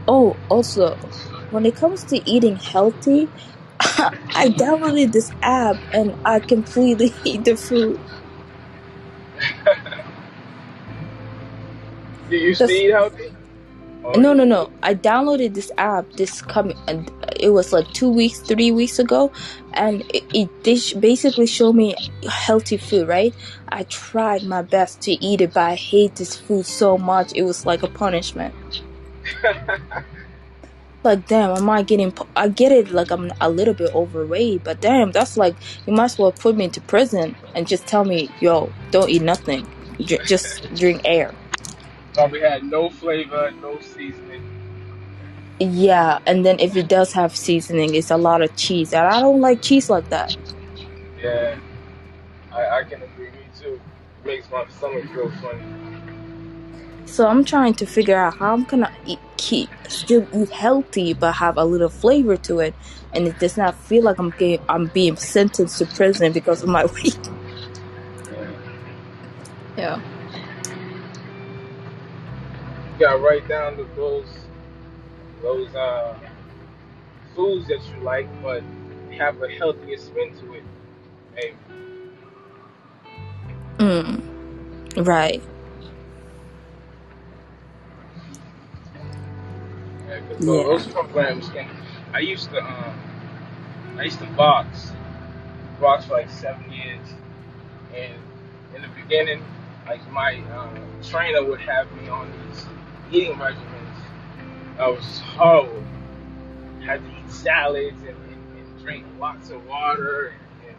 oh 0.09 0.35
also 0.49 0.95
when 1.51 1.65
it 1.65 1.75
comes 1.75 2.03
to 2.03 2.17
eating 2.29 2.57
healthy 2.57 3.29
i 3.79 4.49
downloaded 4.49 5.13
this 5.13 5.31
app 5.41 5.77
and 5.93 6.13
i 6.25 6.39
completely 6.39 7.13
eat 7.23 7.45
the 7.45 7.55
food 7.55 7.97
Do 12.29 12.35
you 12.37 12.53
That's- 12.53 12.69
eat 12.69 12.91
healthy? 12.91 13.33
Or 14.03 14.15
oh, 14.15 14.19
No, 14.19 14.33
no, 14.33 14.43
no. 14.45 14.71
I 14.83 14.93
downloaded 14.93 15.55
this 15.55 15.71
app. 15.77 16.13
This 16.13 16.41
coming, 16.41 16.77
and 16.87 17.11
it 17.39 17.49
was 17.49 17.73
like 17.73 17.91
two 17.91 18.09
weeks, 18.09 18.39
three 18.39 18.71
weeks 18.71 18.99
ago, 18.99 19.31
and 19.73 20.03
it, 20.13 20.23
it 20.33 20.63
they 20.63 20.79
basically 20.99 21.47
showed 21.47 21.73
me 21.73 21.95
healthy 22.29 22.77
food. 22.77 23.07
Right? 23.07 23.35
I 23.69 23.83
tried 23.83 24.43
my 24.43 24.61
best 24.61 25.01
to 25.01 25.11
eat 25.11 25.41
it, 25.41 25.53
but 25.53 25.63
I 25.63 25.75
hate 25.75 26.15
this 26.15 26.35
food 26.35 26.65
so 26.65 26.97
much. 26.97 27.33
It 27.33 27.43
was 27.43 27.65
like 27.65 27.83
a 27.83 27.87
punishment. 27.87 28.55
Like, 31.01 31.27
damn, 31.27 31.55
am 31.55 31.69
I 31.69 31.81
getting? 31.81 32.13
I 32.35 32.49
get 32.49 32.73
it. 32.73 32.91
Like, 32.91 33.09
I'm 33.09 33.31
a 33.39 33.49
little 33.49 33.73
bit 33.73 33.93
overweight, 33.95 34.65
but 34.65 34.81
damn, 34.81 35.11
that's 35.11 35.37
like 35.37 35.55
you 35.87 35.93
might 35.93 36.05
as 36.05 36.17
well 36.19 36.33
put 36.33 36.57
me 36.57 36.65
into 36.65 36.81
prison 36.81 37.37
and 37.55 37.65
just 37.67 37.87
tell 37.87 38.03
me, 38.03 38.29
yo, 38.41 38.69
don't 38.91 39.09
eat 39.09 39.21
nothing, 39.21 39.65
J- 40.01 40.19
just 40.25 40.61
drink 40.75 41.01
air. 41.05 41.33
Probably 42.13 42.41
had 42.41 42.65
no 42.65 42.89
flavor, 42.89 43.51
no 43.61 43.79
seasoning. 43.79 44.43
Yeah, 45.59 46.19
and 46.25 46.45
then 46.45 46.59
if 46.59 46.75
it 46.75 46.89
does 46.89 47.13
have 47.13 47.35
seasoning, 47.35 47.95
it's 47.95 48.11
a 48.11 48.17
lot 48.17 48.41
of 48.41 48.53
cheese, 48.57 48.93
and 48.93 49.07
I 49.07 49.21
don't 49.21 49.39
like 49.39 49.61
cheese 49.61 49.89
like 49.89 50.09
that. 50.09 50.35
Yeah, 51.21 51.55
I, 52.51 52.79
I 52.79 52.83
can 52.83 53.01
agree. 53.01 53.27
Me 53.27 53.45
too. 53.57 53.79
Makes 54.25 54.51
my 54.51 54.65
stomach 54.69 55.05
feel 55.13 55.31
funny. 55.41 55.98
So 57.09 57.27
I'm 57.27 57.43
trying 57.43 57.73
to 57.73 57.87
figure 57.87 58.15
out 58.15 58.35
how 58.35 58.53
I'm 58.53 58.63
gonna 58.65 58.93
eat, 59.03 59.19
keep 59.35 59.69
still 59.87 60.27
eat 60.31 60.51
healthy, 60.51 61.13
but 61.13 61.33
have 61.33 61.57
a 61.57 61.65
little 61.65 61.89
flavor 61.89 62.37
to 62.37 62.59
it, 62.59 62.75
and 63.13 63.27
it 63.27 63.39
does 63.39 63.57
not 63.57 63.75
feel 63.75 64.03
like 64.03 64.19
I'm 64.19 64.29
getting, 64.37 64.63
I'm 64.69 64.87
being 64.87 65.17
sentenced 65.17 65.79
to 65.79 65.87
prison 65.87 66.31
because 66.31 66.61
of 66.61 66.69
my 66.69 66.85
weight. 67.03 67.29
Yeah. 68.31 68.51
Yeah. 69.75 70.01
You 72.93 72.99
gotta 72.99 73.17
write 73.17 73.47
down 73.49 73.75
the, 73.75 73.87
those 73.95 74.45
those 75.41 75.73
uh, 75.73 76.13
foods 77.35 77.67
that 77.69 77.79
you 77.89 78.03
like, 78.03 78.27
but 78.43 78.63
have 79.17 79.41
a 79.41 79.49
healthier 79.49 79.97
spin 79.97 80.31
to 80.37 80.53
it. 80.53 80.63
Hey, 81.35 81.55
Mm. 83.79 84.21
Right. 85.07 85.41
Yeah, 90.09 90.19
'cause 90.21 90.45
Yeah. 90.45 90.63
those, 90.63 90.87
programs 90.87 91.49
can. 91.49 91.69
I 92.13 92.19
used 92.19 92.49
to 92.51 92.63
um, 92.65 92.99
I 93.97 94.03
used 94.03 94.19
to 94.19 94.27
box, 94.27 94.91
box 95.79 96.05
for 96.05 96.13
like 96.13 96.29
seven 96.29 96.71
years, 96.71 97.07
and 97.95 98.13
in 98.75 98.81
the 98.81 98.87
beginning, 99.01 99.43
like 99.87 100.01
my 100.11 100.41
uh, 100.53 100.69
trainer 101.03 101.43
would 101.43 101.61
have 101.61 101.91
me 101.93 102.09
on 102.09 102.31
these 102.47 102.65
eating 103.11 103.35
regimens. 103.37 103.57
I 104.79 104.87
was 104.89 105.19
horrible. 105.19 105.83
Had 106.85 107.01
to 107.03 107.09
eat 107.09 107.31
salads 107.31 107.99
and, 107.99 108.09
and, 108.09 108.57
and 108.57 108.83
drink 108.83 109.05
lots 109.19 109.49
of 109.51 109.65
water 109.67 110.33
and, 110.67 110.75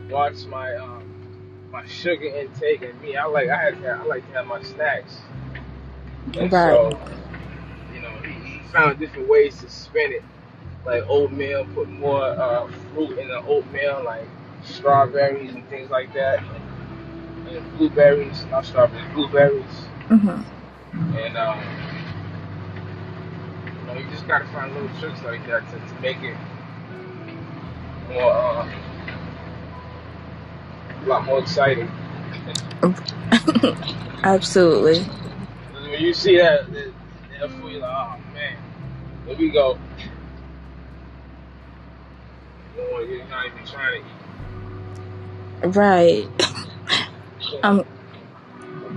and 0.00 0.10
watch 0.10 0.46
my 0.46 0.74
um, 0.76 1.04
my 1.72 1.86
sugar 1.86 2.26
intake 2.26 2.82
and 2.82 3.00
me. 3.02 3.16
I 3.16 3.26
like 3.26 3.48
I 3.48 3.56
had 3.62 3.80
to 3.82 3.88
have, 3.88 4.00
I 4.00 4.04
like 4.04 4.26
to 4.28 4.34
have 4.34 4.46
my 4.46 4.62
snacks. 4.62 5.18
And 6.38 6.50
Right. 6.50 6.50
so, 6.52 6.98
you 7.94 8.00
know, 8.00 8.12
he, 8.24 8.32
he 8.32 8.59
found 8.70 8.98
different 8.98 9.28
ways 9.28 9.60
to 9.60 9.68
spin 9.68 10.12
it. 10.12 10.24
Like 10.86 11.04
oatmeal, 11.08 11.66
put 11.74 11.88
more 11.90 12.22
uh, 12.22 12.66
fruit 12.94 13.18
in 13.18 13.28
the 13.28 13.42
oatmeal, 13.42 14.02
like 14.04 14.26
strawberries 14.64 15.54
and 15.54 15.68
things 15.68 15.90
like 15.90 16.12
that, 16.14 16.42
and, 16.42 17.48
and 17.48 17.78
blueberries, 17.78 18.46
not 18.50 18.64
strawberries, 18.64 19.04
blueberries, 19.12 19.64
hmm 20.08 20.40
and 21.16 21.36
um, 21.36 21.60
you 23.66 23.86
know, 23.86 23.94
you 23.94 24.10
just 24.10 24.26
gotta 24.26 24.46
find 24.46 24.72
little 24.74 24.88
tricks 25.00 25.22
like 25.22 25.46
that 25.46 25.68
to, 25.70 25.78
to 25.78 26.00
make 26.00 26.16
it 26.22 26.36
more, 28.08 28.32
uh, 28.32 28.68
a 31.02 31.06
lot 31.06 31.24
more 31.24 31.40
exciting. 31.40 31.90
Absolutely. 34.24 35.02
When 35.72 36.00
you 36.00 36.12
see 36.12 36.38
that, 36.38 36.66
that, 37.40 37.50
that 37.50 37.70
you're 37.70 37.80
like, 37.80 37.90
oh 37.90 38.16
man, 38.34 38.56
here 39.26 39.36
we 39.36 39.50
go. 39.50 39.78
you're 42.76 43.24
not 43.26 43.46
even 43.46 43.66
trying 43.66 44.02
to 44.02 44.08
eat. 45.68 45.76
Right. 45.76 46.28
um. 47.62 47.84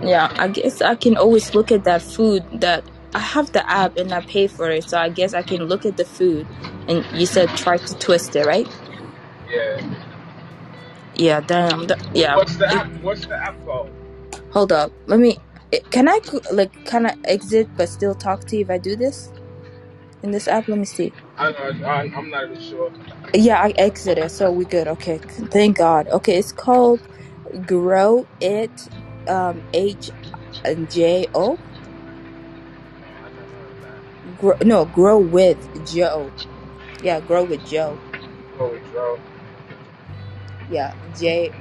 Yeah. 0.01 0.31
I 0.37 0.47
guess 0.49 0.81
I 0.81 0.95
can 0.95 1.17
always 1.17 1.53
look 1.53 1.71
at 1.71 1.83
that 1.85 2.01
food 2.01 2.43
that 2.61 2.83
I 3.13 3.19
have 3.19 3.51
the 3.51 3.69
app 3.69 3.97
and 3.97 4.13
I 4.13 4.21
pay 4.21 4.47
for 4.47 4.69
it, 4.69 4.89
so 4.89 4.97
I 4.97 5.09
guess 5.09 5.33
I 5.33 5.43
can 5.43 5.63
look 5.63 5.85
at 5.85 5.97
the 5.97 6.05
food. 6.05 6.47
And 6.87 7.05
you 7.11 7.25
said 7.25 7.55
try 7.55 7.77
to 7.77 7.97
twist 7.99 8.35
it, 8.35 8.45
right? 8.45 8.67
Yeah. 9.49 9.81
Yeah. 11.15 11.41
Damn. 11.41 11.87
yeah. 12.13 12.35
What's 12.35 12.57
the 12.57 12.67
app? 12.73 12.87
What's 13.01 13.25
the 13.25 13.35
app 13.35 13.63
called? 13.65 13.89
hold 14.53 14.71
up. 14.71 14.91
Let 15.07 15.19
me. 15.19 15.37
It- 15.73 15.91
Can 15.91 16.09
I 16.09 16.19
like 16.53 16.73
kind 16.85 17.07
of 17.07 17.13
exit 17.25 17.71
but 17.77 17.89
still 17.89 18.15
talk 18.15 18.45
to 18.47 18.57
you 18.57 18.63
if 18.63 18.71
I 18.71 18.79
do 18.79 18.97
this 18.97 19.33
in 20.23 20.31
this 20.31 20.47
app? 20.47 20.69
Let 20.69 20.79
me 20.79 20.85
see. 20.85 21.15
I, 21.37 21.47
I, 21.49 22.11
I'm 22.15 22.29
not 22.31 22.45
even 22.51 22.61
sure. 22.61 22.91
Yeah, 23.33 23.61
I 23.61 23.73
exited, 23.77 24.31
so 24.31 24.51
we 24.51 24.65
good. 24.65 24.87
Okay, 24.89 25.21
thank 25.51 25.77
God. 25.79 26.07
Okay, 26.11 26.37
it's 26.39 26.51
called 26.53 27.01
Grow 27.65 28.29
It, 28.41 28.89
um, 29.27 29.63
H 29.73 30.09
J 30.89 31.27
O. 31.35 31.59
I 33.07 33.29
never 33.29 33.41
heard 33.47 33.71
of 33.73 33.81
that. 33.81 34.35
Grow, 34.37 34.55
no, 34.63 34.85
Grow 34.85 35.19
with 35.19 35.67
Joe. 35.85 36.35
Yeah, 37.01 37.21
Grow 37.21 37.45
with 37.45 37.63
Joe. 37.65 38.01
Grow 38.57 38.71
with 38.73 38.91
Joe. 38.91 39.19
Yeah, 40.67 40.93
J 41.11 41.55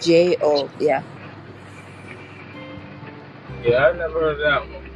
J 0.00 0.36
O. 0.42 0.72
Yeah. 0.78 1.02
Yeah, 3.64 3.86
I 3.86 3.92
never 3.96 4.20
heard 4.20 4.32
of 4.32 4.38
that 4.40 4.70
one. 4.70 4.90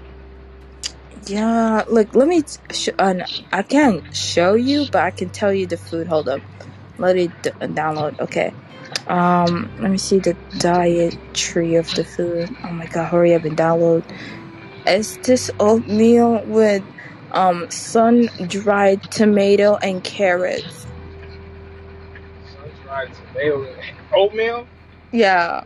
Yeah, 1.26 1.84
look, 1.88 2.14
let 2.14 2.28
me. 2.28 2.42
Sh- 2.70 2.88
uh, 2.98 3.14
I 3.52 3.62
can't 3.62 4.14
show 4.14 4.54
you, 4.54 4.86
but 4.92 5.02
I 5.02 5.10
can 5.10 5.30
tell 5.30 5.52
you 5.52 5.66
the 5.66 5.76
food. 5.76 6.06
Hold 6.06 6.28
up, 6.28 6.40
let 6.98 7.16
it 7.16 7.30
d- 7.42 7.50
download. 7.60 8.20
Okay. 8.20 8.52
Um, 9.06 9.70
let 9.80 9.90
me 9.90 9.98
see 9.98 10.18
the 10.18 10.36
dietary 10.58 11.76
of 11.76 11.92
the 11.94 12.04
food. 12.04 12.54
Oh 12.64 12.72
my 12.72 12.86
god, 12.86 13.06
hurry 13.10 13.34
up 13.34 13.44
and 13.44 13.56
download. 13.56 14.04
It's 14.86 15.16
this 15.18 15.50
oatmeal 15.58 16.42
with 16.46 16.82
um 17.32 17.70
sun 17.70 18.28
dried 18.46 19.02
tomato 19.10 19.76
and 19.76 20.04
carrots. 20.04 20.86
Sun-dried 22.54 23.10
tomato 23.14 23.64
and 23.64 23.82
oatmeal. 24.14 24.66
Yeah. 25.12 25.64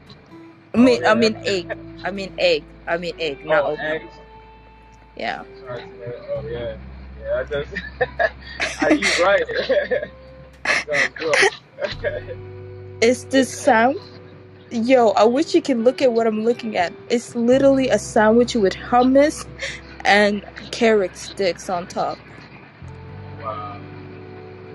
I 0.75 0.79
mean, 0.79 1.03
Oh, 1.05 1.11
I 1.11 1.15
mean 1.15 1.37
egg. 1.45 1.77
I 2.05 2.11
mean 2.11 2.33
egg. 2.39 2.65
I 2.87 2.97
mean 2.99 3.15
egg, 3.19 3.45
not 3.45 3.65
oh, 3.65 3.73
oatmeal. 3.73 3.93
eggs. 3.93 4.15
Yeah. 5.17 5.45
Sun-dried. 5.61 5.91
Oh 6.31 6.47
yeah. 6.49 6.77
Yeah, 7.21 7.43
that 7.43 7.51
does. 7.51 7.69
Are 8.83 8.93
you 8.93 9.09
right? 9.25 10.11
It's 13.01 13.25
the 13.25 13.45
sound. 13.45 13.99
Yo, 14.71 15.11
I 15.11 15.25
wish 15.25 15.55
you 15.55 15.61
can 15.63 15.85
look 15.85 16.01
at 16.01 16.13
what 16.13 16.27
I'm 16.27 16.45
looking 16.45 16.77
at. 16.77 16.93
It's 17.11 17.35
literally 17.35 17.89
a 17.89 17.99
sandwich 17.99 18.55
with 18.55 18.75
hummus 18.75 19.47
and 20.05 20.45
carrot 20.71 21.17
sticks 21.17 21.69
on 21.69 21.87
top. 21.87 22.19
wow. 23.43 23.79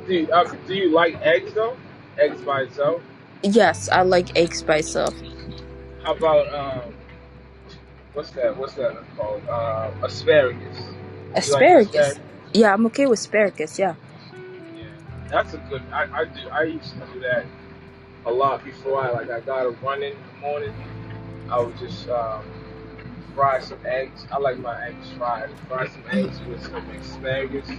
Do 0.05 0.13
you, 0.13 0.31
uh, 0.31 0.45
do 0.67 0.75
you 0.75 0.91
like 0.93 1.19
eggs 1.21 1.53
though? 1.53 1.75
Eggs 2.17 2.41
by 2.41 2.61
itself. 2.61 3.01
Yes, 3.43 3.89
I 3.89 4.03
like 4.03 4.35
eggs 4.37 4.61
by 4.63 4.77
itself. 4.77 5.13
How 6.03 6.13
about 6.13 6.53
um, 6.53 6.93
what's 8.17 8.31
that? 8.31 8.57
What's 8.57 8.73
that 8.73 8.97
called? 9.15 9.43
Uh, 9.47 9.91
asparagus. 10.01 10.75
You 10.79 11.33
like 11.33 11.37
Asparagus. 11.37 12.19
Yeah, 12.51 12.73
I'm 12.73 12.85
okay 12.87 13.05
with 13.05 13.19
asparagus. 13.19 13.77
Yeah. 13.77 13.93
Yeah, 14.75 14.85
that's 15.29 15.53
a 15.53 15.59
good. 15.69 15.83
I, 15.93 16.07
I 16.21 16.25
do. 16.25 16.49
I 16.51 16.63
used 16.63 16.93
to 16.93 17.05
do 17.13 17.19
that 17.19 17.45
a 18.25 18.31
lot 18.31 18.65
before 18.65 18.99
I 19.03 19.11
like 19.11 19.29
I 19.29 19.39
got 19.41 19.63
to 19.63 19.69
run 19.85 20.01
in 20.01 20.13
the 20.13 20.39
morning. 20.41 20.73
I 21.51 21.59
would 21.61 21.77
just 21.77 22.09
um, 22.09 22.43
fry 23.35 23.59
some 23.59 23.77
eggs. 23.85 24.25
I 24.31 24.39
like 24.39 24.57
my 24.57 24.87
eggs 24.87 25.11
fried. 25.15 25.51
Fry 25.67 25.87
some 25.87 26.03
eggs 26.09 26.41
with 26.49 26.63
some 26.63 26.89
asparagus. 26.89 27.69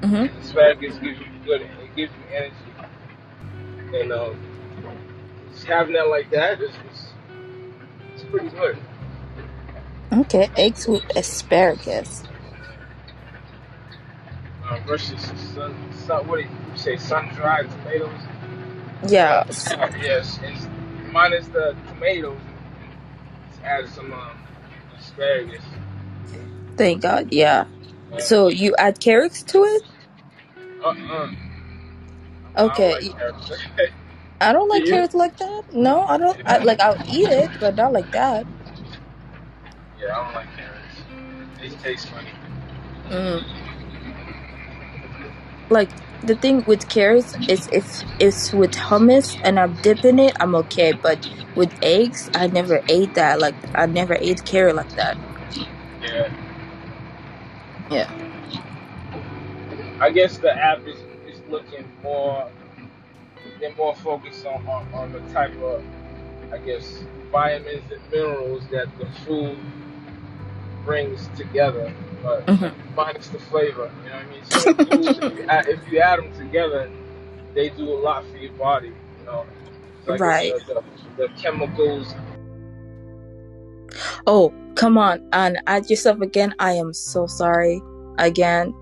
Mhm. 0.00 0.40
Asparagus 0.40 0.96
gives 0.96 1.20
you 1.20 1.26
good. 1.44 1.60
It 1.60 1.94
gives 1.94 2.12
you 2.12 2.34
energy. 2.34 2.54
And 4.00 4.10
um, 4.12 4.36
just 5.52 5.66
having 5.66 5.92
that 5.94 6.08
like 6.08 6.30
that 6.30 6.62
is 6.62 6.74
it's 8.14 8.24
pretty 8.24 8.48
good. 8.48 8.78
Okay, 10.12 10.50
eggs 10.56 10.86
with 10.88 11.04
asparagus. 11.16 12.24
Uh, 14.64 14.78
versus 14.86 15.20
sun, 15.54 15.76
sun, 15.92 16.26
what 16.28 16.38
do 16.38 16.42
you 16.44 16.50
say? 16.76 16.96
Sun 16.96 17.28
dried 17.34 17.70
tomatoes. 17.70 18.20
Yeah. 19.06 19.44
Uh, 19.70 19.88
yes, 20.00 20.40
it's 20.42 20.68
minus 21.12 21.48
the 21.48 21.76
tomatoes. 21.88 22.40
Just 23.50 23.62
add 23.62 23.88
some 23.88 24.12
um, 24.12 24.38
asparagus. 24.98 25.62
Thank 26.76 27.02
God. 27.02 27.28
Yeah. 27.32 27.66
So 28.18 28.48
you 28.48 28.74
add 28.78 29.00
carrots 29.00 29.42
to 29.44 29.64
it? 29.64 29.82
Uh 30.84 30.88
uh 30.88 31.28
Okay. 32.56 32.92
I 32.92 33.00
don't 33.00 33.10
like 33.10 33.18
carrots. 33.18 33.52
I 34.40 34.52
don't 34.52 34.68
like 34.70 34.84
you? 34.84 34.86
carrots 34.86 35.14
like 35.14 35.36
that. 35.38 35.64
No, 35.72 36.06
I 36.06 36.18
don't. 36.18 36.38
I, 36.46 36.58
like 36.58 36.80
I'll 36.80 36.98
eat 37.04 37.30
it, 37.30 37.52
but 37.58 37.76
not 37.76 37.92
like 37.92 38.12
that. 38.12 38.46
Yeah, 40.00 40.12
I 40.12 40.24
don't 40.24 40.34
like 40.34 40.46
carrots. 40.56 41.02
They 41.60 41.68
taste 41.70 42.08
funny. 42.08 42.30
Mm. 43.08 43.44
Like 45.70 45.90
the 46.22 46.34
thing 46.34 46.64
with 46.64 46.88
carrots 46.88 47.34
is 47.48 47.68
if 47.72 48.04
it's 48.20 48.52
with 48.52 48.72
hummus 48.72 49.40
and 49.44 49.58
I'm 49.58 49.74
dipping 49.76 50.18
it, 50.18 50.36
I'm 50.40 50.54
okay. 50.56 50.92
But 50.92 51.28
with 51.54 51.72
eggs, 51.82 52.30
I 52.34 52.46
never 52.48 52.82
ate 52.88 53.14
that. 53.14 53.40
Like 53.40 53.54
I 53.74 53.86
never 53.86 54.16
ate 54.20 54.44
carrot 54.44 54.76
like 54.76 54.90
that. 54.96 55.16
Yeah. 56.02 56.30
Yeah. 57.90 58.10
I 60.00 60.10
guess 60.10 60.38
the 60.38 60.52
app 60.52 60.86
is, 60.86 60.98
is 61.26 61.40
looking 61.48 61.88
more. 62.02 62.48
They're 63.60 63.74
more 63.74 63.94
focused 63.96 64.44
on, 64.44 64.66
on, 64.66 64.86
on 64.92 65.12
the 65.12 65.20
type 65.32 65.56
of, 65.62 65.82
I 66.52 66.58
guess, 66.58 67.02
vitamins 67.32 67.90
and 67.90 68.00
minerals 68.10 68.66
that 68.68 68.86
the 68.98 69.06
food 69.24 69.58
brings 70.86 71.28
together. 71.36 71.92
But 72.22 72.48
hmm 72.48 72.68
minus 72.96 73.28
the 73.28 73.38
flavor. 73.38 73.92
You 74.04 74.10
know 74.10 74.16
what 74.16 74.26
I 74.26 74.30
mean? 74.30 74.42
Foods, 74.86 75.18
if 75.18 75.38
you, 75.38 75.44
add, 75.48 75.68
if 75.68 75.92
you 75.92 75.98
add 76.00 76.18
them 76.18 76.32
together, 76.34 76.90
they 77.54 77.68
do 77.70 77.90
a 77.90 77.98
lot 78.00 78.24
for 78.30 78.38
your 78.38 78.52
body. 78.54 78.88
You 78.88 79.26
know, 79.26 79.46
like 80.06 80.20
Right. 80.20 80.52
the, 80.66 80.82
the, 81.18 81.26
the 81.26 81.28
chemicals. 81.40 82.14
Oh, 84.26 84.52
come 84.76 84.98
on, 84.98 85.28
and 85.32 85.58
add 85.66 85.90
yourself 85.90 86.20
again. 86.22 86.54
I 86.58 86.72
am 86.72 86.92
so 86.94 87.26
sorry. 87.26 87.82
Again. 88.18 88.74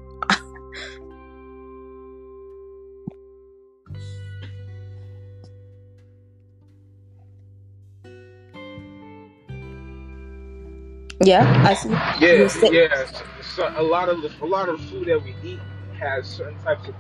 Yeah, 11.25 11.63
I 11.67 11.75
see. 11.75 11.89
Yeah, 12.21 12.49
You 12.71 12.73
yeah. 12.73 13.07
So 13.43 13.73
a 13.77 13.83
lot 13.83 14.09
of 14.09 14.23
the, 14.23 14.33
a 14.43 14.47
lot 14.47 14.69
of 14.69 14.81
the 14.81 14.87
food 14.89 15.09
that 15.09 15.23
we 15.23 15.35
eat 15.43 15.61
has 16.01 16.27
certain 16.29 16.59
types 16.59 16.89
of 16.89 16.95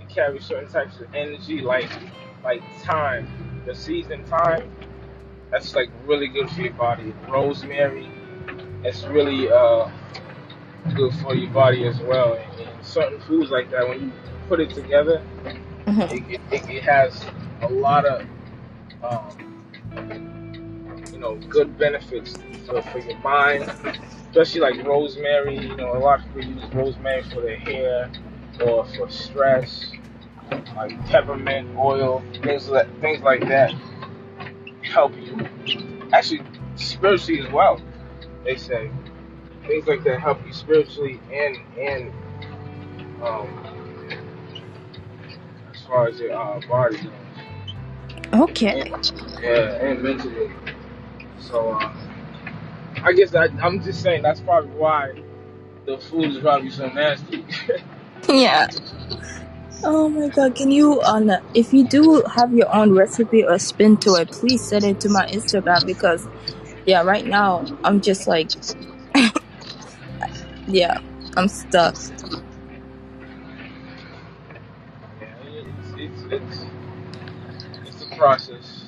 it 0.00 0.08
carries 0.08 0.44
certain 0.44 0.70
types 0.70 1.00
of 1.00 1.14
energy, 1.14 1.60
like 1.60 1.90
like 2.44 2.62
thyme, 2.80 3.28
the 3.66 3.74
season 3.74 4.24
thyme. 4.24 4.70
That's 5.50 5.74
like 5.74 5.90
really 6.04 6.28
good 6.28 6.50
for 6.50 6.62
your 6.62 6.72
body. 6.74 7.14
Rosemary, 7.28 8.08
it's 8.84 9.04
really 9.04 9.50
uh 9.50 9.88
good 10.94 11.14
for 11.16 11.34
your 11.34 11.50
body 11.52 11.86
as 11.86 12.00
well. 12.00 12.34
And, 12.34 12.60
and 12.60 12.84
certain 12.86 13.20
foods 13.20 13.50
like 13.50 13.70
that, 13.70 13.88
when 13.88 14.00
you 14.02 14.12
put 14.48 14.60
it 14.60 14.70
together, 14.70 15.22
Mhm. 15.86 16.10
it, 16.30 16.40
it, 16.52 16.70
it 16.70 16.82
has 16.84 17.24
a 17.62 17.68
lot 17.68 18.06
of 18.06 18.26
um, 19.02 19.36
know 21.20 21.36
good 21.48 21.76
benefits 21.78 22.38
for, 22.66 22.82
for 22.82 22.98
your 22.98 23.18
mind 23.20 23.70
especially 24.30 24.60
like 24.60 24.84
rosemary 24.86 25.58
you 25.58 25.76
know 25.76 25.96
a 25.96 25.98
lot 25.98 26.20
of 26.20 26.26
people 26.34 26.42
use 26.42 26.64
rosemary 26.72 27.22
for 27.24 27.40
their 27.42 27.58
hair 27.58 28.10
or 28.64 28.84
for 28.96 29.08
stress 29.10 29.90
like 30.76 31.06
peppermint 31.06 31.68
oil 31.76 32.22
things 32.42 32.68
like 32.68 32.88
things 33.00 33.20
like 33.22 33.40
that 33.48 33.72
help 34.82 35.14
you 35.16 35.46
actually 36.12 36.42
spiritually 36.76 37.40
as 37.46 37.52
well 37.52 37.80
they 38.44 38.56
say 38.56 38.90
things 39.66 39.86
like 39.86 40.02
that 40.04 40.20
help 40.20 40.44
you 40.46 40.52
spiritually 40.52 41.20
and 41.32 41.56
and 41.78 42.12
um, 43.22 43.66
as 45.72 45.82
far 45.82 46.08
as 46.08 46.18
your 46.18 46.32
uh, 46.32 46.60
body 46.66 46.96
goes 46.96 47.12
Okay. 48.32 48.90
yeah, 49.42 49.74
and 49.82 50.02
mentally. 50.02 50.50
So 51.40 51.72
uh, 51.72 51.92
I 53.02 53.12
guess 53.12 53.30
that 53.30 53.50
I'm 53.62 53.82
just 53.82 54.02
saying 54.02 54.22
that's 54.22 54.40
probably 54.40 54.70
why 54.72 55.12
the 55.86 55.98
food 55.98 56.36
is 56.36 56.38
probably 56.38 56.70
so 56.70 56.88
nasty. 56.88 57.44
Yeah. 58.28 58.68
Oh 59.82 60.08
my 60.10 60.28
god, 60.28 60.54
can 60.54 60.70
you 60.70 61.00
on 61.02 61.30
if 61.54 61.72
you 61.72 61.86
do 61.86 62.22
have 62.36 62.52
your 62.52 62.72
own 62.72 62.92
recipe 62.92 63.42
or 63.44 63.58
spin 63.58 63.96
to 63.98 64.14
it, 64.16 64.30
please 64.30 64.62
send 64.62 64.84
it 64.84 65.00
to 65.00 65.08
my 65.08 65.26
Instagram 65.26 65.84
because 65.86 66.28
yeah, 66.86 67.02
right 67.02 67.26
now 67.26 67.64
I'm 67.82 68.00
just 68.00 68.28
like 68.28 68.50
yeah, 70.66 70.98
I'm 71.36 71.48
stuck. 71.48 71.96
Yeah, 75.20 75.34
it's 75.42 75.94
it's 75.96 76.22
it's, 76.30 76.66
it's 77.86 78.02
a 78.02 78.16
process. 78.16 78.84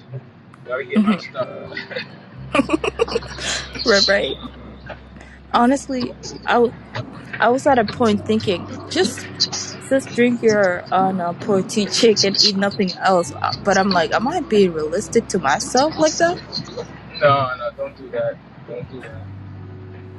Gotta 0.66 0.84
get 0.84 0.98
Mhm. 0.98 1.14
unstuck. 1.14 1.78
Right, 3.84 4.06
right. 4.08 4.36
Honestly, 5.52 6.12
I, 6.46 6.54
w- 6.54 6.72
I 7.40 7.48
was 7.50 7.66
at 7.66 7.78
a 7.78 7.84
point 7.84 8.24
thinking 8.26 8.66
just 8.90 9.26
just 9.88 10.14
drink 10.14 10.42
your 10.42 10.84
uh, 10.90 11.12
no, 11.12 11.34
protein 11.34 11.88
shake 11.90 12.24
and 12.24 12.36
eat 12.44 12.56
nothing 12.56 12.92
else. 13.02 13.32
Uh, 13.42 13.52
But 13.64 13.76
I'm 13.76 13.90
like, 13.90 14.12
am 14.12 14.26
I 14.28 14.40
being 14.40 14.72
realistic 14.72 15.28
to 15.28 15.38
myself 15.38 15.98
like 15.98 16.16
that? 16.16 16.38
no, 17.20 17.50
no, 17.58 17.70
don't 17.76 17.96
do 17.96 18.08
that. 18.10 18.36
Don't 18.68 18.90
do 18.90 19.00
that. 19.02 19.22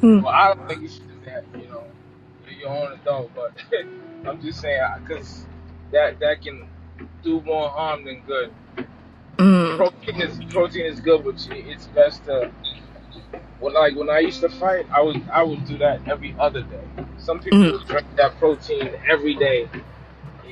Hmm. 0.02 0.22
Well, 0.22 0.34
I 0.34 0.54
don't 0.54 0.68
think 0.68 0.82
you 0.82 0.88
should 0.90 1.08
do 1.08 1.16
that. 1.26 1.46
You 1.60 1.68
know, 1.70 1.84
you're 2.46 2.60
your 2.60 2.70
own 2.70 2.94
adult, 3.00 3.32
but 3.36 3.54
I'm 4.28 4.42
just 4.42 4.60
saying 4.62 4.82
because 5.04 5.46
that 5.92 6.20
that 6.20 6.42
can 6.42 6.68
do 7.24 7.42
more 7.42 7.70
harm 7.70 8.06
than 8.06 8.22
good. 8.28 8.54
Mm. 9.38 9.78
Protein 9.78 10.22
is 10.22 10.40
protein 10.54 10.86
is 10.86 11.00
good, 11.00 11.24
but 11.24 11.36
it's 11.52 11.88
best 11.88 12.26
to. 12.26 12.52
When 13.60 13.74
like 13.74 13.96
when 13.96 14.10
I 14.10 14.20
used 14.20 14.42
to 14.42 14.50
fight, 14.50 14.86
I 14.94 15.02
would 15.02 15.28
I 15.30 15.44
would 15.44 15.66
do 15.66 15.78
that 15.80 16.08
every 16.08 16.36
other 16.40 16.62
day. 16.62 16.84
Some 17.18 17.40
people 17.40 17.60
Mm. 17.60 17.72
would 17.74 17.88
drink 17.88 18.08
that 18.18 18.38
protein 18.40 18.92
every 19.10 19.36
day. 19.36 19.70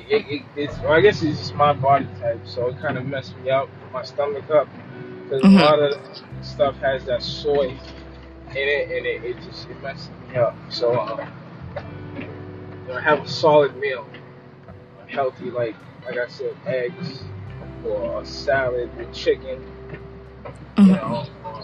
It, 0.09 0.25
it, 0.29 0.41
it's 0.55 0.77
well, 0.79 0.93
I 0.93 1.01
guess 1.01 1.21
it's 1.21 1.39
just 1.39 1.55
my 1.55 1.73
body 1.73 2.07
type, 2.19 2.41
so 2.45 2.67
it 2.67 2.79
kind 2.79 2.97
of 2.97 3.05
messed 3.05 3.37
me 3.39 3.49
up, 3.49 3.69
my 3.93 4.03
stomach 4.03 4.49
up, 4.49 4.67
because 5.23 5.43
a 5.43 5.47
lot 5.49 5.79
of 5.79 5.97
stuff 6.41 6.75
has 6.79 7.05
that 7.05 7.21
soy 7.23 7.69
in 7.69 7.77
it, 8.57 8.91
and 8.91 9.05
it, 9.05 9.23
it 9.23 9.37
just 9.43 9.69
it 9.69 9.81
messes 9.81 10.09
me 10.29 10.37
up. 10.37 10.55
So 10.69 10.93
uh, 10.99 11.27
you 12.71 12.93
know, 12.93 12.99
have 12.99 13.21
a 13.21 13.27
solid 13.27 13.75
meal, 13.77 14.07
healthy 15.07 15.51
like 15.51 15.75
like 16.05 16.17
I 16.17 16.27
said, 16.27 16.55
eggs 16.65 17.23
or 17.85 18.21
a 18.21 18.25
salad 18.25 18.95
with 18.97 19.13
chicken, 19.13 19.61
you 20.77 20.83
Mhm. 20.83 20.87
know, 20.95 21.25
or 21.45 21.63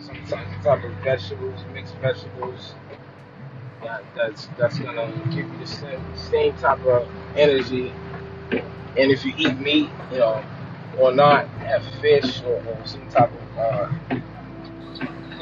some 0.00 0.46
type 0.62 0.84
of 0.84 0.92
vegetables, 1.04 1.60
mixed 1.72 1.96
vegetables. 1.96 2.74
That, 3.82 4.04
that's 4.14 4.48
that's 4.58 4.78
gonna 4.78 5.12
give 5.30 5.50
you 5.52 5.58
the 5.58 5.66
same 5.66 6.02
same 6.16 6.54
type 6.54 6.84
of 6.86 7.08
energy. 7.36 7.92
And 8.96 9.10
if 9.12 9.24
you 9.24 9.34
eat 9.36 9.58
meat, 9.60 9.90
you 10.12 10.18
know, 10.18 10.42
or 10.98 11.12
not 11.12 11.48
have 11.60 11.84
fish 12.00 12.42
or, 12.42 12.56
or 12.56 12.78
some 12.86 13.06
type 13.10 13.30
of 13.32 13.58
uh, 13.58 13.88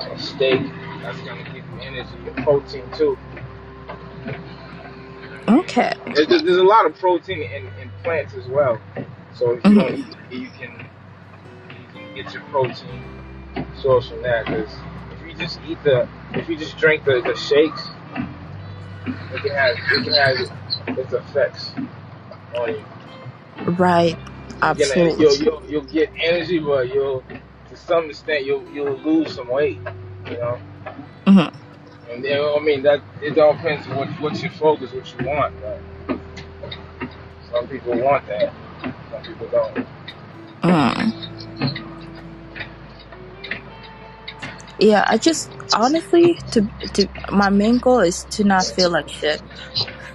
uh, 0.01 0.17
steak, 0.19 0.63
that's 1.03 1.21
gonna 1.23 1.45
give 1.45 1.57
you 1.57 1.81
energy 1.83 2.17
and 2.27 2.37
protein 2.45 2.85
too. 2.93 3.19
Okay. 5.49 5.93
There's, 6.15 6.29
there's 6.29 6.43
there's 6.43 6.59
a 6.59 6.65
lot 6.65 6.87
of 6.87 6.99
protein 6.99 7.43
in, 7.43 7.67
in 7.81 7.91
plants 8.03 8.35
as 8.35 8.47
well. 8.49 8.81
So 9.35 9.53
if 9.53 9.65
you 9.67 9.75
don't 9.75 9.93
Mhm. 9.95 9.99
eat 10.31 10.41
you 10.41 10.49
can 10.51 10.73
you 11.71 11.87
can 11.93 12.15
get 12.15 12.33
your 12.33 12.43
protein 12.45 13.05
source 13.77 14.09
from 14.09 14.23
that. 14.23 14.47
Because 14.47 14.75
if 15.13 15.27
you 15.27 15.35
just 15.35 15.61
eat 15.67 15.83
the 15.83 16.09
if 16.35 16.49
you 16.49 16.57
just 16.57 16.79
drink 16.79 17.05
the, 17.05 17.21
the 17.25 17.37
shakes, 17.37 17.91
it 19.33 19.43
can 19.43 19.51
have 19.53 19.77
it 19.77 20.05
can 20.05 20.15
have 20.15 20.99
its 20.99 21.13
effects 21.13 21.73
on 22.57 22.71
you. 22.71 22.85
Right. 23.73 24.19
Absolutely. 24.63 25.25
you'll, 25.25 25.37
you'll 25.37 25.63
you'll 25.71 25.85
get 25.85 26.13
energy, 26.23 26.59
but 26.59 26.89
you'll 26.93 27.25
to 27.69 27.77
some 27.77 28.11
extent 28.11 28.45
you'll 28.45 28.67
you'll 28.71 28.97
lose 28.99 29.35
some 29.35 29.49
weight. 29.51 29.81
You 30.27 30.39
know, 30.39 30.59
Mhm. 31.27 31.53
and 32.11 32.25
then, 32.25 32.41
I 32.41 32.61
mean 32.61 32.83
that 32.85 33.03
it 33.23 33.39
all 33.39 33.55
depends 33.55 33.87
on 33.89 33.97
what 33.97 34.09
what's 34.21 34.43
your 34.43 34.53
focus, 34.53 34.93
what 34.93 35.13
you 35.13 35.27
want. 35.27 35.55
But 35.61 35.83
some 37.51 37.69
people 37.69 37.95
want 38.01 38.27
that, 38.29 38.53
some 39.11 39.23
people 39.23 39.49
don't. 39.49 39.87
Mm. 40.63 41.13
Yeah, 44.79 45.05
I 45.07 45.19
just 45.19 45.51
honestly 45.73 46.39
to 46.53 46.63
to 46.95 47.09
my 47.31 47.51
main 47.51 47.79
goal 47.79 48.01
is 48.01 48.25
to 48.31 48.45
not 48.45 48.67
feel 48.67 48.91
like 48.91 49.09
shit 49.09 49.43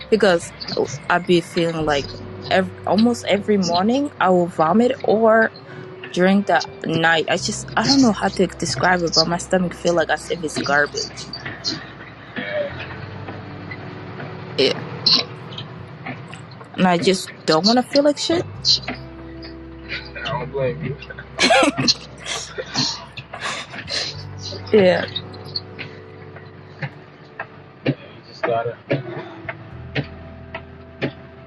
because 0.09 0.51
I 1.09 1.19
be 1.19 1.41
feeling 1.41 1.85
like 1.85 2.05
ev 2.51 2.69
almost 2.85 3.25
every 3.27 3.57
morning 3.57 4.11
I 4.19 4.29
will 4.29 4.47
vomit 4.47 4.95
or 5.03 5.51
during 6.11 6.43
the 6.43 6.61
night 6.85 7.25
I 7.29 7.37
just 7.37 7.67
I 7.77 7.85
don't 7.85 8.01
know 8.01 8.11
how 8.11 8.29
to 8.29 8.47
describe 8.47 9.01
it, 9.03 9.13
but 9.15 9.27
my 9.27 9.37
stomach 9.37 9.73
feel 9.73 9.93
like 9.93 10.09
as 10.09 10.29
if 10.31 10.43
it's 10.43 10.57
garbage. 10.59 11.25
Yeah, 14.57 14.73
and 16.79 16.87
I 16.87 16.97
just 16.97 17.29
don't 17.45 17.65
want 17.65 17.77
to 17.77 17.83
feel 17.83 18.03
like 18.03 18.17
shit. 18.17 18.45
I 18.87 20.23
don't 20.23 20.49
blame 20.49 20.81
you. 20.83 20.95
Yeah. 24.71 25.05
Yeah, 27.85 27.85
you 27.85 27.95
just 28.27 28.43
gotta 28.43 28.77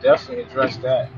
definitely 0.03 0.45
address 0.45 0.77
that. 0.79 1.09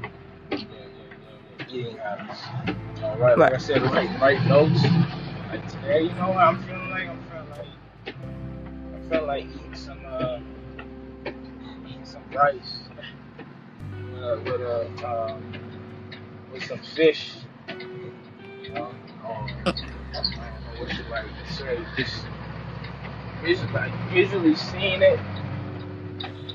Your, 0.51 0.61
your, 0.61 0.69
your, 0.69 1.77
your 1.77 1.89
eating 1.89 1.97
habits. 1.97 2.41
You 2.69 3.01
know, 3.01 3.17
right, 3.17 3.37
like 3.37 3.55
I 3.55 3.59
said, 3.59 3.83
write 3.83 4.21
write 4.21 4.47
notes. 4.47 4.83
Like 5.49 5.67
today, 5.73 6.03
you 6.03 6.13
know 6.15 6.29
what 6.29 6.39
I'm 6.39 6.63
feeling 6.63 6.91
like? 6.91 7.09
I'm 7.09 7.19
feeling 7.31 7.51
like 7.51 8.15
I 8.95 9.09
felt 9.09 9.27
like 9.27 9.47
eating 9.47 9.75
some 9.75 10.05
uh, 10.07 10.39
eating 11.27 12.05
some 12.05 12.23
rice 12.33 12.79
with 12.83 12.84
a, 14.25 14.37
with 14.39 14.61
a 14.61 15.07
um, 15.07 15.43
with 16.53 16.65
some 16.65 16.79
fish. 16.79 17.35
You 17.69 18.73
know, 18.75 18.85
um, 18.85 19.47
I 19.65 19.65
don't 19.65 19.75
know 20.15 20.81
what 20.81 20.93
you 20.97 21.05
like 21.11 21.27
to 21.45 21.53
say. 21.53 21.79
Just 21.97 22.27
visually, 23.43 23.73
like, 23.73 23.93
visually 24.11 24.55
seeing 24.55 25.03
it 25.03 25.21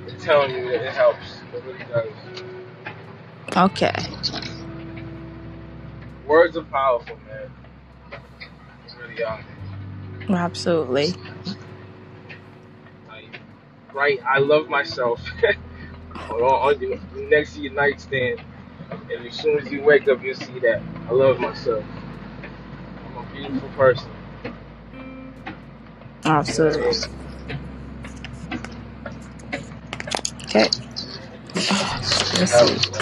and 0.08 0.20
telling 0.20 0.52
you 0.52 0.66
that 0.72 0.86
it 0.86 0.94
helps. 0.94 1.42
It 1.54 1.64
really 1.64 1.80
does. 1.86 2.14
Okay. 3.56 3.92
Words 6.26 6.58
are 6.58 6.64
powerful, 6.64 7.18
man. 7.28 7.52
They 8.12 9.02
really 9.02 9.24
are. 9.24 9.44
Absolutely. 10.30 11.16
Like, 13.08 13.40
right, 13.94 14.20
I 14.28 14.40
love 14.40 14.70
myself. 14.70 15.24
on, 16.32 16.76
on 16.76 16.82
your, 16.82 17.00
next 17.30 17.56
to 17.56 17.62
your 17.62 17.74
nightstand, 17.74 18.42
and 18.92 19.28
as 19.28 19.36
soon 19.36 19.60
as 19.60 19.72
you 19.72 19.82
wake 19.82 20.08
up, 20.08 20.24
you'll 20.24 20.36
see 20.36 20.60
that 20.60 20.82
I 21.08 21.12
love 21.12 21.40
myself. 21.40 21.84
I'm 23.06 23.18
a 23.18 23.24
beautiful 23.34 23.70
person. 23.70 24.10
You 24.44 24.50
know 24.50 25.16
what 25.26 26.26
I 26.26 26.30
Absolutely. 26.40 27.10
Okay. 30.44 30.70
Let's 31.56 32.52
see. 32.52 33.00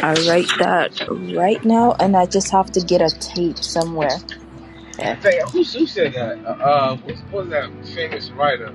I 0.00 0.14
write 0.28 0.48
that 0.58 0.92
right 1.08 1.64
now, 1.64 1.96
and 1.98 2.16
I 2.16 2.26
just 2.26 2.52
have 2.52 2.70
to 2.72 2.80
get 2.80 3.00
a 3.00 3.10
tape 3.18 3.58
somewhere. 3.58 4.18
Yeah. 4.98 5.14
Hey, 5.16 5.40
who, 5.52 5.64
who 5.64 5.86
said 5.86 6.14
that? 6.14 6.38
Uh, 6.44 6.50
uh 6.50 6.96
what 6.96 7.32
was 7.32 7.48
that 7.50 7.70
famous 7.94 8.30
writer? 8.30 8.72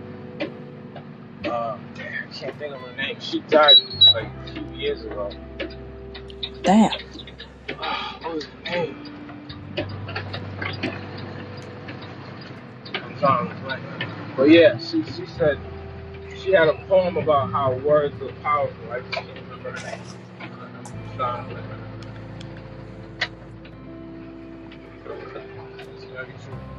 Can't 2.44 2.60
think 2.60 2.76
of 2.76 2.82
her 2.82 2.96
name. 2.98 3.22
She 3.22 3.40
died 3.42 3.78
like 4.14 4.26
a 4.28 4.54
few 4.54 4.66
years 4.74 5.06
ago. 5.06 5.32
Damn. 6.64 6.92
Ah, 7.80 8.20
what 8.24 8.36
was 8.36 8.46
her 8.46 8.62
name? 8.64 8.98
I'm 12.96 13.18
trying 13.20 13.50
to 13.50 13.56
blank. 13.64 13.84
But 14.36 14.50
yeah, 14.50 14.78
she 14.78 15.04
she 15.06 15.26
said 15.26 15.60
she 16.36 16.52
had 16.52 16.68
a 16.68 16.74
poem 16.88 17.18
about 17.18 17.52
how 17.52 17.76
words 17.76 18.22
are 18.22 18.34
powerful. 18.42 18.92
I 18.92 19.02
just 19.02 19.14
can't 19.14 19.30
remember 19.50 19.72
her 19.72 19.92
name. 19.92 20.02
I'm 20.42 21.18
trying 21.18 21.50
to 21.50 21.56
remember. 21.56 21.88
It's 25.96 26.06
very 26.06 26.34
true. 26.46 26.73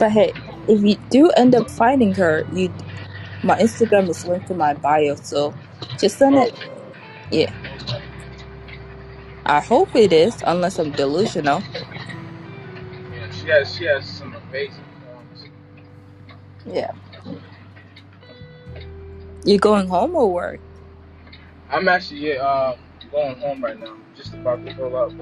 But 0.00 0.12
hey, 0.12 0.32
if 0.66 0.82
you 0.82 0.96
do 1.10 1.28
end 1.36 1.54
up 1.54 1.70
finding 1.70 2.14
her, 2.14 2.46
you 2.54 2.72
my 3.42 3.58
Instagram 3.60 4.08
is 4.08 4.24
linked 4.24 4.48
to 4.48 4.54
my 4.54 4.72
bio, 4.72 5.14
so 5.14 5.54
just 5.98 6.16
send 6.16 6.38
it. 6.38 6.54
Yeah. 7.30 7.52
I 9.44 9.60
hope 9.60 9.94
it 9.94 10.14
is, 10.14 10.42
unless 10.46 10.78
I'm 10.78 10.92
delusional. 10.92 11.62
Yeah, 13.12 13.30
she 13.30 13.48
has 13.48 13.76
she 13.76 13.84
has 13.84 14.08
some 14.08 14.34
amazing 14.34 14.84
forms. 15.04 15.44
Yeah. 16.64 16.92
You 19.44 19.58
going 19.58 19.86
home 19.86 20.14
or 20.14 20.32
work? 20.32 20.60
I'm 21.70 21.88
actually 21.88 22.38
uh, 22.38 22.74
going 23.12 23.38
home 23.38 23.62
right 23.62 23.78
now. 23.78 23.96
Just 24.16 24.32
about 24.32 24.64
to 24.64 24.74
pull 24.74 24.96
up. 25.04 25.12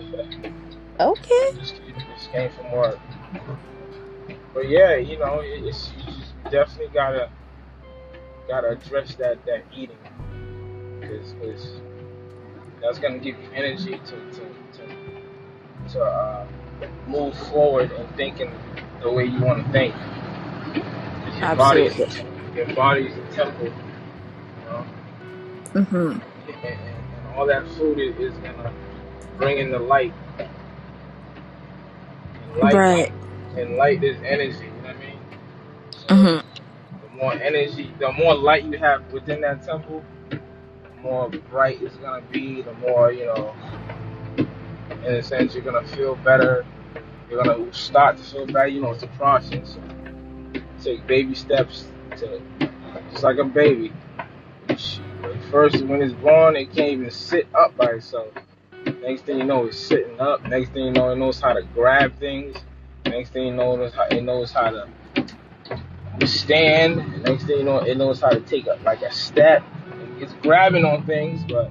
Okay. 1.01 1.53
just, 1.59 1.81
just 2.17 2.33
came 2.33 2.51
from 2.53 2.71
work. 2.71 2.99
But 4.59 4.71
yeah, 4.71 4.97
you 4.97 5.17
know, 5.21 5.41
it's 5.41 5.93
you 5.97 6.03
just 6.03 6.35
definitely 6.51 6.89
gotta 6.93 7.31
gotta 8.49 8.71
address 8.71 9.15
that 9.15 9.39
that 9.47 9.63
eating 9.73 9.97
because 11.01 11.79
that's 12.83 12.99
gonna 12.99 13.19
give 13.19 13.39
you 13.39 13.49
energy 13.55 14.01
to 14.05 14.17
to 14.33 14.41
to, 14.73 15.93
to 15.93 16.03
uh, 16.03 16.45
move 17.07 17.39
forward 17.51 17.93
and 17.93 18.17
thinking 18.17 18.53
the 19.01 19.09
way 19.09 19.27
you 19.27 19.41
want 19.41 19.65
to 19.65 19.71
think. 19.71 19.95
your 21.39 21.55
body 21.55 21.83
is 21.83 22.19
your 22.57 22.75
body 22.75 23.07
is 23.07 23.17
a 23.17 23.37
temple, 23.37 23.67
you 23.67 23.73
know, 24.65 24.85
Mm-hmm. 25.75 26.19
and, 26.49 26.65
and, 26.65 27.37
all 27.37 27.47
that 27.47 27.65
food 27.77 28.01
is, 28.01 28.17
is 28.17 28.37
gonna 28.39 28.73
bring 29.37 29.59
in 29.59 29.71
the 29.71 29.79
light. 29.79 30.13
Light 32.57 32.75
Right. 32.75 33.13
And 33.57 33.77
light 33.77 34.03
is 34.03 34.17
energy. 34.25 34.67
You 34.67 34.71
know 34.83 34.89
what 34.89 34.97
I 34.97 34.99
mean? 34.99 35.19
So 35.91 36.09
Mm-hmm. 36.09 36.47
the 37.03 37.09
more 37.17 37.33
energy, 37.35 37.95
the 37.99 38.13
more 38.13 38.35
light 38.35 38.65
you 38.65 38.79
have 38.79 39.13
within 39.13 39.41
that 39.43 39.63
temple, 39.63 40.05
the 40.85 41.03
more 41.03 41.29
bright 41.29 41.83
it's 41.83 41.97
gonna 41.97 42.23
be. 42.33 42.63
The 42.63 42.75
more 42.75 43.13
you 43.13 43.27
know, 43.27 43.55
in 45.05 45.15
a 45.15 45.23
sense, 45.23 45.55
you're 45.55 45.65
gonna 45.65 45.87
feel 45.89 46.17
better. 46.17 46.67
You're 47.31 47.43
gonna 47.43 47.73
start 47.73 48.17
to 48.19 48.23
feel 48.25 48.47
better. 48.47 48.69
You 48.69 48.83
know, 48.83 48.93
it's 48.93 49.03
a 49.03 49.09
process. 49.09 49.75
So 49.75 49.83
Take 50.83 51.07
baby 51.07 51.35
steps 51.35 51.89
to, 52.19 52.41
just 53.11 53.23
like 53.23 53.39
a 53.39 53.45
baby. 53.45 53.93
First, 55.51 55.85
when 55.85 56.03
it's 56.03 56.13
born, 56.15 56.57
it 56.57 56.67
can't 56.73 56.91
even 56.91 57.11
sit 57.11 57.49
up 57.55 57.77
by 57.77 57.93
itself. 57.93 58.29
Next 59.03 59.23
thing 59.23 59.39
you 59.39 59.45
know, 59.45 59.67
it's 59.67 59.79
sitting 59.79 60.19
up. 60.21 60.45
Next 60.45 60.71
thing 60.73 60.87
you 60.87 60.93
know, 60.93 61.11
it 61.11 61.17
knows 61.17 61.41
how 61.41 61.53
to 61.55 61.63
grab 61.75 62.19
things. 62.19 62.57
Next 63.07 63.31
thing 63.31 63.47
you 63.47 63.55
know, 63.55 63.75
it 63.75 63.79
knows 63.79 63.95
how, 63.95 64.05
it 64.05 64.23
knows 64.23 64.53
how 64.53 64.71
to 64.71 66.27
stand. 66.27 67.23
Next 67.23 67.45
thing 67.45 67.59
you 67.59 67.65
know, 67.65 67.79
it 67.79 67.97
knows 67.97 68.21
how 68.21 68.31
to 68.31 68.41
take 68.41 68.67
a, 68.67 68.79
like 68.85 69.03
a 69.03 69.13
step. 69.13 69.63
It's 70.19 70.33
grabbing 70.43 70.85
on 70.85 71.07
things, 71.07 71.43
but 71.49 71.71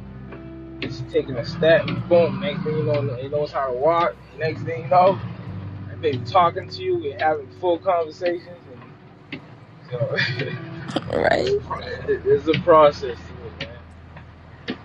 it's 0.82 1.02
taking 1.12 1.36
a 1.36 1.46
step. 1.46 1.86
Boom. 2.08 2.40
Next 2.40 2.64
thing 2.64 2.78
you 2.78 2.84
know, 2.84 3.02
it 3.16 3.32
knows 3.32 3.52
how 3.52 3.68
to 3.68 3.74
walk. 3.74 4.16
Next 4.38 4.64
thing 4.64 4.84
you 4.84 4.90
know, 4.90 5.20
that 5.90 6.02
baby 6.02 6.20
talking 6.26 6.70
to 6.70 6.84
you. 6.84 6.98
We're 6.98 7.20
having 7.20 7.50
full 7.60 7.80
conversations. 7.80 8.60
And, 9.32 9.42
so, 9.90 10.16
Right. 11.14 11.48
it's 12.08 12.48
a 12.48 12.60
process 12.62 13.18
to 13.18 13.48
it, 13.48 13.70
man. 14.70 14.78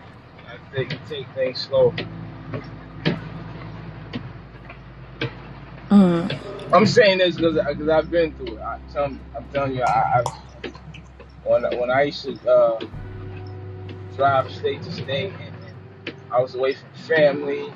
I 0.48 0.74
think 0.74 0.92
you 0.92 0.98
take 1.08 1.28
things 1.34 1.60
slow. 1.60 1.94
Mm. 5.92 6.40
I'm 6.72 6.86
saying 6.86 7.18
this 7.18 7.36
because 7.36 7.56
because 7.56 7.88
I've 7.90 8.10
been 8.10 8.32
through 8.34 8.56
it. 8.56 8.62
I 8.62 8.78
tell, 8.92 9.04
I'm 9.06 9.46
telling 9.52 9.74
you, 9.76 9.82
I, 9.82 10.22
I 10.24 10.24
when 11.44 11.64
when 11.78 11.90
I 11.90 12.04
used 12.04 12.24
to 12.24 12.50
uh, 12.50 12.80
drive 14.16 14.50
state 14.50 14.82
to 14.84 14.92
state, 14.92 15.34
and, 15.34 15.56
and 15.66 16.16
I 16.30 16.40
was 16.40 16.54
away 16.54 16.74
from 16.74 16.90
family 17.06 17.72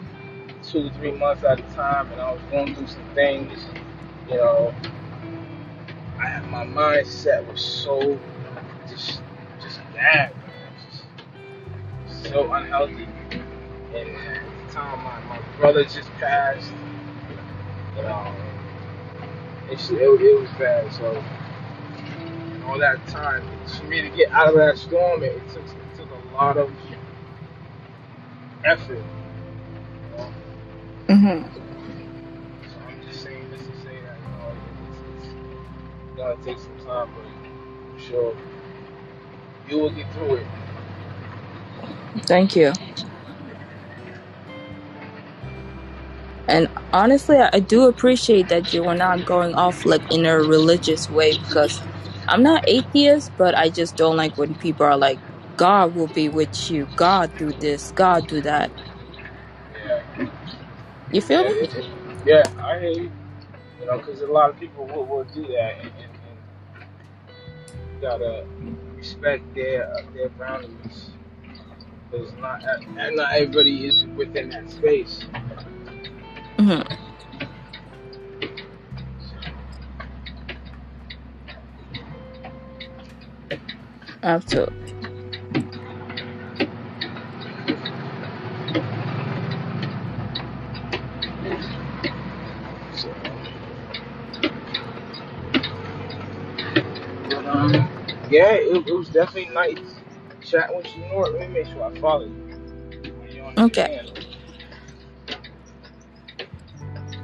two 0.62 0.90
three 0.92 1.12
months 1.12 1.44
at 1.44 1.60
a 1.60 1.74
time, 1.74 2.12
and 2.12 2.20
I 2.20 2.32
was 2.32 2.42
going 2.50 2.74
through 2.74 2.86
some 2.88 3.04
things. 3.14 3.66
You 4.28 4.36
know, 4.36 4.74
I 6.18 6.40
my 6.40 6.66
mindset 6.66 7.46
was 7.46 7.62
so 7.62 8.18
just 8.88 9.22
just 9.62 9.80
bad. 9.94 10.34
Just 12.08 12.30
so 12.30 12.52
unhealthy. 12.52 13.08
And 13.94 14.10
at 14.16 14.42
the 14.68 14.72
time, 14.74 15.04
my, 15.04 15.20
my 15.28 15.40
brother 15.58 15.84
just 15.84 16.10
passed. 16.14 16.72
You 17.96 18.02
know, 18.02 18.34
it's, 19.70 19.90
it, 19.90 19.96
it 20.00 20.40
was 20.40 20.50
bad. 20.58 20.92
So 20.92 21.24
all 22.66 22.78
that 22.78 23.06
time 23.08 23.42
for 23.66 23.84
me 23.84 24.02
to 24.02 24.10
get 24.10 24.30
out 24.32 24.48
of 24.48 24.54
that 24.56 24.76
storm, 24.76 25.22
it, 25.22 25.32
it 25.32 25.48
took 25.48 25.64
it 25.64 25.96
took 25.96 26.08
a 26.10 26.34
lot 26.34 26.56
of 26.56 26.70
effort. 28.64 28.98
You 28.98 30.16
know? 30.16 30.32
Mm-hmm. 31.08 31.54
So 32.68 32.80
I'm 32.86 33.02
just 33.06 33.22
saying 33.22 33.50
this 33.50 33.60
to 33.60 33.76
say 33.82 34.00
that 34.02 34.18
you 34.18 34.28
know 34.36 34.52
it's, 35.18 35.24
it's 35.24 36.16
gonna 36.16 36.36
take 36.44 36.58
some 36.58 36.76
time, 36.86 37.08
but 37.14 37.24
I'm 37.24 37.98
sure 37.98 38.36
you 39.68 39.78
will 39.78 39.90
get 39.90 40.12
through 40.12 40.36
it. 40.36 40.46
Thank 42.26 42.56
you. 42.56 42.72
And 46.48 46.68
honestly, 46.92 47.38
I 47.38 47.60
do 47.60 47.84
appreciate 47.88 48.48
that 48.48 48.72
you 48.72 48.86
are 48.86 48.94
not 48.96 49.24
going 49.24 49.54
off 49.54 49.84
like 49.84 50.04
in 50.10 50.26
a 50.26 50.36
religious 50.42 51.08
way 51.08 51.34
because 51.34 51.82
I'm 52.28 52.42
not 52.42 52.64
atheist, 52.68 53.32
but 53.38 53.56
I 53.56 53.70
just 53.70 53.96
don't 53.96 54.16
like 54.16 54.36
when 54.36 54.54
people 54.56 54.86
are 54.86 54.98
like, 54.98 55.20
God 55.56 55.94
will 55.94 56.08
be 56.08 56.28
with 56.28 56.70
you, 56.70 56.90
God 56.96 57.32
do 57.36 57.52
this, 57.52 57.92
God 57.92 58.26
do 58.26 58.42
that. 58.42 58.72
Yeah, 59.84 60.02
You 61.10 61.22
yeah, 61.28 61.38
feel 61.38 61.44
me? 61.44 61.56
it, 61.62 61.74
it, 61.74 61.86
yeah. 62.26 62.44
I 62.62 62.80
hear 62.80 62.90
you. 62.90 63.12
You 63.80 63.86
know, 63.86 63.98
because 63.98 64.22
a 64.22 64.26
lot 64.26 64.50
of 64.50 64.58
people 64.58 64.86
will, 64.88 65.06
will 65.06 65.24
do 65.24 65.46
that, 65.48 65.74
and, 65.80 65.92
and, 65.98 66.12
and 66.28 66.38
you 67.94 68.00
gotta 68.00 68.46
respect 68.96 69.54
their 69.54 69.88
their 70.14 70.30
boundaries. 70.30 71.10
Because 72.10 72.32
not 72.34 72.62
not 73.14 73.34
everybody 73.34 73.86
is 73.86 74.06
within 74.16 74.50
that 74.50 74.70
space. 74.70 75.26
Hmm 76.58 76.82
Absolutely. 84.22 84.94
So, 92.92 93.14
but, 97.30 97.46
um, 97.46 97.72
yeah, 98.30 98.52
it, 98.54 98.86
it 98.88 98.92
was 98.92 99.10
definitely 99.10 99.52
nice 99.54 99.78
chatting 100.42 100.76
with 100.76 100.94
you. 100.96 101.04
You 101.04 101.16
what? 101.16 101.32
Let 101.34 101.48
me 101.50 101.60
make 101.60 101.66
sure 101.72 101.84
I 101.84 102.00
follow 102.00 102.26
you. 102.26 102.42
On 103.56 103.64
Okay. 103.66 104.00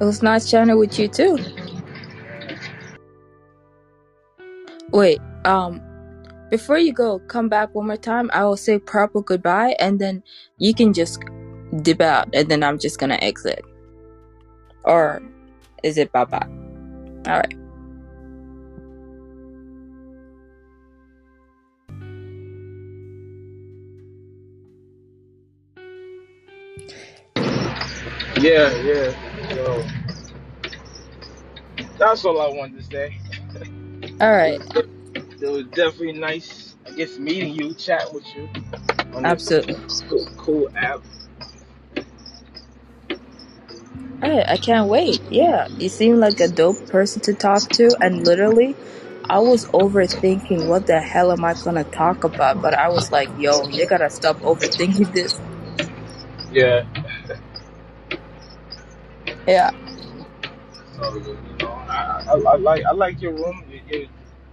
It 0.03 0.05
was 0.05 0.21
nice 0.21 0.51
chatting 0.51 0.77
with 0.77 0.99
you 0.99 1.07
too. 1.07 1.39
Wait, 4.91 5.21
um, 5.45 5.81
before 6.51 6.77
you 6.77 6.93
go, 6.93 7.21
come 7.21 7.49
back 7.49 7.73
one 7.73 7.87
more 7.87 7.97
time. 7.97 8.29
I 8.33 8.43
will 8.43 8.57
say 8.57 8.81
proper 8.81 9.23
goodbye, 9.23 9.77
and 9.79 10.01
then 10.01 10.25
you 10.59 10.75
can 10.75 10.93
just 10.93 11.23
dip 11.83 12.01
out, 12.01 12.29
and 12.35 12.49
then 12.49 12.65
I'm 12.65 12.81
just 12.81 12.99
gonna 12.99 13.19
exit. 13.23 13.65
Or 14.83 15.23
is 15.85 15.99
it 15.99 16.11
bye 16.11 16.25
bye? 16.25 16.49
All 17.29 17.39
right. 17.39 17.55
Yeah, 28.41 28.75
yeah. 28.83 29.32
So 29.53 29.85
that's 31.99 32.25
all 32.25 32.41
I 32.41 32.49
wanted 32.49 32.79
to 32.79 32.83
say. 32.85 33.19
All 34.21 34.33
right. 34.33 34.61
It, 34.77 34.89
it 35.41 35.49
was 35.49 35.65
definitely 35.67 36.13
nice, 36.13 36.77
I 36.87 36.93
guess, 36.93 37.19
meeting 37.19 37.55
you, 37.55 37.75
chatting 37.75 38.15
with 38.15 38.25
you 38.35 38.49
on 39.15 39.23
this 39.25 39.33
Absolutely. 39.33 39.77
cool, 40.09 40.27
cool 40.37 40.69
app. 40.77 41.03
All 44.23 44.31
right. 44.31 44.49
I 44.49 44.57
can't 44.57 44.89
wait. 44.89 45.21
Yeah, 45.31 45.69
you 45.69 45.89
seem 45.89 46.19
like 46.19 46.41
a 46.41 46.49
dope 46.49 46.89
person 46.89 47.21
to 47.23 47.35
talk 47.35 47.71
to, 47.73 47.95
and 48.01 48.25
literally, 48.25 48.77
I 49.29 49.41
was 49.41 49.67
overthinking 49.67 50.67
what 50.69 50.87
the 50.87 51.01
hell 51.01 51.33
am 51.33 51.45
I 51.45 51.55
gonna 51.55 51.85
talk 51.85 52.25
about, 52.25 52.63
but 52.63 52.75
I 52.75 52.89
was 52.89 53.11
like, 53.13 53.29
yo, 53.39 53.69
you 53.69 53.87
gotta 53.87 54.11
stop 54.11 54.39
overthinking 54.41 55.13
this. 55.13 55.41
Yeah. 56.51 56.85
Yeah. 59.47 59.71
So 60.97 61.17
you 61.17 61.39
know, 61.61 61.69
I, 61.69 62.25
I, 62.29 62.35
I 62.35 62.57
like 62.57 62.85
I 62.85 62.93
like 62.93 63.21
your 63.21 63.33
room. 63.33 63.65
You, 63.69 63.81
you, 63.89 64.09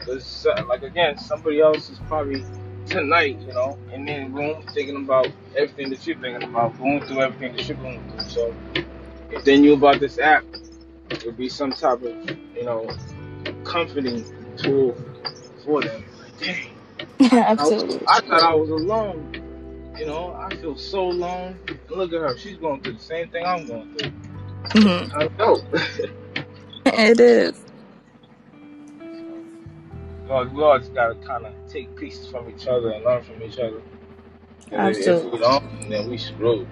there's, 0.05 0.45
uh, 0.45 0.63
like 0.67 0.83
again, 0.83 1.17
somebody 1.17 1.61
else 1.61 1.89
is 1.89 1.99
probably 2.07 2.43
tonight, 2.85 3.39
you 3.41 3.53
know, 3.53 3.77
in 3.93 4.05
the 4.05 4.27
room 4.29 4.63
thinking 4.73 4.97
about 5.03 5.27
everything 5.55 5.89
that 5.91 6.05
you're 6.07 6.17
thinking 6.19 6.43
about, 6.43 6.77
going 6.79 7.01
through 7.05 7.21
everything 7.21 7.55
that 7.55 7.67
you're 7.67 7.77
going 7.77 8.01
through. 8.09 8.29
So 8.29 8.55
if 9.31 9.43
they 9.43 9.59
knew 9.59 9.73
about 9.73 9.99
this 9.99 10.19
app, 10.19 10.43
it 11.09 11.25
would 11.25 11.37
be 11.37 11.49
some 11.49 11.71
type 11.71 12.01
of, 12.01 12.29
you 12.55 12.63
know, 12.63 12.89
comforting 13.63 14.25
tool 14.57 14.97
for 15.65 15.81
them. 15.83 16.03
Like, 16.19 16.39
dang, 16.39 16.69
I, 17.21 17.39
Absolutely. 17.39 18.07
I 18.07 18.21
thought 18.21 18.43
I 18.43 18.55
was 18.55 18.69
alone. 18.69 19.33
You 19.97 20.05
know, 20.05 20.33
I 20.33 20.55
feel 20.57 20.77
so 20.77 21.09
alone. 21.09 21.59
Look 21.89 22.13
at 22.13 22.21
her; 22.21 22.37
she's 22.37 22.57
going 22.57 22.81
through 22.81 22.93
the 22.93 22.99
same 22.99 23.29
thing 23.29 23.45
I'm 23.45 23.67
going 23.67 23.93
through. 23.95 24.11
Hmm 24.71 25.17
I 25.17 25.29
know. 25.37 25.61
It 26.85 27.19
is. 27.19 27.59
well, 30.27 30.45
we 30.47 30.63
all 30.63 30.79
just 30.79 30.93
gotta 30.93 31.15
kind 31.15 31.45
of 31.45 31.53
take 31.67 31.95
pieces 31.95 32.27
from 32.27 32.49
each 32.49 32.67
other 32.67 32.91
and 32.91 33.03
learn 33.03 33.23
from 33.23 33.41
each 33.43 33.57
other. 33.57 33.81
And 34.71 34.95
if 34.95 35.07
if 35.07 35.23
we 35.25 35.39
don't, 35.39 35.89
then 35.89 36.09
we 36.09 36.17
screwed. 36.17 36.67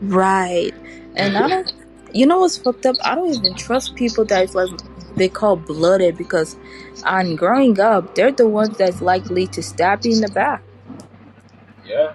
Right. 0.00 0.74
And 1.14 1.36
I 1.36 1.48
don't, 1.48 1.72
you 2.12 2.26
know 2.26 2.40
what's 2.40 2.56
fucked 2.58 2.86
up? 2.86 2.96
I 3.04 3.14
don't 3.14 3.34
even 3.34 3.54
trust 3.54 3.94
people 3.94 4.24
that's 4.24 4.54
like, 4.54 4.70
they 5.16 5.28
call 5.28 5.56
blooded 5.56 6.16
because 6.16 6.56
on 7.04 7.36
growing 7.36 7.78
up, 7.80 8.14
they're 8.14 8.32
the 8.32 8.48
ones 8.48 8.76
that's 8.76 9.00
likely 9.00 9.46
to 9.48 9.62
stab 9.62 10.04
you 10.04 10.12
in 10.12 10.20
the 10.20 10.28
back. 10.28 10.62
Yeah. 11.86 12.12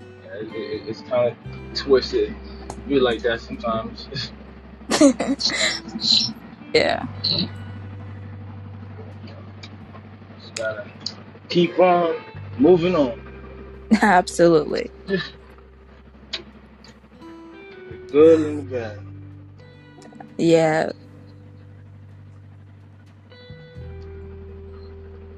yeah 0.00 0.34
it, 0.34 0.48
it, 0.54 0.88
it's 0.88 1.00
kind 1.02 1.34
of 1.34 1.74
twisted. 1.74 2.34
Be 2.88 2.98
like 2.98 3.20
that 3.22 3.40
sometimes. 3.40 4.08
yeah. 6.74 7.06
just 10.40 10.54
gotta 10.54 10.90
keep 11.50 11.78
on 11.78 12.16
moving 12.56 12.94
on. 12.94 13.20
Absolutely. 14.02 14.90
Good 18.10 18.40
and 18.40 18.70
bad. 18.70 19.00
Yeah. 20.38 20.92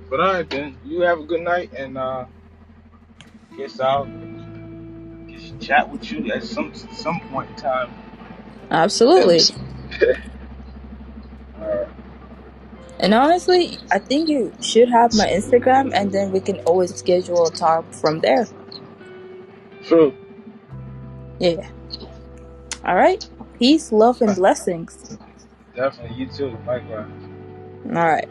But 0.09 0.21
all 0.21 0.35
right 0.35 0.49
then, 0.51 0.77
you 0.85 1.01
have 1.01 1.19
a 1.19 1.25
good 1.25 1.41
night, 1.41 1.73
and 1.77 1.99
uh, 1.99 2.27
guess 3.57 3.81
I'll 3.81 4.07
guess 5.31 5.53
chat 5.61 5.91
with 5.91 6.11
you 6.11 6.33
at 6.33 6.43
some 6.43 6.75
some 6.75 7.21
point 7.31 7.51
in 7.51 7.57
time. 7.57 7.91
Absolutely. 8.71 9.41
And 13.03 13.15
honestly, 13.15 13.79
I 13.91 13.99
think 13.99 14.29
you 14.29 14.53
should 14.61 14.91
have 14.91 15.15
my 15.15 15.25
Instagram 15.27 15.91
and 15.95 16.13
then 16.13 16.33
we 16.33 16.41
can 16.41 16.59
always 16.61 16.95
schedule 16.95 17.47
a 17.47 17.51
talk 17.51 17.91
from 17.95 18.21
there. 18.21 18.47
True. 19.85 20.15
Yeah. 21.39 21.67
All 22.85 22.95
right. 22.95 23.27
Peace, 23.59 23.91
love, 23.91 24.21
and 24.21 24.37
blessings. 24.37 25.19
Definitely. 25.75 26.17
You 26.19 26.27
too. 26.27 26.59
Likewise. 26.67 27.09
All 27.87 27.93
right. 27.93 28.29